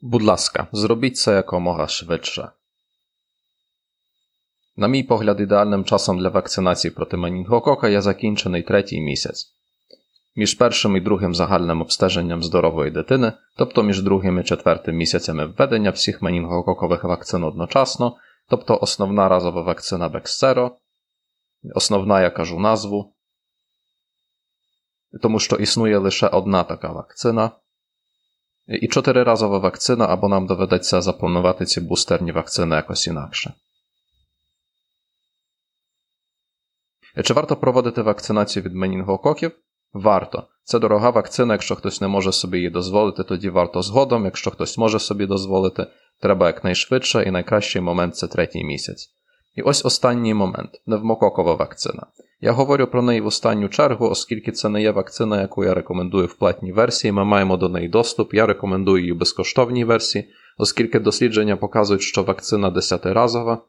будь 0.00 0.22
ласка, 0.22 0.66
зробіть 0.72 1.16
це 1.16 1.34
якомога 1.34 1.88
швидше. 1.88 2.50
На 4.76 4.88
мій 4.88 5.02
погляд, 5.02 5.40
ідеальним 5.40 5.84
часом 5.84 6.18
для 6.18 6.28
вакцинації 6.28 6.90
проти 6.90 7.16
менінгокока 7.16 7.88
є 7.88 8.00
закінчений 8.00 8.62
третій 8.62 9.00
місяць. 9.00 9.54
Між 10.36 10.54
першим 10.54 10.96
і 10.96 11.00
другим 11.00 11.34
загальним 11.34 11.80
обстеженням 11.80 12.42
здорової 12.42 12.90
дитини, 12.90 13.32
тобто 13.56 13.82
між 13.82 14.02
другим 14.02 14.38
і 14.40 14.44
четвертим 14.44 14.96
місяцями 14.96 15.46
введення 15.46 15.90
всіх 15.90 16.22
менінгококових 16.22 17.04
вакцин 17.04 17.44
одночасно, 17.44 18.16
тобто 18.48 18.78
основна 18.80 19.28
разова 19.28 19.62
вакцина 19.62 20.08
Бексеро, 20.08 20.76
основна 21.74 22.22
я 22.22 22.30
кажу 22.30 22.58
назву, 22.58 23.14
тому 25.22 25.38
що 25.38 25.56
існує 25.56 25.98
лише 25.98 26.28
одна 26.28 26.64
така 26.64 26.92
вакцина. 26.92 27.50
І 28.68 28.88
чотириразова 28.88 29.58
вакцина, 29.58 30.06
або 30.06 30.28
нам 30.28 30.46
доведеться 30.46 31.00
запланувати 31.00 31.64
ці 31.64 31.80
бустерні 31.80 32.32
вакцини 32.32 32.76
якось 32.76 33.06
інакше. 33.06 33.54
Чи 37.24 37.34
варто 37.34 37.56
проводити 37.56 38.02
вакцинацію 38.02 38.62
від 38.62 38.74
менінгококів? 38.74 39.52
Варто. 39.92 40.48
Це 40.64 40.78
дорога 40.78 41.10
вакцина, 41.10 41.54
якщо 41.54 41.76
хтось 41.76 42.00
не 42.00 42.08
може 42.08 42.32
собі 42.32 42.56
її 42.56 42.70
дозволити, 42.70 43.22
тоді 43.22 43.50
варто 43.50 43.82
згодом. 43.82 44.24
Якщо 44.24 44.50
хтось 44.50 44.78
може 44.78 44.98
собі 44.98 45.26
дозволити, 45.26 45.86
треба 46.20 46.46
якнайшвидше, 46.46 47.22
і 47.22 47.30
найкращий 47.30 47.82
момент 47.82 48.16
це 48.16 48.26
третій 48.26 48.64
місяць. 48.64 49.17
І 49.58 49.62
ось 49.62 49.84
останній 49.84 50.34
момент 50.34 50.70
невмококова 50.86 51.54
вакцина. 51.54 52.06
Я 52.40 52.52
говорю 52.52 52.86
про 52.86 53.02
неї 53.02 53.20
в 53.20 53.26
останню 53.26 53.68
чергу, 53.68 54.08
оскільки 54.08 54.52
це 54.52 54.68
не 54.68 54.82
є 54.82 54.90
вакцина, 54.90 55.40
яку 55.40 55.64
я 55.64 55.74
рекомендую 55.74 56.26
в 56.26 56.34
платній 56.34 56.72
версії. 56.72 57.12
Ми 57.12 57.24
маємо 57.24 57.56
до 57.56 57.68
неї 57.68 57.88
доступ. 57.88 58.34
Я 58.34 58.46
рекомендую 58.46 59.00
її 59.00 59.12
в 59.12 59.16
безкоштовній 59.16 59.84
версії, 59.84 60.28
оскільки 60.58 61.00
дослідження 61.00 61.56
показують, 61.56 62.02
що 62.02 62.22
вакцина 62.22 62.70
десятиразова 62.70 63.62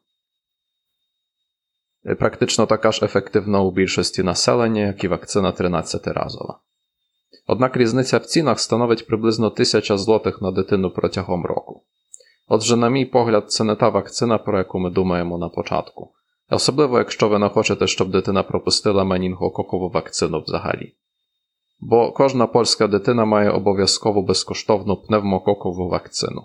практично 2.18 2.66
така 2.66 2.92
ж 2.92 3.04
ефективна 3.04 3.60
у 3.60 3.70
більшості 3.70 4.22
населення, 4.22 4.86
як 4.86 5.04
і 5.04 5.08
вакцина 5.08 5.52
13-разова. 5.52 6.58
Однак 7.46 7.76
різниця 7.76 8.18
в 8.18 8.26
цінах 8.26 8.60
становить 8.60 9.06
приблизно 9.06 9.46
1000 9.46 9.98
злотих 9.98 10.42
на 10.42 10.50
дитину 10.50 10.90
протягом 10.90 11.46
року. 11.46 11.82
Отже, 12.52 12.76
на 12.76 12.88
мій 12.88 13.04
погляд, 13.04 13.52
це 13.52 13.64
не 13.64 13.74
та 13.74 13.88
вакцина, 13.88 14.38
про 14.38 14.58
яку 14.58 14.78
ми 14.78 14.90
думаємо 14.90 15.38
на 15.38 15.48
початку, 15.48 16.12
особливо 16.50 16.98
якщо 16.98 17.28
ви 17.28 17.38
не 17.38 17.48
хочете, 17.48 17.86
щоб 17.86 18.10
дитина 18.10 18.42
пропустила 18.42 19.04
менінгококову 19.04 19.88
вакцину 19.88 20.42
взагалі. 20.46 20.94
Бо 21.80 22.12
кожна 22.12 22.46
польська 22.46 22.86
дитина 22.86 23.24
має 23.24 23.50
обов'язкову 23.50 24.22
безкоштовну 24.22 24.96
пневмококову 24.96 25.88
вакцину. 25.88 26.42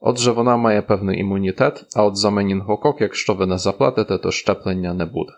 Отже, 0.00 0.32
вона 0.32 0.56
має 0.56 0.82
певний 0.82 1.20
імунітет, 1.20 1.86
а 1.96 2.04
от 2.04 2.16
за 2.16 2.30
менінгокок, 2.30 3.00
якщо 3.00 3.34
ви 3.34 3.46
не 3.46 3.58
заплатите, 3.58 4.18
то 4.18 4.30
щеплення 4.30 4.94
не 4.94 5.04
буде. 5.04 5.32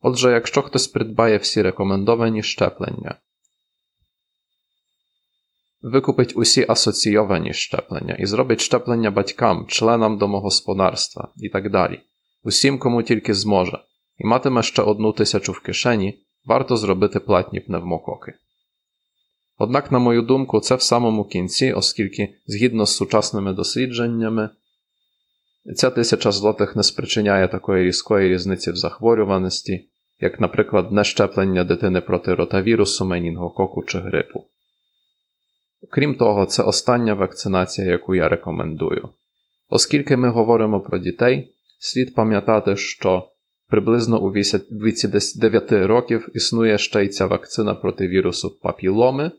Отже, 0.00 0.30
якщо 0.30 0.62
хтось 0.62 0.86
придбає 0.86 1.36
всі 1.36 1.62
рекомендовані 1.62 2.42
щеплення, 2.42 3.14
викупить 5.82 6.36
усі 6.36 6.66
асоційовані 6.68 7.52
щеплення 7.52 8.14
і 8.14 8.26
зробить 8.26 8.60
щеплення 8.60 9.10
батькам, 9.10 9.66
членам 9.68 10.18
домогосподарства 10.18 11.32
і 11.36 11.48
так 11.48 11.70
далі, 11.70 12.00
усім, 12.42 12.78
кому 12.78 13.02
тільки 13.02 13.34
зможе, 13.34 13.78
і 14.18 14.26
матиме 14.26 14.62
ще 14.62 14.82
одну 14.82 15.12
тисячу 15.12 15.52
в 15.52 15.60
кишені, 15.60 16.18
варто 16.44 16.76
зробити 16.76 17.20
платні 17.20 17.60
пневмококи. 17.60 18.34
Однак, 19.58 19.92
на 19.92 19.98
мою 19.98 20.22
думку, 20.22 20.60
це 20.60 20.74
в 20.74 20.82
самому 20.82 21.24
кінці, 21.24 21.72
оскільки, 21.72 22.34
згідно 22.46 22.86
з 22.86 22.96
сучасними 22.96 23.52
дослідженнями, 23.52 24.50
ця 25.76 25.90
тисяча 25.90 26.32
злотих 26.32 26.76
не 26.76 26.82
спричиняє 26.82 27.48
такої 27.48 27.84
різкої 27.84 28.28
різниці 28.28 28.70
в 28.70 28.76
захворюваності, 28.76 29.88
як, 30.20 30.40
наприклад, 30.40 30.92
нещеплення 30.92 31.64
дитини 31.64 32.00
проти 32.00 32.34
ротавірусу, 32.34 33.04
менінгококу 33.04 33.82
чи 33.82 33.98
грипу. 33.98 34.44
Крім 35.90 36.14
того, 36.14 36.46
це 36.46 36.62
остання 36.62 37.14
вакцинація, 37.14 37.86
яку 37.86 38.14
я 38.14 38.28
рекомендую. 38.28 39.08
Оскільки 39.68 40.16
ми 40.16 40.28
говоримо 40.28 40.80
про 40.80 40.98
дітей, 40.98 41.54
слід 41.78 42.14
пам'ятати, 42.14 42.76
що 42.76 43.28
приблизно 43.68 44.20
у 44.20 44.30
віці 44.30 45.08
9 45.38 45.72
років 45.72 46.28
існує 46.34 46.78
ще 46.78 47.04
й 47.04 47.08
ця 47.08 47.26
вакцина 47.26 47.74
проти 47.74 48.08
вірусу 48.08 48.58
папіломи 48.62 49.30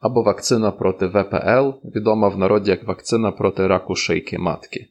або 0.00 0.22
вакцина 0.22 0.70
проти 0.70 1.06
ВПЛ, 1.06 1.88
відома 1.96 2.28
в 2.28 2.38
народі 2.38 2.70
як 2.70 2.84
вакцина 2.84 3.32
проти 3.32 3.66
раку 3.66 3.94
шийки 3.94 4.38
матки. 4.38 4.86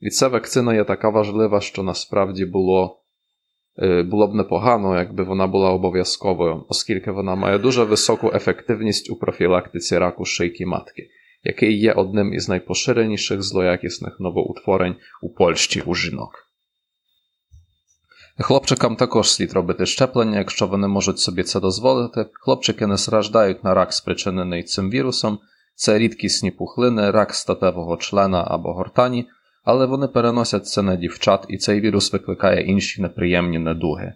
І 0.00 0.10
ця 0.10 0.28
вакцина 0.28 0.74
є 0.74 0.84
така 0.84 1.08
важлива, 1.08 1.60
що 1.60 1.82
насправді 1.82 2.44
було 2.44 3.01
е, 3.78 4.02
було 4.02 4.26
б 4.26 4.34
непогано, 4.34 4.98
якби 4.98 5.24
вона 5.24 5.46
була 5.46 5.70
обов'язковою, 5.70 6.64
оскільки 6.68 7.10
вона 7.10 7.34
має 7.34 7.58
дуже 7.58 7.84
високу 7.84 8.32
ефективність 8.34 9.10
у 9.10 9.16
профілактиці 9.16 9.98
раку 9.98 10.24
шийки 10.24 10.66
матки, 10.66 11.08
який 11.44 11.78
є 11.78 11.92
одним 11.92 12.34
із 12.34 12.48
найпоширеніших 12.48 13.42
злоякісних 13.42 14.20
новоутворень 14.20 14.96
у 15.22 15.34
Польщі 15.34 15.82
у 15.86 15.94
жінок. 15.94 16.52
Хлопчикам 18.38 18.96
також 18.96 19.30
слід 19.30 19.52
робити 19.52 19.86
щеплення, 19.86 20.38
якщо 20.38 20.66
вони 20.66 20.88
можуть 20.88 21.18
собі 21.18 21.42
це 21.42 21.60
дозволити. 21.60 22.26
Хлопчики 22.32 22.86
не 22.86 22.98
страждають 22.98 23.64
на 23.64 23.74
рак, 23.74 23.92
спричинений 23.92 24.62
цим 24.62 24.90
вірусом, 24.90 25.38
це 25.74 25.98
рідкісні 25.98 26.50
пухлини, 26.50 27.10
рак 27.10 27.34
статевого 27.34 27.96
члена 27.96 28.44
або 28.48 28.72
гортані, 28.72 29.28
але 29.64 29.86
вони 29.86 30.08
переносять 30.08 30.66
це 30.66 30.82
на 30.82 30.96
дівчат, 30.96 31.46
і 31.48 31.56
цей 31.56 31.80
вірус 31.80 32.12
викликає 32.12 32.62
інші 32.62 33.02
неприємні 33.02 33.58
недуги, 33.58 34.14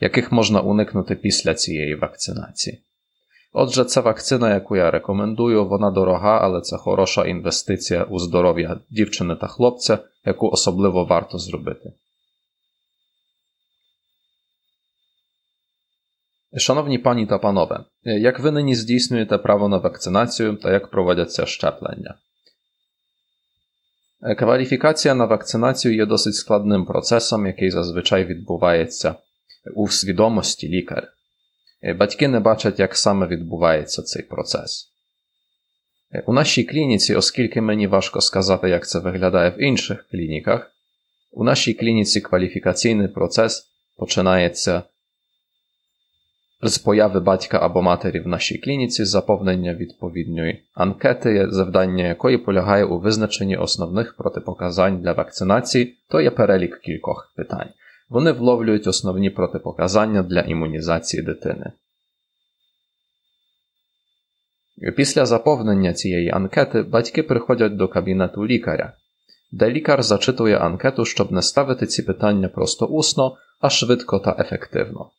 яких 0.00 0.32
можна 0.32 0.60
уникнути 0.60 1.14
після 1.14 1.54
цієї 1.54 1.94
вакцинації. 1.94 2.82
Отже, 3.52 3.84
це 3.84 4.00
вакцина, 4.00 4.54
яку 4.54 4.76
я 4.76 4.90
рекомендую, 4.90 5.68
вона 5.68 5.90
дорога, 5.90 6.38
але 6.42 6.60
це 6.60 6.76
хороша 6.76 7.24
інвестиція 7.24 8.04
у 8.04 8.18
здоров'я 8.18 8.80
дівчини 8.90 9.36
та 9.36 9.46
хлопця, 9.46 9.98
яку 10.24 10.48
особливо 10.48 11.04
варто 11.04 11.38
зробити. 11.38 11.92
Шановні 16.56 16.98
пані 16.98 17.26
та 17.26 17.38
панове, 17.38 17.84
як 18.02 18.40
ви 18.40 18.50
нині 18.50 18.74
здійснюєте 18.74 19.38
право 19.38 19.68
на 19.68 19.78
вакцинацію 19.78 20.56
та 20.56 20.72
як 20.72 20.90
проводяться 20.90 21.46
щеплення? 21.46 22.14
Кваліфікація 24.38 25.14
на 25.14 25.24
вакцинацію 25.24 25.94
є 25.94 26.06
досить 26.06 26.34
складним 26.34 26.84
процесом, 26.84 27.46
який 27.46 27.70
зазвичай 27.70 28.24
відбувається 28.24 29.14
у 29.74 29.88
свідомості 29.88 30.68
лікаря. 30.68 31.08
Батьки 31.98 32.28
не 32.28 32.40
бачать, 32.40 32.78
як 32.78 32.96
саме 32.96 33.26
відбувається 33.26 34.02
цей 34.02 34.22
процес. 34.22 34.92
У 36.26 36.32
нашій 36.32 36.64
клініці, 36.64 37.14
оскільки 37.14 37.60
мені 37.60 37.86
важко 37.86 38.20
сказати, 38.20 38.68
як 38.68 38.88
це 38.88 38.98
виглядає 38.98 39.50
в 39.50 39.62
інших 39.62 40.08
клініках, 40.10 40.70
у 41.30 41.44
нашій 41.44 41.74
клініці 41.74 42.20
кваліфікаційний 42.20 43.08
процес 43.08 43.66
починається 43.96 44.82
з 46.62 46.78
появи 46.78 47.20
батька 47.20 47.58
або 47.62 47.82
матері 47.82 48.20
в 48.20 48.26
нашій 48.26 48.58
клініці 48.58 49.04
заповнення 49.04 49.74
відповідної 49.74 50.64
анкети, 50.74 51.46
завдання 51.50 52.06
якої 52.06 52.38
полягає 52.38 52.84
у 52.84 52.98
визначенні 52.98 53.56
основних 53.56 54.16
протипоказань 54.16 55.02
для 55.02 55.12
вакцинації, 55.12 55.98
то 56.10 56.20
є 56.20 56.30
перелік 56.30 56.78
кількох 56.80 57.32
питань. 57.36 57.68
Вони 58.08 58.32
вловлюють 58.32 58.86
основні 58.86 59.30
протипоказання 59.30 60.22
для 60.22 60.40
імунізації 60.40 61.22
дитини. 61.22 61.72
Після 64.96 65.26
заповнення 65.26 65.92
цієї 65.92 66.30
анкети 66.30 66.82
батьки 66.82 67.22
приходять 67.22 67.76
до 67.76 67.88
кабінету 67.88 68.46
лікаря, 68.46 68.92
де 69.52 69.70
лікар 69.70 70.02
зачитує 70.02 70.58
анкету, 70.58 71.04
щоб 71.04 71.32
не 71.32 71.42
ставити 71.42 71.86
ці 71.86 72.02
питання 72.02 72.48
просто 72.48 72.86
усно, 72.86 73.36
а 73.60 73.70
швидко 73.70 74.18
та 74.18 74.36
ефективно. 74.38 75.10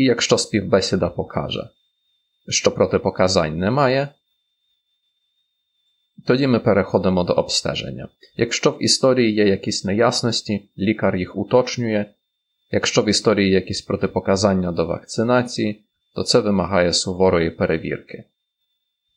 І 0.00 0.04
якщо 0.04 0.38
співбесіда 0.38 1.08
покаже, 1.08 1.68
що 2.48 2.70
протипоказань 2.70 3.58
немає, 3.58 4.08
тоді 6.26 6.46
ми 6.46 6.58
переходимо 6.58 7.24
до 7.24 7.32
обстеження. 7.32 8.08
Якщо 8.36 8.70
в 8.70 8.82
історії 8.82 9.34
є 9.34 9.48
якісь 9.48 9.84
неясності, 9.84 10.70
лікар 10.78 11.16
їх 11.16 11.36
уточнює. 11.36 12.06
Якщо 12.70 13.02
в 13.02 13.08
історії 13.08 13.50
якісь 13.50 13.82
протипоказання 13.82 14.72
до 14.72 14.86
вакцинації, 14.86 15.84
то 16.14 16.22
це 16.22 16.40
вимагає 16.40 16.92
суворої 16.92 17.50
перевірки. 17.50 18.24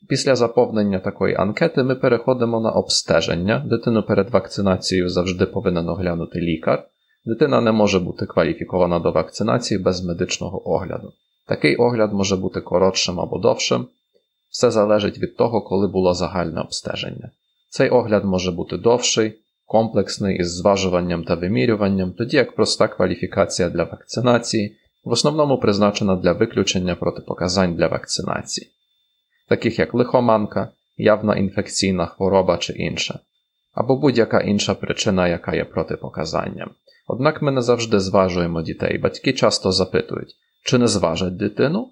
Після 0.09 0.35
заповнення 0.35 0.99
такої 0.99 1.35
анкети 1.35 1.83
ми 1.83 1.95
переходимо 1.95 2.61
на 2.61 2.71
обстеження. 2.71 3.59
Дитину 3.59 4.03
перед 4.03 4.29
вакцинацією 4.29 5.09
завжди 5.09 5.45
повинен 5.45 5.89
оглянути 5.89 6.39
лікар. 6.39 6.87
Дитина 7.25 7.61
не 7.61 7.71
може 7.71 7.99
бути 7.99 8.25
кваліфікована 8.25 8.99
до 8.99 9.11
вакцинації 9.11 9.79
без 9.79 10.03
медичного 10.03 10.69
огляду. 10.69 11.13
Такий 11.47 11.75
огляд 11.75 12.13
може 12.13 12.35
бути 12.35 12.61
коротшим 12.61 13.19
або 13.19 13.37
довшим. 13.37 13.87
Все 14.49 14.71
залежить 14.71 15.17
від 15.17 15.37
того, 15.37 15.61
коли 15.61 15.87
було 15.87 16.13
загальне 16.13 16.61
обстеження. 16.61 17.31
Цей 17.69 17.89
огляд 17.89 18.25
може 18.25 18.51
бути 18.51 18.77
довший, 18.77 19.39
комплексний 19.65 20.37
із 20.37 20.51
зважуванням 20.55 21.23
та 21.23 21.35
вимірюванням, 21.35 22.11
тоді 22.11 22.37
як 22.37 22.55
проста 22.55 22.87
кваліфікація 22.87 23.69
для 23.69 23.83
вакцинації 23.83 24.77
в 25.03 25.11
основному 25.11 25.57
призначена 25.57 26.15
для 26.15 26.33
виключення 26.33 26.95
протипоказань 26.95 27.75
для 27.75 27.87
вакцинації, 27.87 28.67
таких 29.49 29.79
як 29.79 29.93
лихоманка, 29.93 30.69
явна 30.97 31.35
інфекційна 31.35 32.05
хвороба 32.05 32.57
чи 32.57 32.73
інше. 32.73 33.19
або 33.73 33.95
будь-яка 33.95 34.41
інша 34.41 34.73
причина, 34.75 35.27
яка 35.27 35.55
є 35.55 35.65
протипоказанням. 35.65 36.71
Однак 37.07 37.41
ми 37.41 37.51
не 37.51 37.61
завжди 37.61 37.99
зважуємо 37.99 38.61
дітей. 38.61 38.97
Батьки 38.97 39.33
часто 39.33 39.71
запитують, 39.71 40.35
чи 40.65 40.77
не 40.77 40.87
зважать 40.87 41.37
дитину? 41.37 41.89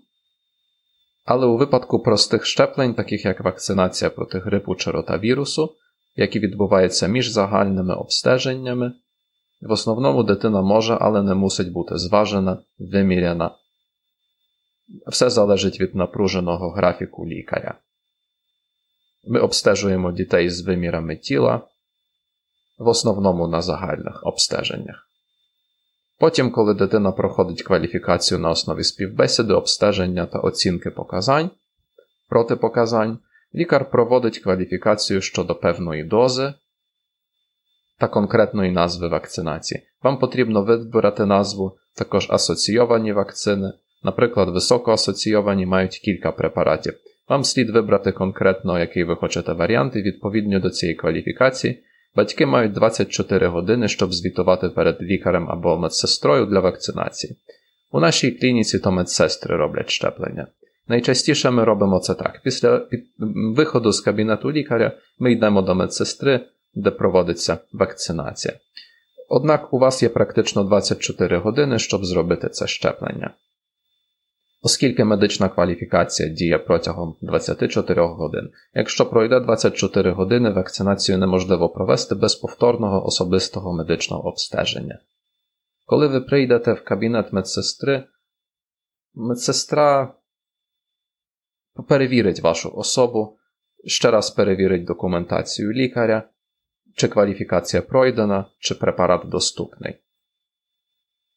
Але 1.26 1.46
у 1.46 1.58
випадку 1.58 2.00
простих 2.00 2.46
щеплень, 2.46 2.94
таких 2.94 3.26
як 3.26 3.42
вакцинація 3.42 4.10
проти 4.10 4.40
грипу 4.40 4.76
чи 4.76 4.92
ротавірусу, 4.92 5.76
які 6.16 6.40
відбуваються 6.40 7.08
між 7.08 7.30
загальними 7.30 7.96
обстеженнями, 7.96 8.94
в 9.62 9.72
основному 9.72 10.24
дитина 10.24 10.62
може, 10.62 10.98
але 11.02 11.24
не 11.24 11.36
мусить 11.36 11.72
бути 11.72 11.98
зважена, 11.98 12.64
виміряна. 12.80 13.52
Все 15.08 15.30
залежить 15.30 15.82
від 15.82 15.96
напруженого 15.96 16.72
графіку 16.72 17.28
лікаря. 17.28 17.80
Ми 19.28 19.40
обстежуємо 19.40 20.12
дітей 20.12 20.50
з 20.50 20.62
вимірами 20.62 21.16
тіла, 21.16 21.68
в 22.82 22.88
основному 22.88 23.48
на 23.48 23.62
загальних 23.62 24.20
обстеженнях. 24.24 25.08
Потім, 26.20 26.52
коли 26.52 26.74
дитина 26.74 27.12
проходить 27.12 27.64
кваліфікацію 27.64 28.40
на 28.40 28.50
основі 28.50 28.84
співбесіди, 28.84 29.54
обстеження 29.54 30.26
та 30.26 30.40
оцінки 30.40 30.90
показань, 30.90 31.50
протипоказань, 32.30 33.20
лікар 33.56 33.90
проводить 33.90 34.40
кваліфікацію 34.40 35.22
щодо 35.22 35.56
певної 35.56 36.04
дози 36.04 36.54
та 38.00 38.08
конкретної 38.08 38.72
назви 38.72 39.08
вакцинації. 39.08 39.84
Вам 40.04 40.20
потрібно 40.20 40.64
вибрати 40.64 41.26
назву 41.26 41.78
також 41.98 42.28
асоційовані 42.30 43.14
вакцини, 43.14 43.74
наприклад, 44.04 44.50
високоасоційовані 44.50 45.66
мають 45.66 46.00
кілька 46.00 46.32
препаратів. 46.32 46.94
Вам 47.30 47.44
слід 47.44 47.70
вибрати 47.70 48.12
конкретно, 48.12 48.80
який 48.80 49.04
ви 49.04 49.16
хочете 49.16 49.54
варіант, 49.54 49.96
і 49.96 50.02
відповідно 50.02 50.60
до 50.60 50.70
цієї 50.70 50.96
кваліфікації. 50.96 51.84
Батьки 52.16 52.46
мають 52.46 52.72
24 52.72 53.48
години, 53.48 53.88
щоб 53.88 54.14
звітувати 54.14 54.70
перед 54.70 55.02
лікарем 55.02 55.50
або 55.50 55.78
медсестрою 55.78 56.46
для 56.46 56.60
вакцинації. 56.60 57.36
У 57.92 58.00
нашій 58.00 58.32
клініці 58.32 58.80
то 58.80 58.92
медсестри 58.92 59.58
роблять 59.58 59.90
щеплення. 59.90 60.48
Найчастіше 60.88 61.52
ми 61.52 61.64
робимо 61.64 62.00
це 62.00 62.14
так. 62.14 62.42
Після 62.44 62.88
виходу 63.56 63.92
з 63.92 64.02
кабінету 64.02 64.52
лікаря 64.52 64.92
ми 65.20 65.32
йдемо 65.32 65.62
до 65.62 65.76
медсестри, 65.76 66.40
де 66.74 66.92
проводиться 66.92 67.58
вакцинація. 67.74 68.54
Однак 69.30 69.74
у 69.74 69.80
вас 69.80 70.04
є 70.04 70.10
практично 70.10 70.64
24 70.64 71.38
години, 71.38 71.80
щоб 71.80 72.06
зробити 72.06 72.50
це 72.50 72.68
щеплення. 72.68 73.34
Оскільки 74.64 75.06
медична 75.06 75.50
кваліфікація 75.50 76.30
діє 76.30 76.60
протягом 76.60 77.18
24 77.22 78.02
годин, 78.02 78.52
якщо 78.74 79.10
пройде 79.10 79.40
24 79.40 80.12
години, 80.12 80.50
вакцинацію 80.50 81.18
неможливо 81.18 81.70
провести 81.70 82.16
без 82.16 82.36
повторного 82.36 83.06
особистого 83.06 83.74
медичного 83.74 84.30
обстеження. 84.30 85.00
Коли 85.86 86.08
ви 86.08 86.22
прийдете 86.22 86.74
в 86.74 86.84
кабінет 86.84 87.34
медсестри, 87.34 88.04
медсестра 89.14 90.14
перевірить 91.88 92.40
вашу 92.40 92.72
особу, 92.76 93.38
ще 93.86 94.12
раз 94.12 94.32
перевірить 94.32 94.86
документацію 94.86 95.74
лікаря, 95.74 96.30
чи 96.96 97.08
кваліфікація 97.08 97.82
пройдена, 97.82 98.46
чи 98.60 98.76
препарат 98.76 99.22
доступний. 99.26 100.02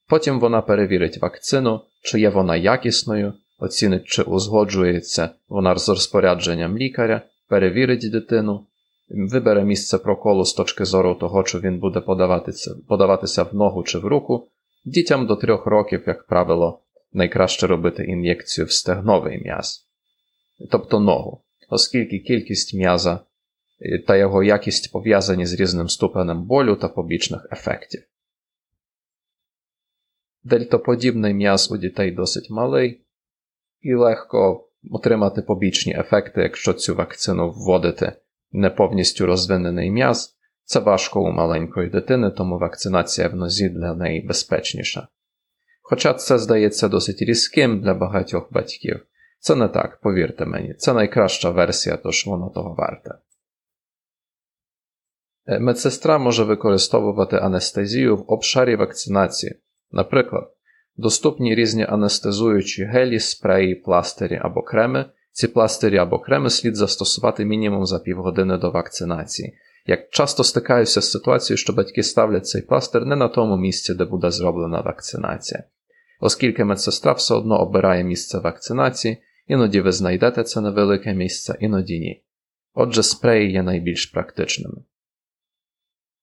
Потім 0.08 0.40
вона 0.40 0.62
перевірить 0.62 1.22
вакцину, 1.22 1.80
чи 2.02 2.20
є 2.20 2.28
вона 2.28 2.56
якісною, 2.56 3.34
оцінить, 3.58 4.04
чи 4.04 4.22
узгоджується 4.22 5.30
вона 5.48 5.78
з 5.78 5.88
розпорядженням 5.88 6.78
лікаря, 6.78 7.22
перевірить 7.48 8.10
дитину, 8.12 8.66
вибере 9.08 9.64
місце 9.64 9.98
проколу 9.98 10.44
з 10.44 10.54
точки 10.54 10.84
зору 10.84 11.14
того, 11.14 11.42
чи 11.42 11.58
він 11.58 11.78
буде 11.78 12.00
подаватися, 12.00 12.74
подаватися 12.88 13.42
в 13.42 13.54
ногу 13.54 13.82
чи 13.82 13.98
в 13.98 14.04
руку. 14.04 14.48
Дітям 14.84 15.26
до 15.26 15.36
трьох 15.36 15.66
років, 15.66 16.02
як 16.06 16.26
правило, 16.26 16.82
найкраще 17.12 17.66
робити 17.66 18.04
ін'єкцію 18.04 18.66
в 18.66 18.72
стегновий 18.72 19.38
м'яз, 19.38 19.88
тобто 20.70 21.00
ногу, 21.00 21.44
оскільки 21.68 22.18
кількість 22.18 22.74
м'яза 22.74 23.20
та 24.06 24.16
його 24.16 24.42
якість 24.42 24.92
пов'язані 24.92 25.46
з 25.46 25.54
різним 25.54 25.88
ступенем 25.88 26.46
болю 26.46 26.76
та 26.76 26.88
побічних 26.88 27.48
ефектів. 27.52 28.02
Дельтоподібний 30.44 31.34
м'яз 31.34 31.72
у 31.72 31.76
дітей 31.76 32.10
досить 32.10 32.50
малий, 32.50 33.04
і 33.80 33.94
легко 33.94 34.68
отримати 34.90 35.42
побічні 35.42 35.96
ефекти, 35.98 36.42
якщо 36.42 36.72
цю 36.72 36.94
вакцину 36.94 37.50
вводити 37.50 38.12
не 38.52 38.70
повністю 38.70 39.26
розвинений 39.26 39.90
м'яз. 39.90 40.36
Це 40.64 40.80
важко 40.80 41.22
у 41.22 41.30
маленької 41.30 41.90
дитини, 41.90 42.30
тому 42.30 42.58
вакцинація 42.58 43.28
в 43.28 43.34
нозі 43.34 43.68
для 43.68 43.94
неї 43.94 44.26
безпечніша. 44.26 45.08
Хоча 45.82 46.14
це 46.14 46.38
здається 46.38 46.88
досить 46.88 47.22
різким 47.22 47.80
для 47.80 47.94
багатьох 47.94 48.52
батьків, 48.52 49.06
це 49.38 49.54
не 49.54 49.68
так, 49.68 50.00
повірте 50.00 50.46
мені, 50.46 50.74
це 50.74 50.94
найкраща 50.94 51.50
версія, 51.50 51.96
тож 51.96 52.26
воно 52.26 52.50
того 52.50 52.74
варте. 52.74 53.14
Медсестра 55.60 56.18
може 56.18 56.44
використовувати 56.44 57.36
анестезію 57.36 58.16
в 58.16 58.24
обшарі 58.26 58.76
вакцинації, 58.76 59.60
Наприклад, 59.94 60.50
доступні 60.96 61.54
різні 61.54 61.84
анестезуючі 61.84 62.84
гелі, 62.84 63.20
спреї, 63.20 63.74
пластирі 63.74 64.40
або 64.42 64.62
креми. 64.62 65.04
Ці 65.32 65.48
пластирі 65.48 65.98
або 65.98 66.18
креми 66.18 66.50
слід 66.50 66.76
застосувати 66.76 67.44
мінімум 67.44 67.86
за 67.86 67.98
півгодини 67.98 68.58
до 68.58 68.70
вакцинації. 68.70 69.54
Як 69.86 70.10
часто 70.10 70.44
стикаюся 70.44 71.00
з 71.00 71.10
ситуацією, 71.10 71.58
що 71.58 71.72
батьки 71.72 72.02
ставлять 72.02 72.46
цей 72.46 72.62
пластир 72.62 73.06
не 73.06 73.16
на 73.16 73.28
тому 73.28 73.56
місці, 73.56 73.94
де 73.94 74.04
буде 74.04 74.30
зроблена 74.30 74.80
вакцинація. 74.80 75.64
Оскільки 76.20 76.64
медсестра 76.64 77.12
все 77.12 77.34
одно 77.34 77.60
обирає 77.60 78.04
місце 78.04 78.38
вакцинації, 78.38 79.22
іноді 79.46 79.80
ви 79.80 79.92
знайдете 79.92 80.42
це 80.42 80.60
невелике 80.60 81.14
місце, 81.14 81.56
іноді 81.60 82.00
ні. 82.00 82.24
Отже, 82.74 83.02
спреї 83.02 83.52
є 83.52 83.62
найбільш 83.62 84.06
практичними. 84.06 84.76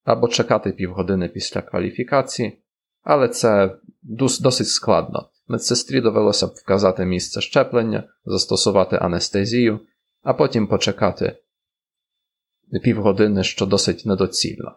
Або 0.04 0.28
чекати 0.28 0.72
півгодини 0.72 1.28
після 1.28 1.62
кваліфікації, 1.62 2.61
але 3.02 3.28
це 3.28 3.76
досить 4.40 4.68
складно. 4.68 5.28
Медсестрі 5.48 6.00
довелося 6.00 6.46
б 6.46 6.50
вказати 6.50 7.04
місце 7.04 7.40
щеплення, 7.40 8.04
застосувати 8.24 8.96
анестезію, 8.96 9.80
а 10.22 10.34
потім 10.34 10.66
почекати 10.66 11.36
півгодини, 12.82 13.42
що 13.42 13.66
досить 13.66 14.06
недоцільно. 14.06 14.72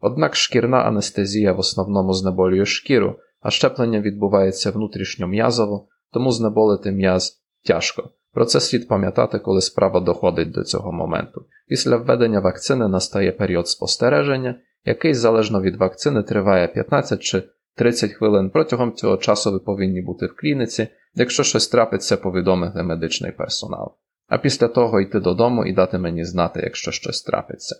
Однак 0.00 0.36
шкірна 0.36 0.78
анестезія 0.78 1.52
в 1.52 1.58
основному 1.58 2.12
знеболює 2.12 2.64
шкіру, 2.64 3.18
а 3.40 3.50
щеплення 3.50 4.00
відбувається 4.00 4.70
внутрішньом'язово, 4.70 5.88
тому 6.12 6.32
знеболити 6.32 6.92
м'яз 6.92 7.42
тяжко. 7.64 8.10
Про 8.32 8.44
це 8.44 8.60
слід 8.60 8.88
пам'ятати, 8.88 9.38
коли 9.38 9.60
справа 9.60 10.00
доходить 10.00 10.50
до 10.50 10.64
цього 10.64 10.92
моменту. 10.92 11.46
Після 11.68 11.96
введення 11.96 12.40
вакцини 12.40 12.88
настає 12.88 13.32
період 13.32 13.68
спостереження, 13.68 14.60
який 14.84 15.14
залежно 15.14 15.62
від 15.62 15.76
вакцини 15.76 16.22
триває 16.22 16.68
15 16.68 17.20
чи 17.20 17.42
30 17.76 18.12
хвилин. 18.12 18.50
Протягом 18.50 18.92
цього 18.92 19.16
часу 19.16 19.52
ви 19.52 19.58
повинні 19.58 20.02
бути 20.02 20.26
в 20.26 20.36
клініці, 20.36 20.88
якщо 21.14 21.42
щось 21.42 21.68
трапиться, 21.68 22.16
повідомити 22.16 22.82
медичний 22.82 23.32
персонал. 23.32 23.96
А 24.28 24.38
після 24.38 24.68
того 24.68 25.00
йти 25.00 25.20
додому 25.20 25.66
і 25.66 25.72
дати 25.72 25.98
мені 25.98 26.24
знати, 26.24 26.60
якщо 26.62 26.90
щось 26.90 27.22
трапиться. 27.22 27.76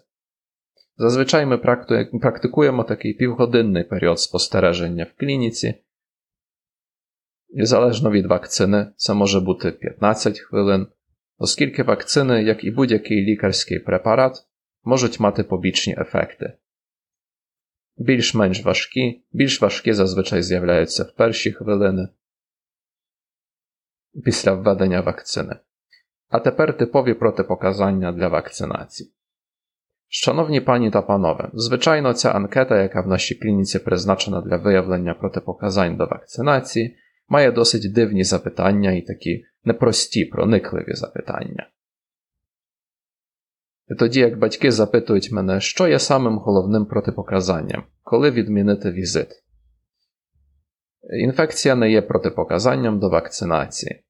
Зазвичай 0.96 1.46
ми 1.46 1.58
практикуємо 2.20 2.84
такий 2.84 3.14
півгодинний 3.14 3.84
період 3.84 4.20
спостереження 4.20 5.04
в 5.04 5.20
клініці. 5.20 5.74
І 7.48 7.64
залежно 7.64 8.10
від 8.10 8.26
вакцини, 8.26 8.86
це 8.96 9.14
може 9.14 9.40
бути 9.40 9.70
15 9.70 10.38
хвилин, 10.38 10.86
оскільки 11.38 11.82
вакцини, 11.82 12.42
як 12.42 12.64
і 12.64 12.70
будь-який 12.70 13.22
лікарський 13.22 13.78
препарат, 13.78 14.36
можуть 14.84 15.20
мати 15.20 15.44
побічні 15.44 15.96
ефекти 15.98 16.52
більш-менш 18.00 18.64
важкі, 18.64 19.22
більш 19.32 19.62
важкі 19.62 19.92
зазвичай 19.92 20.42
з'являються 20.42 21.04
в 21.04 21.12
перші 21.12 21.52
хвилини 21.52 22.08
після 24.24 24.52
введення 24.52 25.00
вакцини. 25.00 25.56
А 26.28 26.38
тепер 26.38 26.76
типові 26.76 27.14
протипоказання 27.14 28.12
для 28.12 28.28
вакцинації. 28.28 29.12
Шановні 30.08 30.60
пані 30.60 30.90
та 30.90 31.02
панове, 31.02 31.50
звичайно, 31.54 32.12
ця 32.12 32.30
анкета, 32.30 32.82
яка 32.82 33.00
в 33.00 33.06
нашій 33.06 33.34
клініці 33.34 33.78
призначена 33.78 34.40
для 34.40 34.56
виявлення 34.56 35.14
протипоказань 35.14 35.96
до 35.96 36.06
вакцинації, 36.06 36.96
має 37.28 37.52
досить 37.52 37.92
дивні 37.92 38.24
запитання 38.24 38.92
і 38.92 39.02
такі 39.02 39.44
непрості, 39.64 40.24
проникливі 40.24 40.94
запитання. 40.94 41.68
Тоді 43.98 44.20
як 44.20 44.38
батьки 44.38 44.72
запитують 44.72 45.32
мене, 45.32 45.60
що 45.60 45.88
є 45.88 45.98
самим 45.98 46.38
головним 46.38 46.86
протипоказанням, 46.86 47.82
коли 48.02 48.30
відмінити 48.30 48.90
візит. 48.90 49.28
Інфекція 51.20 51.74
не 51.74 51.90
є 51.90 52.02
протипоказанням 52.02 52.98
до 52.98 53.08
вакцинації. 53.08 54.04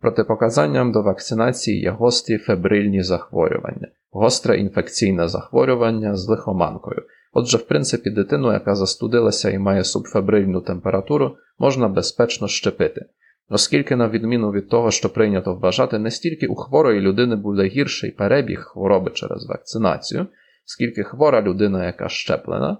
Протипоказанням 0.00 0.92
до 0.92 1.02
вакцинації 1.02 1.80
є 1.80 1.90
гострі 1.90 2.38
фебрильні 2.38 3.02
захворювання, 3.02 3.88
гостре 4.10 4.58
інфекційне 4.58 5.28
захворювання 5.28 6.16
з 6.16 6.28
лихоманкою. 6.28 7.02
Отже, 7.32 7.56
в 7.56 7.62
принципі, 7.62 8.10
дитину, 8.10 8.52
яка 8.52 8.74
застудилася 8.74 9.50
і 9.50 9.58
має 9.58 9.84
субфебрильну 9.84 10.60
температуру, 10.60 11.36
можна 11.58 11.88
безпечно 11.88 12.48
щепити, 12.48 13.06
оскільки, 13.52 13.96
на 13.96 14.08
відміну 14.08 14.50
від 14.50 14.68
того, 14.68 14.90
що 14.90 15.12
прийнято 15.12 15.54
вважати, 15.54 15.98
не 15.98 16.10
стільки 16.10 16.46
у 16.46 16.54
хворої 16.54 17.00
людини 17.00 17.36
буде 17.36 17.62
гірший 17.62 18.10
перебіг 18.10 18.60
хвороби 18.60 19.10
через 19.10 19.46
вакцинацію, 19.46 20.26
скільки 20.64 21.02
хвора 21.02 21.42
людина, 21.42 21.86
яка 21.86 22.08
щеплена, 22.08 22.78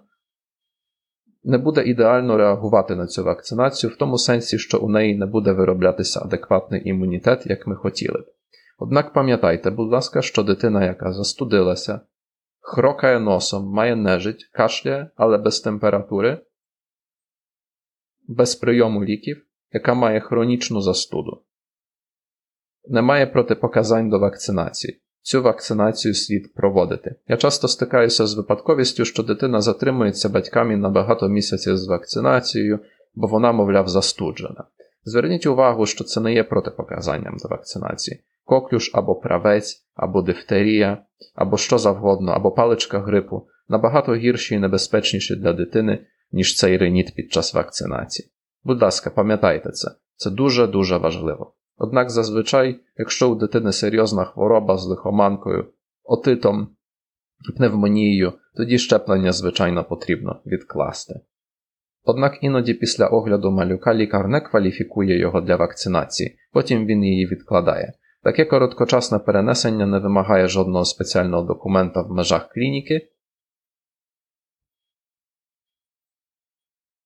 не 1.44 1.58
буде 1.58 1.82
ідеально 1.82 2.36
реагувати 2.36 2.96
на 2.96 3.06
цю 3.06 3.24
вакцинацію 3.24 3.90
в 3.90 3.96
тому 3.96 4.18
сенсі, 4.18 4.58
що 4.58 4.78
у 4.78 4.88
неї 4.88 5.18
не 5.18 5.26
буде 5.26 5.52
вироблятися 5.52 6.20
адекватний 6.20 6.88
імунітет, 6.88 7.46
як 7.46 7.66
ми 7.66 7.76
хотіли 7.76 8.18
б. 8.18 8.24
Однак 8.78 9.12
пам'ятайте, 9.12 9.70
будь 9.70 9.92
ласка, 9.92 10.22
що 10.22 10.42
дитина, 10.42 10.84
яка 10.84 11.12
застудилася, 11.12 12.00
хрокає 12.60 13.20
носом, 13.20 13.66
має 13.66 13.96
нежить, 13.96 14.50
кашляє, 14.52 15.10
але 15.16 15.38
без 15.38 15.60
температури, 15.60 16.38
без 18.28 18.54
прийому 18.54 19.04
ліків, 19.04 19.46
яка 19.72 19.94
має 19.94 20.20
хронічну 20.20 20.80
застуду, 20.80 21.42
не 22.88 23.02
має 23.02 23.26
протипоказань 23.26 24.10
до 24.10 24.18
вакцинації. 24.18 24.98
Цю 25.22 25.42
вакцинацію 25.42 26.14
слід 26.14 26.54
проводити. 26.54 27.14
Я 27.28 27.36
часто 27.36 27.68
стикаюся 27.68 28.26
з 28.26 28.34
випадковістю, 28.34 29.04
що 29.04 29.22
дитина 29.22 29.60
затримується 29.60 30.28
батьками 30.28 30.76
на 30.76 30.88
багато 30.88 31.28
місяців 31.28 31.76
з 31.76 31.88
вакцинацією, 31.88 32.78
бо 33.14 33.26
вона, 33.26 33.52
мовляв, 33.52 33.88
застуджена. 33.88 34.64
Зверніть 35.04 35.46
увагу, 35.46 35.86
що 35.86 36.04
це 36.04 36.20
не 36.20 36.34
є 36.34 36.44
протипоказанням 36.44 37.36
до 37.42 37.48
вакцинації. 37.48 38.20
Коклюш 38.44 38.90
або 38.94 39.14
правець, 39.14 39.86
або 39.94 40.22
дифтерія, 40.22 41.04
або 41.34 41.56
що 41.56 41.78
завгодно, 41.78 42.32
або 42.32 42.50
паличка 42.50 42.98
грипу 42.98 43.48
набагато 43.68 44.14
гірші 44.14 44.54
і 44.54 44.58
небезпечніші 44.58 45.36
для 45.36 45.52
дитини, 45.52 46.06
ніж 46.32 46.56
цей 46.56 46.76
реніт 46.76 47.14
під 47.14 47.32
час 47.32 47.54
вакцинації. 47.54 48.31
Будь 48.64 48.82
ласка, 48.82 49.10
пам'ятайте 49.10 49.70
це, 49.70 49.90
це 50.16 50.30
дуже-дуже 50.30 50.96
важливо. 50.96 51.54
Однак 51.76 52.10
зазвичай, 52.10 52.80
якщо 52.96 53.30
у 53.30 53.34
дитини 53.34 53.72
серйозна 53.72 54.24
хвороба 54.24 54.76
з 54.76 54.86
лихоманкою, 54.86 55.66
отитом 56.04 56.68
пневмонією, 57.56 58.32
тоді 58.56 58.78
щеплення, 58.78 59.32
звичайно, 59.32 59.84
потрібно 59.84 60.40
відкласти. 60.46 61.20
Однак 62.04 62.38
іноді 62.40 62.74
після 62.74 63.06
огляду 63.06 63.50
малюка 63.50 63.94
лікар 63.94 64.28
не 64.28 64.40
кваліфікує 64.40 65.18
його 65.18 65.40
для 65.40 65.56
вакцинації, 65.56 66.38
потім 66.52 66.86
він 66.86 67.04
її 67.04 67.26
відкладає. 67.26 67.92
Таке 68.22 68.44
короткочасне 68.44 69.18
перенесення 69.18 69.86
не 69.86 69.98
вимагає 69.98 70.48
жодного 70.48 70.84
спеціального 70.84 71.42
документа 71.42 72.02
в 72.02 72.12
межах 72.12 72.48
клініки. 72.48 73.08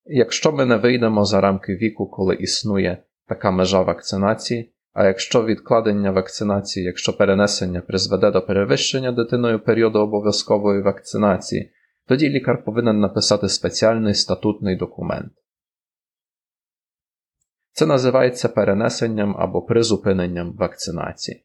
Якщо 0.08 0.52
ми 0.52 0.66
не 0.66 0.76
вийдемо 0.76 1.24
за 1.24 1.40
рамки 1.40 1.74
віку, 1.76 2.06
коли 2.06 2.34
існує 2.34 3.02
така 3.28 3.50
межа 3.50 3.82
вакцинації, 3.82 4.72
а 4.92 5.04
якщо 5.04 5.44
відкладення 5.44 6.10
вакцинації, 6.10 6.86
якщо 6.86 7.16
перенесення 7.16 7.80
призведе 7.80 8.30
до 8.30 8.42
перевищення 8.42 9.12
дитиною 9.12 9.60
періоду 9.64 9.98
обов'язкової 9.98 10.82
вакцинації, 10.82 11.72
тоді 12.08 12.28
лікар 12.28 12.64
повинен 12.64 13.00
написати 13.00 13.48
спеціальний 13.48 14.14
статутний 14.14 14.76
документ. 14.76 15.32
Це 17.72 17.86
називається 17.86 18.48
перенесенням 18.48 19.36
або 19.38 19.62
призупиненням 19.62 20.52
вакцинації. 20.52 21.44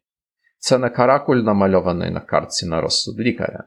Це 0.59 0.77
не 0.77 0.89
каракуль, 0.89 1.37
намальований 1.37 2.11
на 2.11 2.19
картці 2.19 2.65
на 2.65 2.81
розсуд 2.81 3.19
лікаря. 3.19 3.63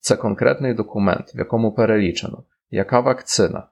Це 0.00 0.16
конкретний 0.16 0.74
документ, 0.74 1.34
в 1.34 1.38
якому 1.38 1.72
перелічено, 1.72 2.44
яка 2.70 3.00
вакцина, 3.00 3.66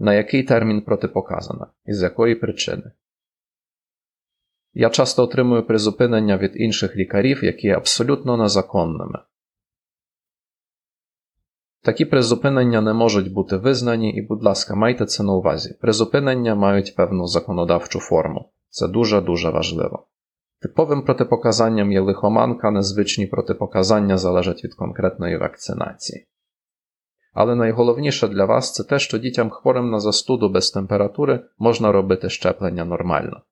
на 0.00 0.14
який 0.14 0.42
термін 0.42 0.82
протипоказана 0.82 1.66
і 1.86 1.92
з 1.92 2.02
якої 2.02 2.34
причини. 2.34 2.92
Я 4.74 4.90
часто 4.90 5.22
отримую 5.22 5.66
призупинення 5.66 6.38
від 6.38 6.52
інших 6.54 6.96
лікарів, 6.96 7.44
які 7.44 7.66
є 7.66 7.76
абсолютно 7.76 8.36
незаконними. 8.36 9.18
Такі 11.82 12.04
призупинення 12.04 12.80
не 12.80 12.92
можуть 12.92 13.32
бути 13.32 13.56
визнані, 13.56 14.14
і, 14.14 14.22
будь 14.22 14.42
ласка, 14.42 14.74
майте 14.74 15.06
це 15.06 15.22
на 15.22 15.32
увазі. 15.32 15.78
Призупинення 15.80 16.54
мають 16.54 16.94
певну 16.96 17.26
законодавчу 17.26 18.00
форму. 18.00 18.52
Це 18.70 18.88
дуже-дуже 18.88 19.50
важливо. 19.50 20.06
Типовим 20.60 21.02
протипоказанням 21.02 21.92
є 21.92 22.00
лихоманка, 22.00 22.70
незвичні 22.70 23.26
протипоказання 23.26 24.18
залежать 24.18 24.64
від 24.64 24.74
конкретної 24.74 25.36
вакцинації. 25.36 26.26
Але 27.34 27.54
найголовніше 27.54 28.28
для 28.28 28.44
вас 28.44 28.72
це 28.72 28.84
те, 28.84 28.98
що 28.98 29.18
дітям 29.18 29.50
хворим 29.50 29.90
на 29.90 30.00
застуду 30.00 30.48
без 30.48 30.70
температури 30.70 31.40
можна 31.58 31.92
робити 31.92 32.30
щеплення 32.30 32.84
нормально, 32.84 33.42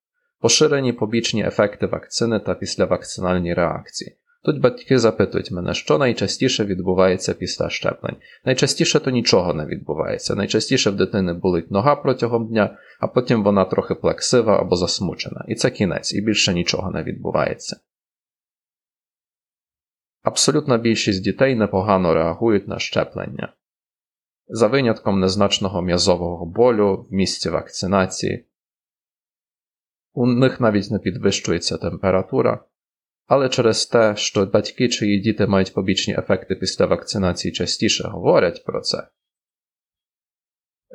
поширені 0.40 0.92
побічні 0.92 1.46
ефекти 1.46 1.86
вакцини 1.86 2.38
та 2.38 2.54
післявакцинальні 2.54 3.54
реакції. 3.54 4.16
Тут 4.46 4.60
батьки 4.60 4.98
запитують 4.98 5.50
мене, 5.50 5.74
що 5.74 5.98
найчастіше 5.98 6.64
відбувається 6.64 7.34
після 7.34 7.70
щеплень. 7.70 8.16
Найчастіше 8.44 9.00
то 9.00 9.10
нічого 9.10 9.54
не 9.54 9.66
відбувається. 9.66 10.34
Найчастіше 10.34 10.90
в 10.90 10.96
дитини 10.96 11.32
болить 11.32 11.70
нога 11.70 11.96
протягом 11.96 12.48
дня, 12.48 12.78
а 13.00 13.06
потім 13.06 13.44
вона 13.44 13.64
трохи 13.64 13.94
плаксива 13.94 14.60
або 14.60 14.76
засмучена. 14.76 15.44
І 15.48 15.54
це 15.54 15.70
кінець, 15.70 16.14
і 16.14 16.20
більше 16.20 16.54
нічого 16.54 16.90
не 16.90 17.02
відбувається. 17.02 17.76
Абсолютна 20.22 20.78
більшість 20.78 21.24
дітей 21.24 21.54
непогано 21.54 22.14
реагують 22.14 22.68
на 22.68 22.78
щеплення. 22.78 23.52
За 24.48 24.66
винятком 24.66 25.20
незначного 25.20 25.82
м'язового 25.82 26.46
болю 26.46 27.06
в 27.10 27.14
місці 27.14 27.50
вакцинації. 27.50 28.46
У 30.14 30.26
них 30.26 30.60
навіть 30.60 30.90
не 30.90 30.98
підвищується 30.98 31.76
температура, 31.76 32.64
але 33.26 33.48
через 33.48 33.86
те, 33.86 34.16
що 34.16 34.46
батьки 34.46 34.88
чиї 34.88 35.20
діти 35.20 35.46
мають 35.46 35.74
побічні 35.74 36.14
ефекти 36.14 36.54
після 36.54 36.86
вакцинації 36.86 37.52
частіше 37.52 38.08
говорять 38.08 38.64
про 38.64 38.80
це, 38.80 39.08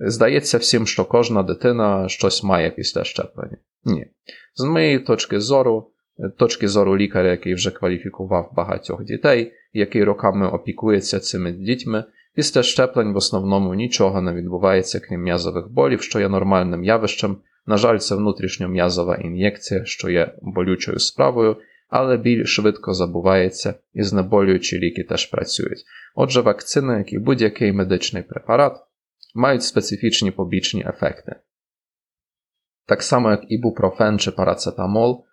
здається 0.02 0.58
всім, 0.58 0.88
що 0.88 1.06
кожна 1.06 1.43
дитина 1.43 2.10
щось 2.10 2.43
має 2.43 2.70
після 2.70 3.04
щеплення. 3.04 3.58
Ні. 3.84 4.08
З 4.56 4.64
моєї 4.64 4.99
точки 4.99 5.39
зору, 5.39 5.91
точки 6.38 6.68
зору 6.68 6.97
лікаря, 6.97 7.32
який 7.32 7.54
вже 7.54 7.72
кваліфікував 7.72 8.52
багатьох 8.54 9.04
дітей, 9.04 9.54
який 9.74 10.04
роками 10.04 10.49
опікується 10.49 11.20
цими 11.20 11.52
дітьми, 11.52 12.04
після 12.36 12.64
щеплень 12.64 13.14
в 13.14 13.16
основному 13.16 13.74
нічого 13.74 14.22
не 14.22 14.34
відбувається, 14.34 15.00
крім 15.00 15.22
м'язових 15.22 15.70
болів, 15.70 16.02
що 16.02 16.20
є 16.20 16.30
нормальним 16.30 16.84
явищем. 16.84 17.38
На 17.66 17.78
жаль, 17.78 17.98
це 17.98 18.16
внутрішньом'язова 18.16 19.16
ін'єкція, 19.16 19.86
що 19.86 20.10
є 20.10 20.36
болючою 20.42 21.00
справою 21.00 21.58
але 21.92 22.18
біль 22.18 22.46
швидко 22.46 22.94
забувається 22.94 23.76
і 23.94 24.04
знеболюючі 24.04 24.80
ліки 24.80 25.04
теж 25.04 25.26
працюють. 25.26 25.84
Отже, 26.16 26.42
вакцини, 26.42 26.98
як 26.98 27.14
і 27.14 27.20
будь-який 27.20 27.72
медичний 27.72 28.24
препарат, 28.24 28.78
мають 29.36 29.64
специфічні 29.64 30.32
побічні 30.32 30.86
ефекти. 30.88 31.36
Так 32.86 33.04
само, 33.04 33.32
як 33.32 33.42
ібупрофен 33.52 34.20
чи 34.20 34.32
парацетамол, 34.32 35.26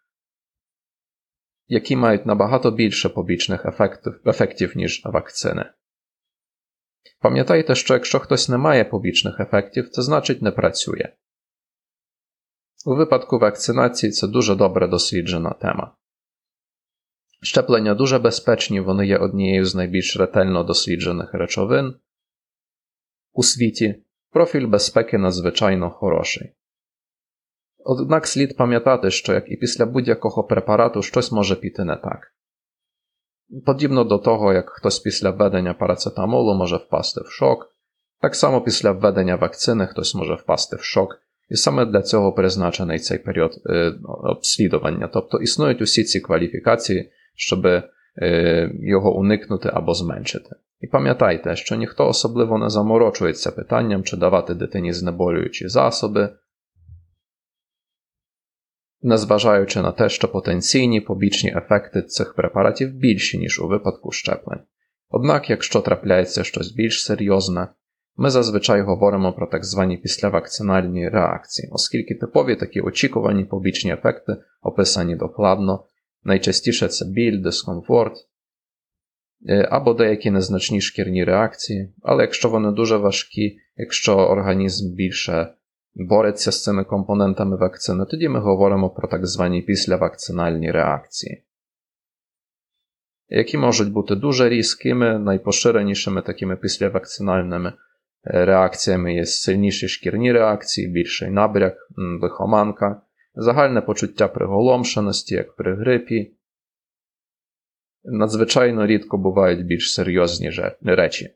які 1.69 1.97
мають 1.97 2.27
набагато 2.27 2.71
більше 2.71 3.09
побічних 3.09 3.67
ефектів, 3.67 4.21
ефектів 4.27 4.77
ніж 4.77 5.03
вакцини. 5.05 5.65
Пам'ятайте, 7.21 7.75
що 7.75 7.95
якщо 7.95 8.19
хтось 8.19 8.49
не 8.49 8.59
має 8.59 8.85
побічних 8.85 9.41
ефектів, 9.41 9.91
це 9.91 10.03
значить 10.03 10.43
не 10.43 10.51
працює. 10.51 11.09
У 12.87 12.95
випадку 12.95 13.39
вакцинації 13.39 14.13
це 14.13 14.29
дуже 14.29 14.55
добре 14.55 14.89
досліджена 14.89 15.51
тема. 15.51 15.95
Щеплення 17.43 17.95
дуже 17.95 18.19
безпечні, 18.19 18.81
вони 18.81 19.07
є 19.07 19.19
однією 19.19 19.65
з 19.65 19.75
найбільш 19.75 20.17
ретельно 20.17 20.65
досліджених 20.65 21.35
речовин 21.35 21.95
у 23.33 23.43
світі. 23.43 24.03
Профіль 24.31 24.67
безпеки 24.67 25.19
надзвичайно 25.19 25.91
хороший. 25.91 26.53
Однак 27.79 28.27
слід 28.27 28.57
пам'ятати, 28.57 29.11
що 29.11 29.33
як 29.33 29.51
і 29.51 29.57
після 29.57 29.87
будь-якого 29.87 30.45
препарату 30.45 31.03
щось 31.03 31.33
може 31.33 31.57
піти 31.57 31.85
не 31.85 31.97
так. 31.97 32.35
Подібно 33.67 34.05
до 34.05 34.19
того, 34.19 34.53
як 34.53 34.71
хтось 34.71 34.99
після 34.99 35.31
введення 35.31 35.75
парацетамолу 35.75 36.55
може 36.55 36.77
впасти 36.77 37.21
в 37.21 37.31
шок, 37.31 37.75
так 38.21 38.35
само 38.35 38.61
після 38.61 38.93
введення 38.93 39.37
вакцини 39.37 39.87
хтось 39.87 40.15
може 40.15 40.35
впасти 40.35 40.77
в 40.77 40.83
шок, 40.83 41.19
і 41.49 41.57
саме 41.57 41.87
для 41.87 42.03
цього 42.03 42.33
призначений 42.33 42.99
цей 42.99 43.19
період 43.19 43.53
е, 43.67 43.95
обслідування. 44.07 45.11
Тобто 45.13 45.39
існують 45.39 45.83
усі 45.83 46.05
ці 46.05 46.21
кваліфікації, 46.21 47.11
щоб 47.35 47.67
е, 47.67 47.83
його 48.75 49.17
уникнути 49.17 49.71
або 49.73 49.95
зменшити. 49.95 50.51
І 50.81 50.87
пам'ятайте, 50.87 51.57
що 51.57 51.77
ніхто 51.77 52.09
особливо 52.09 52.59
не 52.59 52.69
заморочується 52.69 53.51
питанням, 53.51 54.05
чи 54.05 54.17
давати 54.17 54.55
дитині 54.55 54.93
знеболюючі 54.93 55.69
засоби, 55.69 56.29
незважаючи 59.03 59.83
на 59.83 59.93
те, 59.93 60.09
що 60.09 60.29
потенційні 60.29 61.01
побічні 61.01 61.55
ефекти 61.57 62.03
цих 62.03 62.35
препаратів 62.35 62.93
більші, 62.93 63.39
ніж 63.39 63.61
у 63.61 63.69
випадку 63.69 64.13
щеплень. 64.13 64.61
Однак, 65.11 65.51
якщо 65.51 65.81
трапляється 65.81 66.45
щось 66.45 66.73
більш 66.73 67.05
серйозне, 67.05 67.69
ми 68.17 68.31
зазвичай 68.31 68.83
говоримо 68.83 69.33
про 69.33 69.47
так 69.47 69.65
звані 69.65 69.97
післявакцинальні 69.97 71.09
реакції, 71.09 71.69
оскільки 71.73 72.15
типові 72.15 72.57
такі 72.57 72.81
очікувані 72.81 73.45
побічні 73.45 73.93
ефекти 73.93 74.37
описані 74.63 75.17
докладно, 75.17 75.85
найчастіше 76.25 76.89
це 76.89 77.05
біль, 77.05 77.43
дискомфорт 77.43 78.17
е, 79.49 79.69
або 79.71 79.95
деякі 79.95 80.31
незначні 80.31 80.81
шкірні 80.81 81.25
реакції, 81.25 81.95
але 82.03 82.23
якщо 82.23 82.49
вони 82.49 82.73
дуже 82.73 82.97
важкі, 82.97 83.59
якщо 83.77 84.17
організм 84.17 84.95
більше 84.95 85.55
бореться 85.99 86.53
з 86.53 86.63
цими 86.63 86.85
компонентами 86.85 87.57
вакцини, 87.57 88.05
тоді 88.05 88.29
ми 88.29 88.41
говоримо 88.41 88.91
про 88.91 89.09
так 89.09 89.27
звані 89.27 89.63
післявакцинальні 89.63 90.71
реакції, 90.71 91.45
які 93.29 93.59
можуть 93.59 93.93
бути 93.93 94.15
дуже 94.15 94.49
різкими, 94.49 95.19
найпоширенішими 95.19 96.23
такими 96.23 96.57
післявакцинальними 96.57 97.73
е, 98.25 98.45
реакціями 98.45 99.15
є 99.15 99.27
сильніші 99.27 99.89
шкірні 99.89 100.33
реакції, 100.33 100.89
більший 100.89 101.31
набряк, 101.31 101.77
лихоманка, 102.23 103.03
загальне 103.35 103.81
почуття 103.81 104.29
приголомшеності, 104.29 105.35
як 105.35 105.57
при 105.57 105.77
грипі. 105.77 106.35
Надзвичайно 108.05 108.87
рідко 108.87 109.19
бувають 109.19 109.67
більш 109.67 109.95
серйозні 109.95 110.51
речі. 110.83 111.35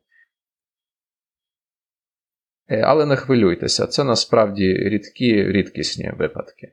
Е, 2.73 2.81
але 2.81 3.07
не 3.07 3.17
хвилюйтеся, 3.17 3.87
це 3.87 4.05
насправді 4.05 4.75
рідкі 4.75 5.53
рідкісні 5.53 6.13
випадки. 6.19 6.73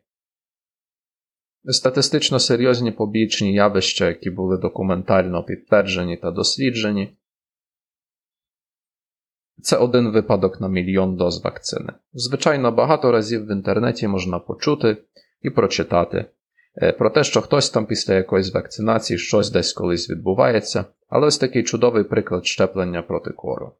Статистично 1.65 2.39
серйозні 2.39 2.91
побічні 2.91 3.53
явища, 3.53 4.07
які 4.07 4.29
були 4.29 4.57
документально 4.57 5.43
підтверджені 5.43 6.17
та 6.17 6.31
досліджені, 6.31 7.17
це 9.61 9.77
один 9.77 10.11
випадок 10.11 10.61
на 10.61 10.67
мільйон 10.67 11.15
доз 11.15 11.43
вакцини. 11.43 11.93
Звичайно, 12.13 12.71
багато 12.71 13.11
разів 13.11 13.45
в 13.45 13.51
інтернеті 13.51 14.07
можна 14.07 14.39
почути 14.39 14.97
і 15.41 15.49
прочитати 15.49 16.25
е, 16.81 16.91
про 16.91 17.09
те, 17.09 17.23
що 17.23 17.41
хтось 17.41 17.69
там 17.69 17.85
після 17.85 18.13
якоїсь 18.13 18.53
вакцинації 18.53 19.17
щось 19.17 19.51
десь 19.51 19.73
колись 19.73 20.09
відбувається, 20.09 20.85
але 21.07 21.27
ось 21.27 21.37
такий 21.37 21.63
чудовий 21.63 22.03
приклад 22.03 22.45
щеплення 22.45 23.01
проти 23.01 23.31
кору. 23.31 23.71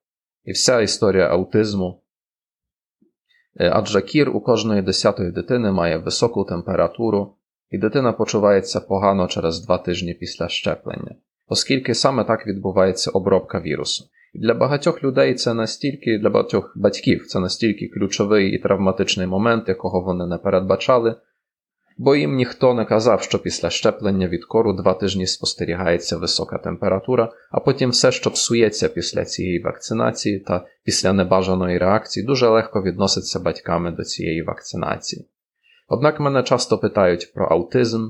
І 0.43 0.51
вся 0.51 0.81
історія 0.81 1.27
аутизму 1.27 2.03
адже 3.67 4.01
кір 4.01 4.29
у 4.29 4.41
кожної 4.41 4.81
десятої 4.81 5.31
дитини 5.31 5.71
має 5.71 5.97
високу 5.97 6.43
температуру, 6.43 7.35
і 7.71 7.77
дитина 7.77 8.13
почувається 8.13 8.79
погано 8.79 9.27
через 9.27 9.65
два 9.65 9.77
тижні 9.77 10.13
після 10.13 10.49
щеплення, 10.49 11.15
оскільки 11.47 11.95
саме 11.95 12.23
так 12.23 12.47
відбувається 12.47 13.11
обробка 13.11 13.59
вірусу. 13.59 14.05
І 14.33 14.39
для 14.39 14.53
багатьох 14.53 15.03
людей 15.03 15.33
це 15.33 15.53
настільки, 15.53 16.17
для 16.17 16.29
багатьох 16.29 16.73
батьків 16.75 17.25
це 17.27 17.39
настільки 17.39 17.87
ключовий 17.87 18.51
і 18.51 18.59
травматичний 18.59 19.27
момент, 19.27 19.67
якого 19.67 20.01
вони 20.01 20.27
не 20.27 20.37
передбачали, 20.37 21.15
бо 22.01 22.15
їм 22.15 22.35
ніхто 22.35 22.73
не 22.73 22.85
казав, 22.85 23.21
що 23.21 23.39
після 23.39 23.69
щеплення 23.69 24.27
від 24.27 24.45
кору 24.45 24.73
два 24.73 24.93
тижні 24.93 25.27
спостерігається 25.27 26.17
висока 26.17 26.57
температура, 26.57 27.31
а 27.51 27.59
потім 27.59 27.89
все, 27.89 28.11
що 28.11 28.31
псується 28.31 28.89
після 28.89 29.25
цієї 29.25 29.61
вакцинації 29.61 30.39
та 30.39 30.65
після 30.83 31.13
небажаної 31.13 31.77
реакції, 31.77 32.25
дуже 32.25 32.47
легко 32.47 32.83
відноситься 32.83 33.39
батьками 33.39 33.91
до 33.91 34.03
цієї 34.03 34.43
вакцинації. 34.43 35.27
Однак 35.87 36.19
мене 36.19 36.43
часто 36.43 36.77
питають 36.77 37.33
про 37.33 37.45
аутизм 37.45 38.09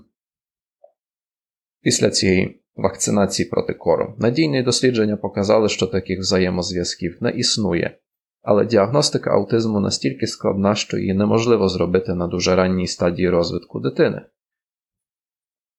після 1.81 2.09
цієї 2.09 2.61
вакцинації 2.75 3.49
проти 3.49 3.73
кору. 3.73 4.15
Надійні 4.17 4.63
дослідження 4.63 5.17
показали, 5.17 5.69
що 5.69 5.87
таких 5.87 6.19
взаємозв'язків 6.19 7.17
не 7.21 7.31
існує, 7.31 7.97
але 8.41 8.65
діагностика 8.65 9.29
аутизму 9.31 9.79
настільки 9.79 10.27
складна, 10.27 10.75
що 10.75 10.97
її 10.97 11.13
неможливо 11.13 11.69
зробити 11.69 12.13
на 12.13 12.27
дуже 12.27 12.55
ранній 12.55 12.87
стадії 12.87 13.29
розвитку 13.29 13.79
дитини. 13.79 14.21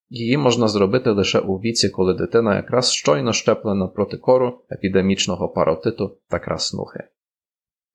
Її 0.08 0.36
можна 0.36 0.68
зробити 0.68 1.10
лише 1.10 1.38
у 1.38 1.56
віці, 1.56 1.88
коли 1.88 2.14
дитина 2.14 2.56
якраз 2.56 2.92
щойно 2.92 3.32
щеплена 3.32 3.86
проти 3.86 4.16
кору, 4.16 4.64
епідемічного 4.70 5.48
паротиту 5.48 6.18
та 6.28 6.38
краснухи. 6.38 7.04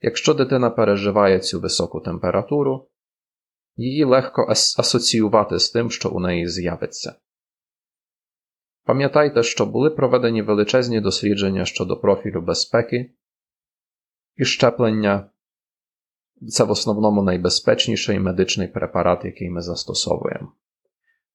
Якщо 0.01 0.34
дитина 0.34 0.70
переживає 0.70 1.39
цю 1.39 1.59
високу 1.59 1.99
температуру, 1.99 2.88
її 3.76 4.03
легко 4.03 4.47
асоціювати 4.78 5.59
з 5.59 5.72
тим, 5.72 5.91
що 5.91 6.09
у 6.09 6.20
неї 6.20 6.47
з'явиться. 6.47 7.16
Пам'ятайте, 8.86 9.43
що 9.43 9.66
були 9.66 9.89
проведені 9.89 10.41
величезні 10.41 11.01
дослідження 11.01 11.66
щодо 11.66 11.97
профілю 11.97 12.41
безпеки 12.41 13.13
і 14.38 14.45
щеплення 14.45 15.29
це 16.49 16.63
в 16.63 16.71
основному 16.71 17.23
найбезпечніший 17.23 18.19
медичний 18.19 18.67
препарат, 18.67 19.25
який 19.25 19.49
ми 19.49 19.61
застосовуємо. 19.61 20.51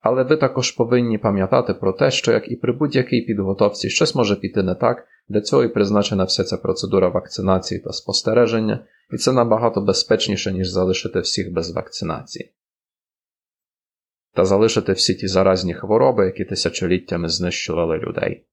Але 0.00 0.22
ви 0.22 0.36
також 0.36 0.70
повинні 0.70 1.18
пам'ятати 1.18 1.74
про 1.74 1.92
те, 1.92 2.10
що 2.10 2.32
як 2.32 2.52
і 2.52 2.56
при 2.56 2.72
будь-якій 2.72 3.20
підготовці 3.20 3.90
щось 3.90 4.14
може 4.14 4.36
піти 4.36 4.62
не 4.62 4.74
так, 4.74 5.06
для 5.28 5.40
цього 5.40 5.64
і 5.64 5.68
призначена 5.68 6.24
вся 6.24 6.44
ця 6.44 6.56
процедура 6.56 7.08
вакцинації 7.08 7.80
та 7.80 7.92
спостереження, 7.92 8.86
і 9.10 9.16
це 9.16 9.32
набагато 9.32 9.80
безпечніше, 9.80 10.52
ніж 10.52 10.68
залишити 10.68 11.20
всіх 11.20 11.52
без 11.52 11.70
вакцинації. 11.70 12.52
Та 14.34 14.44
залишити 14.44 14.92
всі 14.92 15.14
ті 15.14 15.28
заразні 15.28 15.74
хвороби, 15.74 16.26
які 16.26 16.44
тисячоліттями 16.44 17.28
знищували 17.28 17.98
людей. 17.98 18.44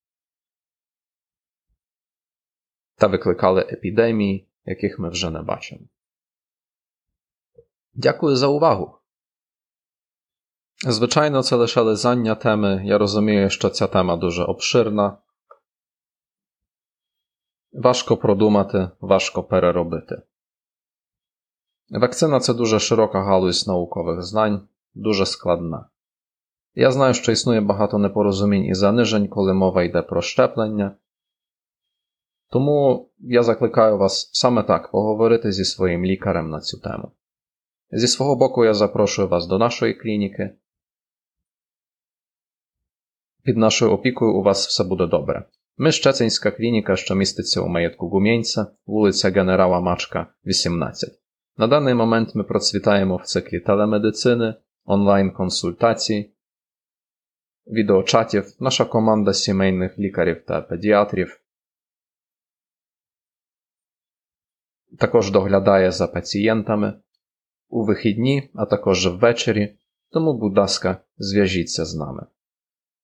Та 2.98 3.08
викликали 3.08 3.62
епідемії, 3.62 4.48
яких 4.66 5.00
ми 5.00 5.10
вже 5.10 5.30
не 5.30 5.41
бачимо. 5.41 5.82
Дякую 7.93 8.36
за 8.36 8.48
увагу. 8.48 8.98
Звичайно, 10.88 11.43
це 11.43 11.56
лише 11.56 11.82
лизання 11.82 12.36
теми. 12.36 12.82
Я 12.86 12.98
розумію, 12.98 13.50
що 13.50 13.70
ця 13.70 13.88
тема 13.88 14.18
дуже 14.18 14.43
обширна. 14.43 15.18
Важко 17.74 18.18
продумати, 18.18 18.89
важко 19.02 19.43
переробити. 19.43 20.22
Вакцина 21.89 22.39
це 22.39 22.54
дуже 22.54 22.80
широка 22.80 23.24
галузь 23.24 23.68
наукових 23.68 24.24
знань, 24.24 24.68
дуже 24.93 25.26
складна. 25.26 25.90
Я 26.76 26.91
знаю, 26.91 27.14
що 27.14 27.32
існує 27.32 27.61
багато 27.61 27.98
непорозумінь 27.98 28.65
і 28.65 28.74
занижень, 28.74 29.28
коли 29.28 29.53
мова 29.53 29.84
йде 29.84 30.02
про 30.02 30.22
щеплення, 30.22 30.95
тому 32.49 33.10
я 33.19 33.44
закликаю 33.44 33.98
вас 33.98 34.30
саме 34.34 34.64
так 34.64 34.91
поговорити 34.91 35.52
зі 35.52 35.65
своїм 35.65 36.06
лікарем 36.06 36.49
на 36.49 36.60
цю 36.60 36.80
тему. 36.80 37.11
Зі 37.91 38.07
свого 38.07 38.36
боку, 38.36 38.65
я 38.65 38.74
запрошую 38.74 39.28
вас 39.28 39.48
до 39.48 39.57
нашої 39.57 39.94
клініки. 39.94 40.56
Під 43.44 43.57
нашою 43.57 43.91
опікою 43.91 44.34
у 44.34 44.44
вас 44.44 44.68
все 44.68 44.84
буде 44.84 45.07
добре. 45.07 45.45
Ми 45.78 45.91
Щецинська 45.91 46.52
клініка, 46.52 46.95
що 46.95 47.15
міститься 47.15 47.61
у 47.61 47.68
маєтку 47.68 48.10
Гумєнця, 48.10 48.68
вулиця 48.86 49.30
Генерала 49.30 49.80
Мачка, 49.80 50.28
18. 50.45 51.10
На 51.57 51.68
даний 51.68 51.94
момент 51.94 52.36
ми 52.36 52.44
процвітаємо 52.44 53.15
в 53.15 53.24
циклі 53.24 53.60
телемедицини, 53.60 54.56
онлайн-консультацій, 54.86 56.32
відеочатів, 57.68 58.45
наша 58.60 58.86
команда 58.86 59.34
сімейних 59.34 59.99
лікарів 59.99 60.45
та 60.48 60.61
педіатрів. 60.61 61.40
Також 64.99 65.31
доглядає 65.31 65.91
за 65.91 66.07
пацієнтами 66.07 66.93
у 67.69 67.85
вихідні, 67.85 68.49
а 68.53 68.65
також 68.65 69.07
ввечері, 69.07 69.77
тому, 70.11 70.34
будь 70.34 70.57
ласка, 70.57 70.97
зв'яжіться 71.18 71.85
з 71.85 71.95
нами. 71.95 72.26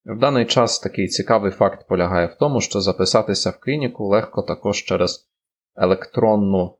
В 0.05 0.19
даний 0.19 0.45
час 0.45 0.80
такий 0.80 1.07
цікавий 1.07 1.51
факт 1.51 1.88
полягає 1.88 2.27
в 2.27 2.35
тому, 2.35 2.61
що 2.61 2.81
записатися 2.81 3.49
в 3.49 3.60
клініку 3.60 4.07
легко 4.07 4.41
також 4.41 4.84
через 4.84 5.30
електронну 5.76 6.77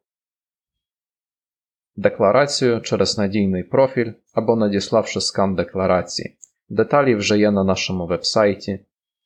декларацію, 1.96 2.82
через 2.82 3.18
надійний 3.18 3.64
профіль 3.64 4.14
або 4.34 4.56
надіславши 4.56 5.22
скан 5.22 5.56
декларації. 5.56 6.38
Деталі 6.70 7.16
вже 7.16 7.40
є 7.40 7.52
на 7.52 7.64
нашому 7.64 8.08
вебсайті. 8.08 8.80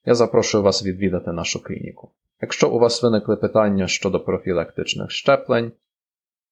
Я 0.05 0.15
запрошую 0.15 0.63
вас 0.63 0.85
відвідати 0.85 1.31
нашу 1.31 1.63
клініку. 1.63 2.11
Якщо 2.41 2.69
у 2.69 2.79
вас 2.79 3.03
виникли 3.03 3.35
питання 3.35 3.87
щодо 3.87 4.19
профілактичних 4.19 5.11
щеплень, 5.11 5.71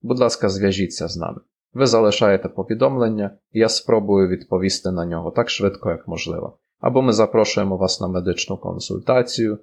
будь 0.02 0.20
ласка, 0.20 0.49
зв'яжіться 0.49 1.07
з 1.07 1.18
нами. 1.18 1.41
Ви 1.74 1.86
залишаєте 1.86 2.49
повідомлення, 2.49 3.38
і 3.52 3.60
я 3.60 3.70
спробую 3.70 4.28
відповісти 4.28 4.91
на 4.91 5.06
нього 5.06 5.32
так 5.32 5.49
швидко, 5.49 5.90
як 5.90 6.07
можливо. 6.07 6.57
Або 6.80 7.02
ми 7.02 7.14
запрошуємо 7.14 7.78
вас 7.78 8.02
на 8.02 8.07
медичну 8.07 8.57
консультацію, 8.57 9.60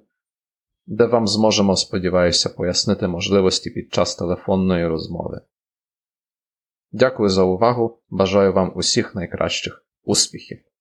де 0.85 1.05
вам 1.05 1.27
зможемо, 1.27 1.75
сподіваюся, 1.75 2.49
пояснити 2.49 3.07
можливості 3.07 3.69
під 3.69 3.93
час 3.93 4.15
телефонної 4.15 4.87
розмови. 4.87 5.41
Дякую 6.91 7.29
за 7.29 7.43
увагу, 7.43 7.99
бажаю 8.09 8.53
вам 8.53 8.71
усіх 8.75 9.15
найкращих 9.15 9.85
Успіхів! 10.05 10.72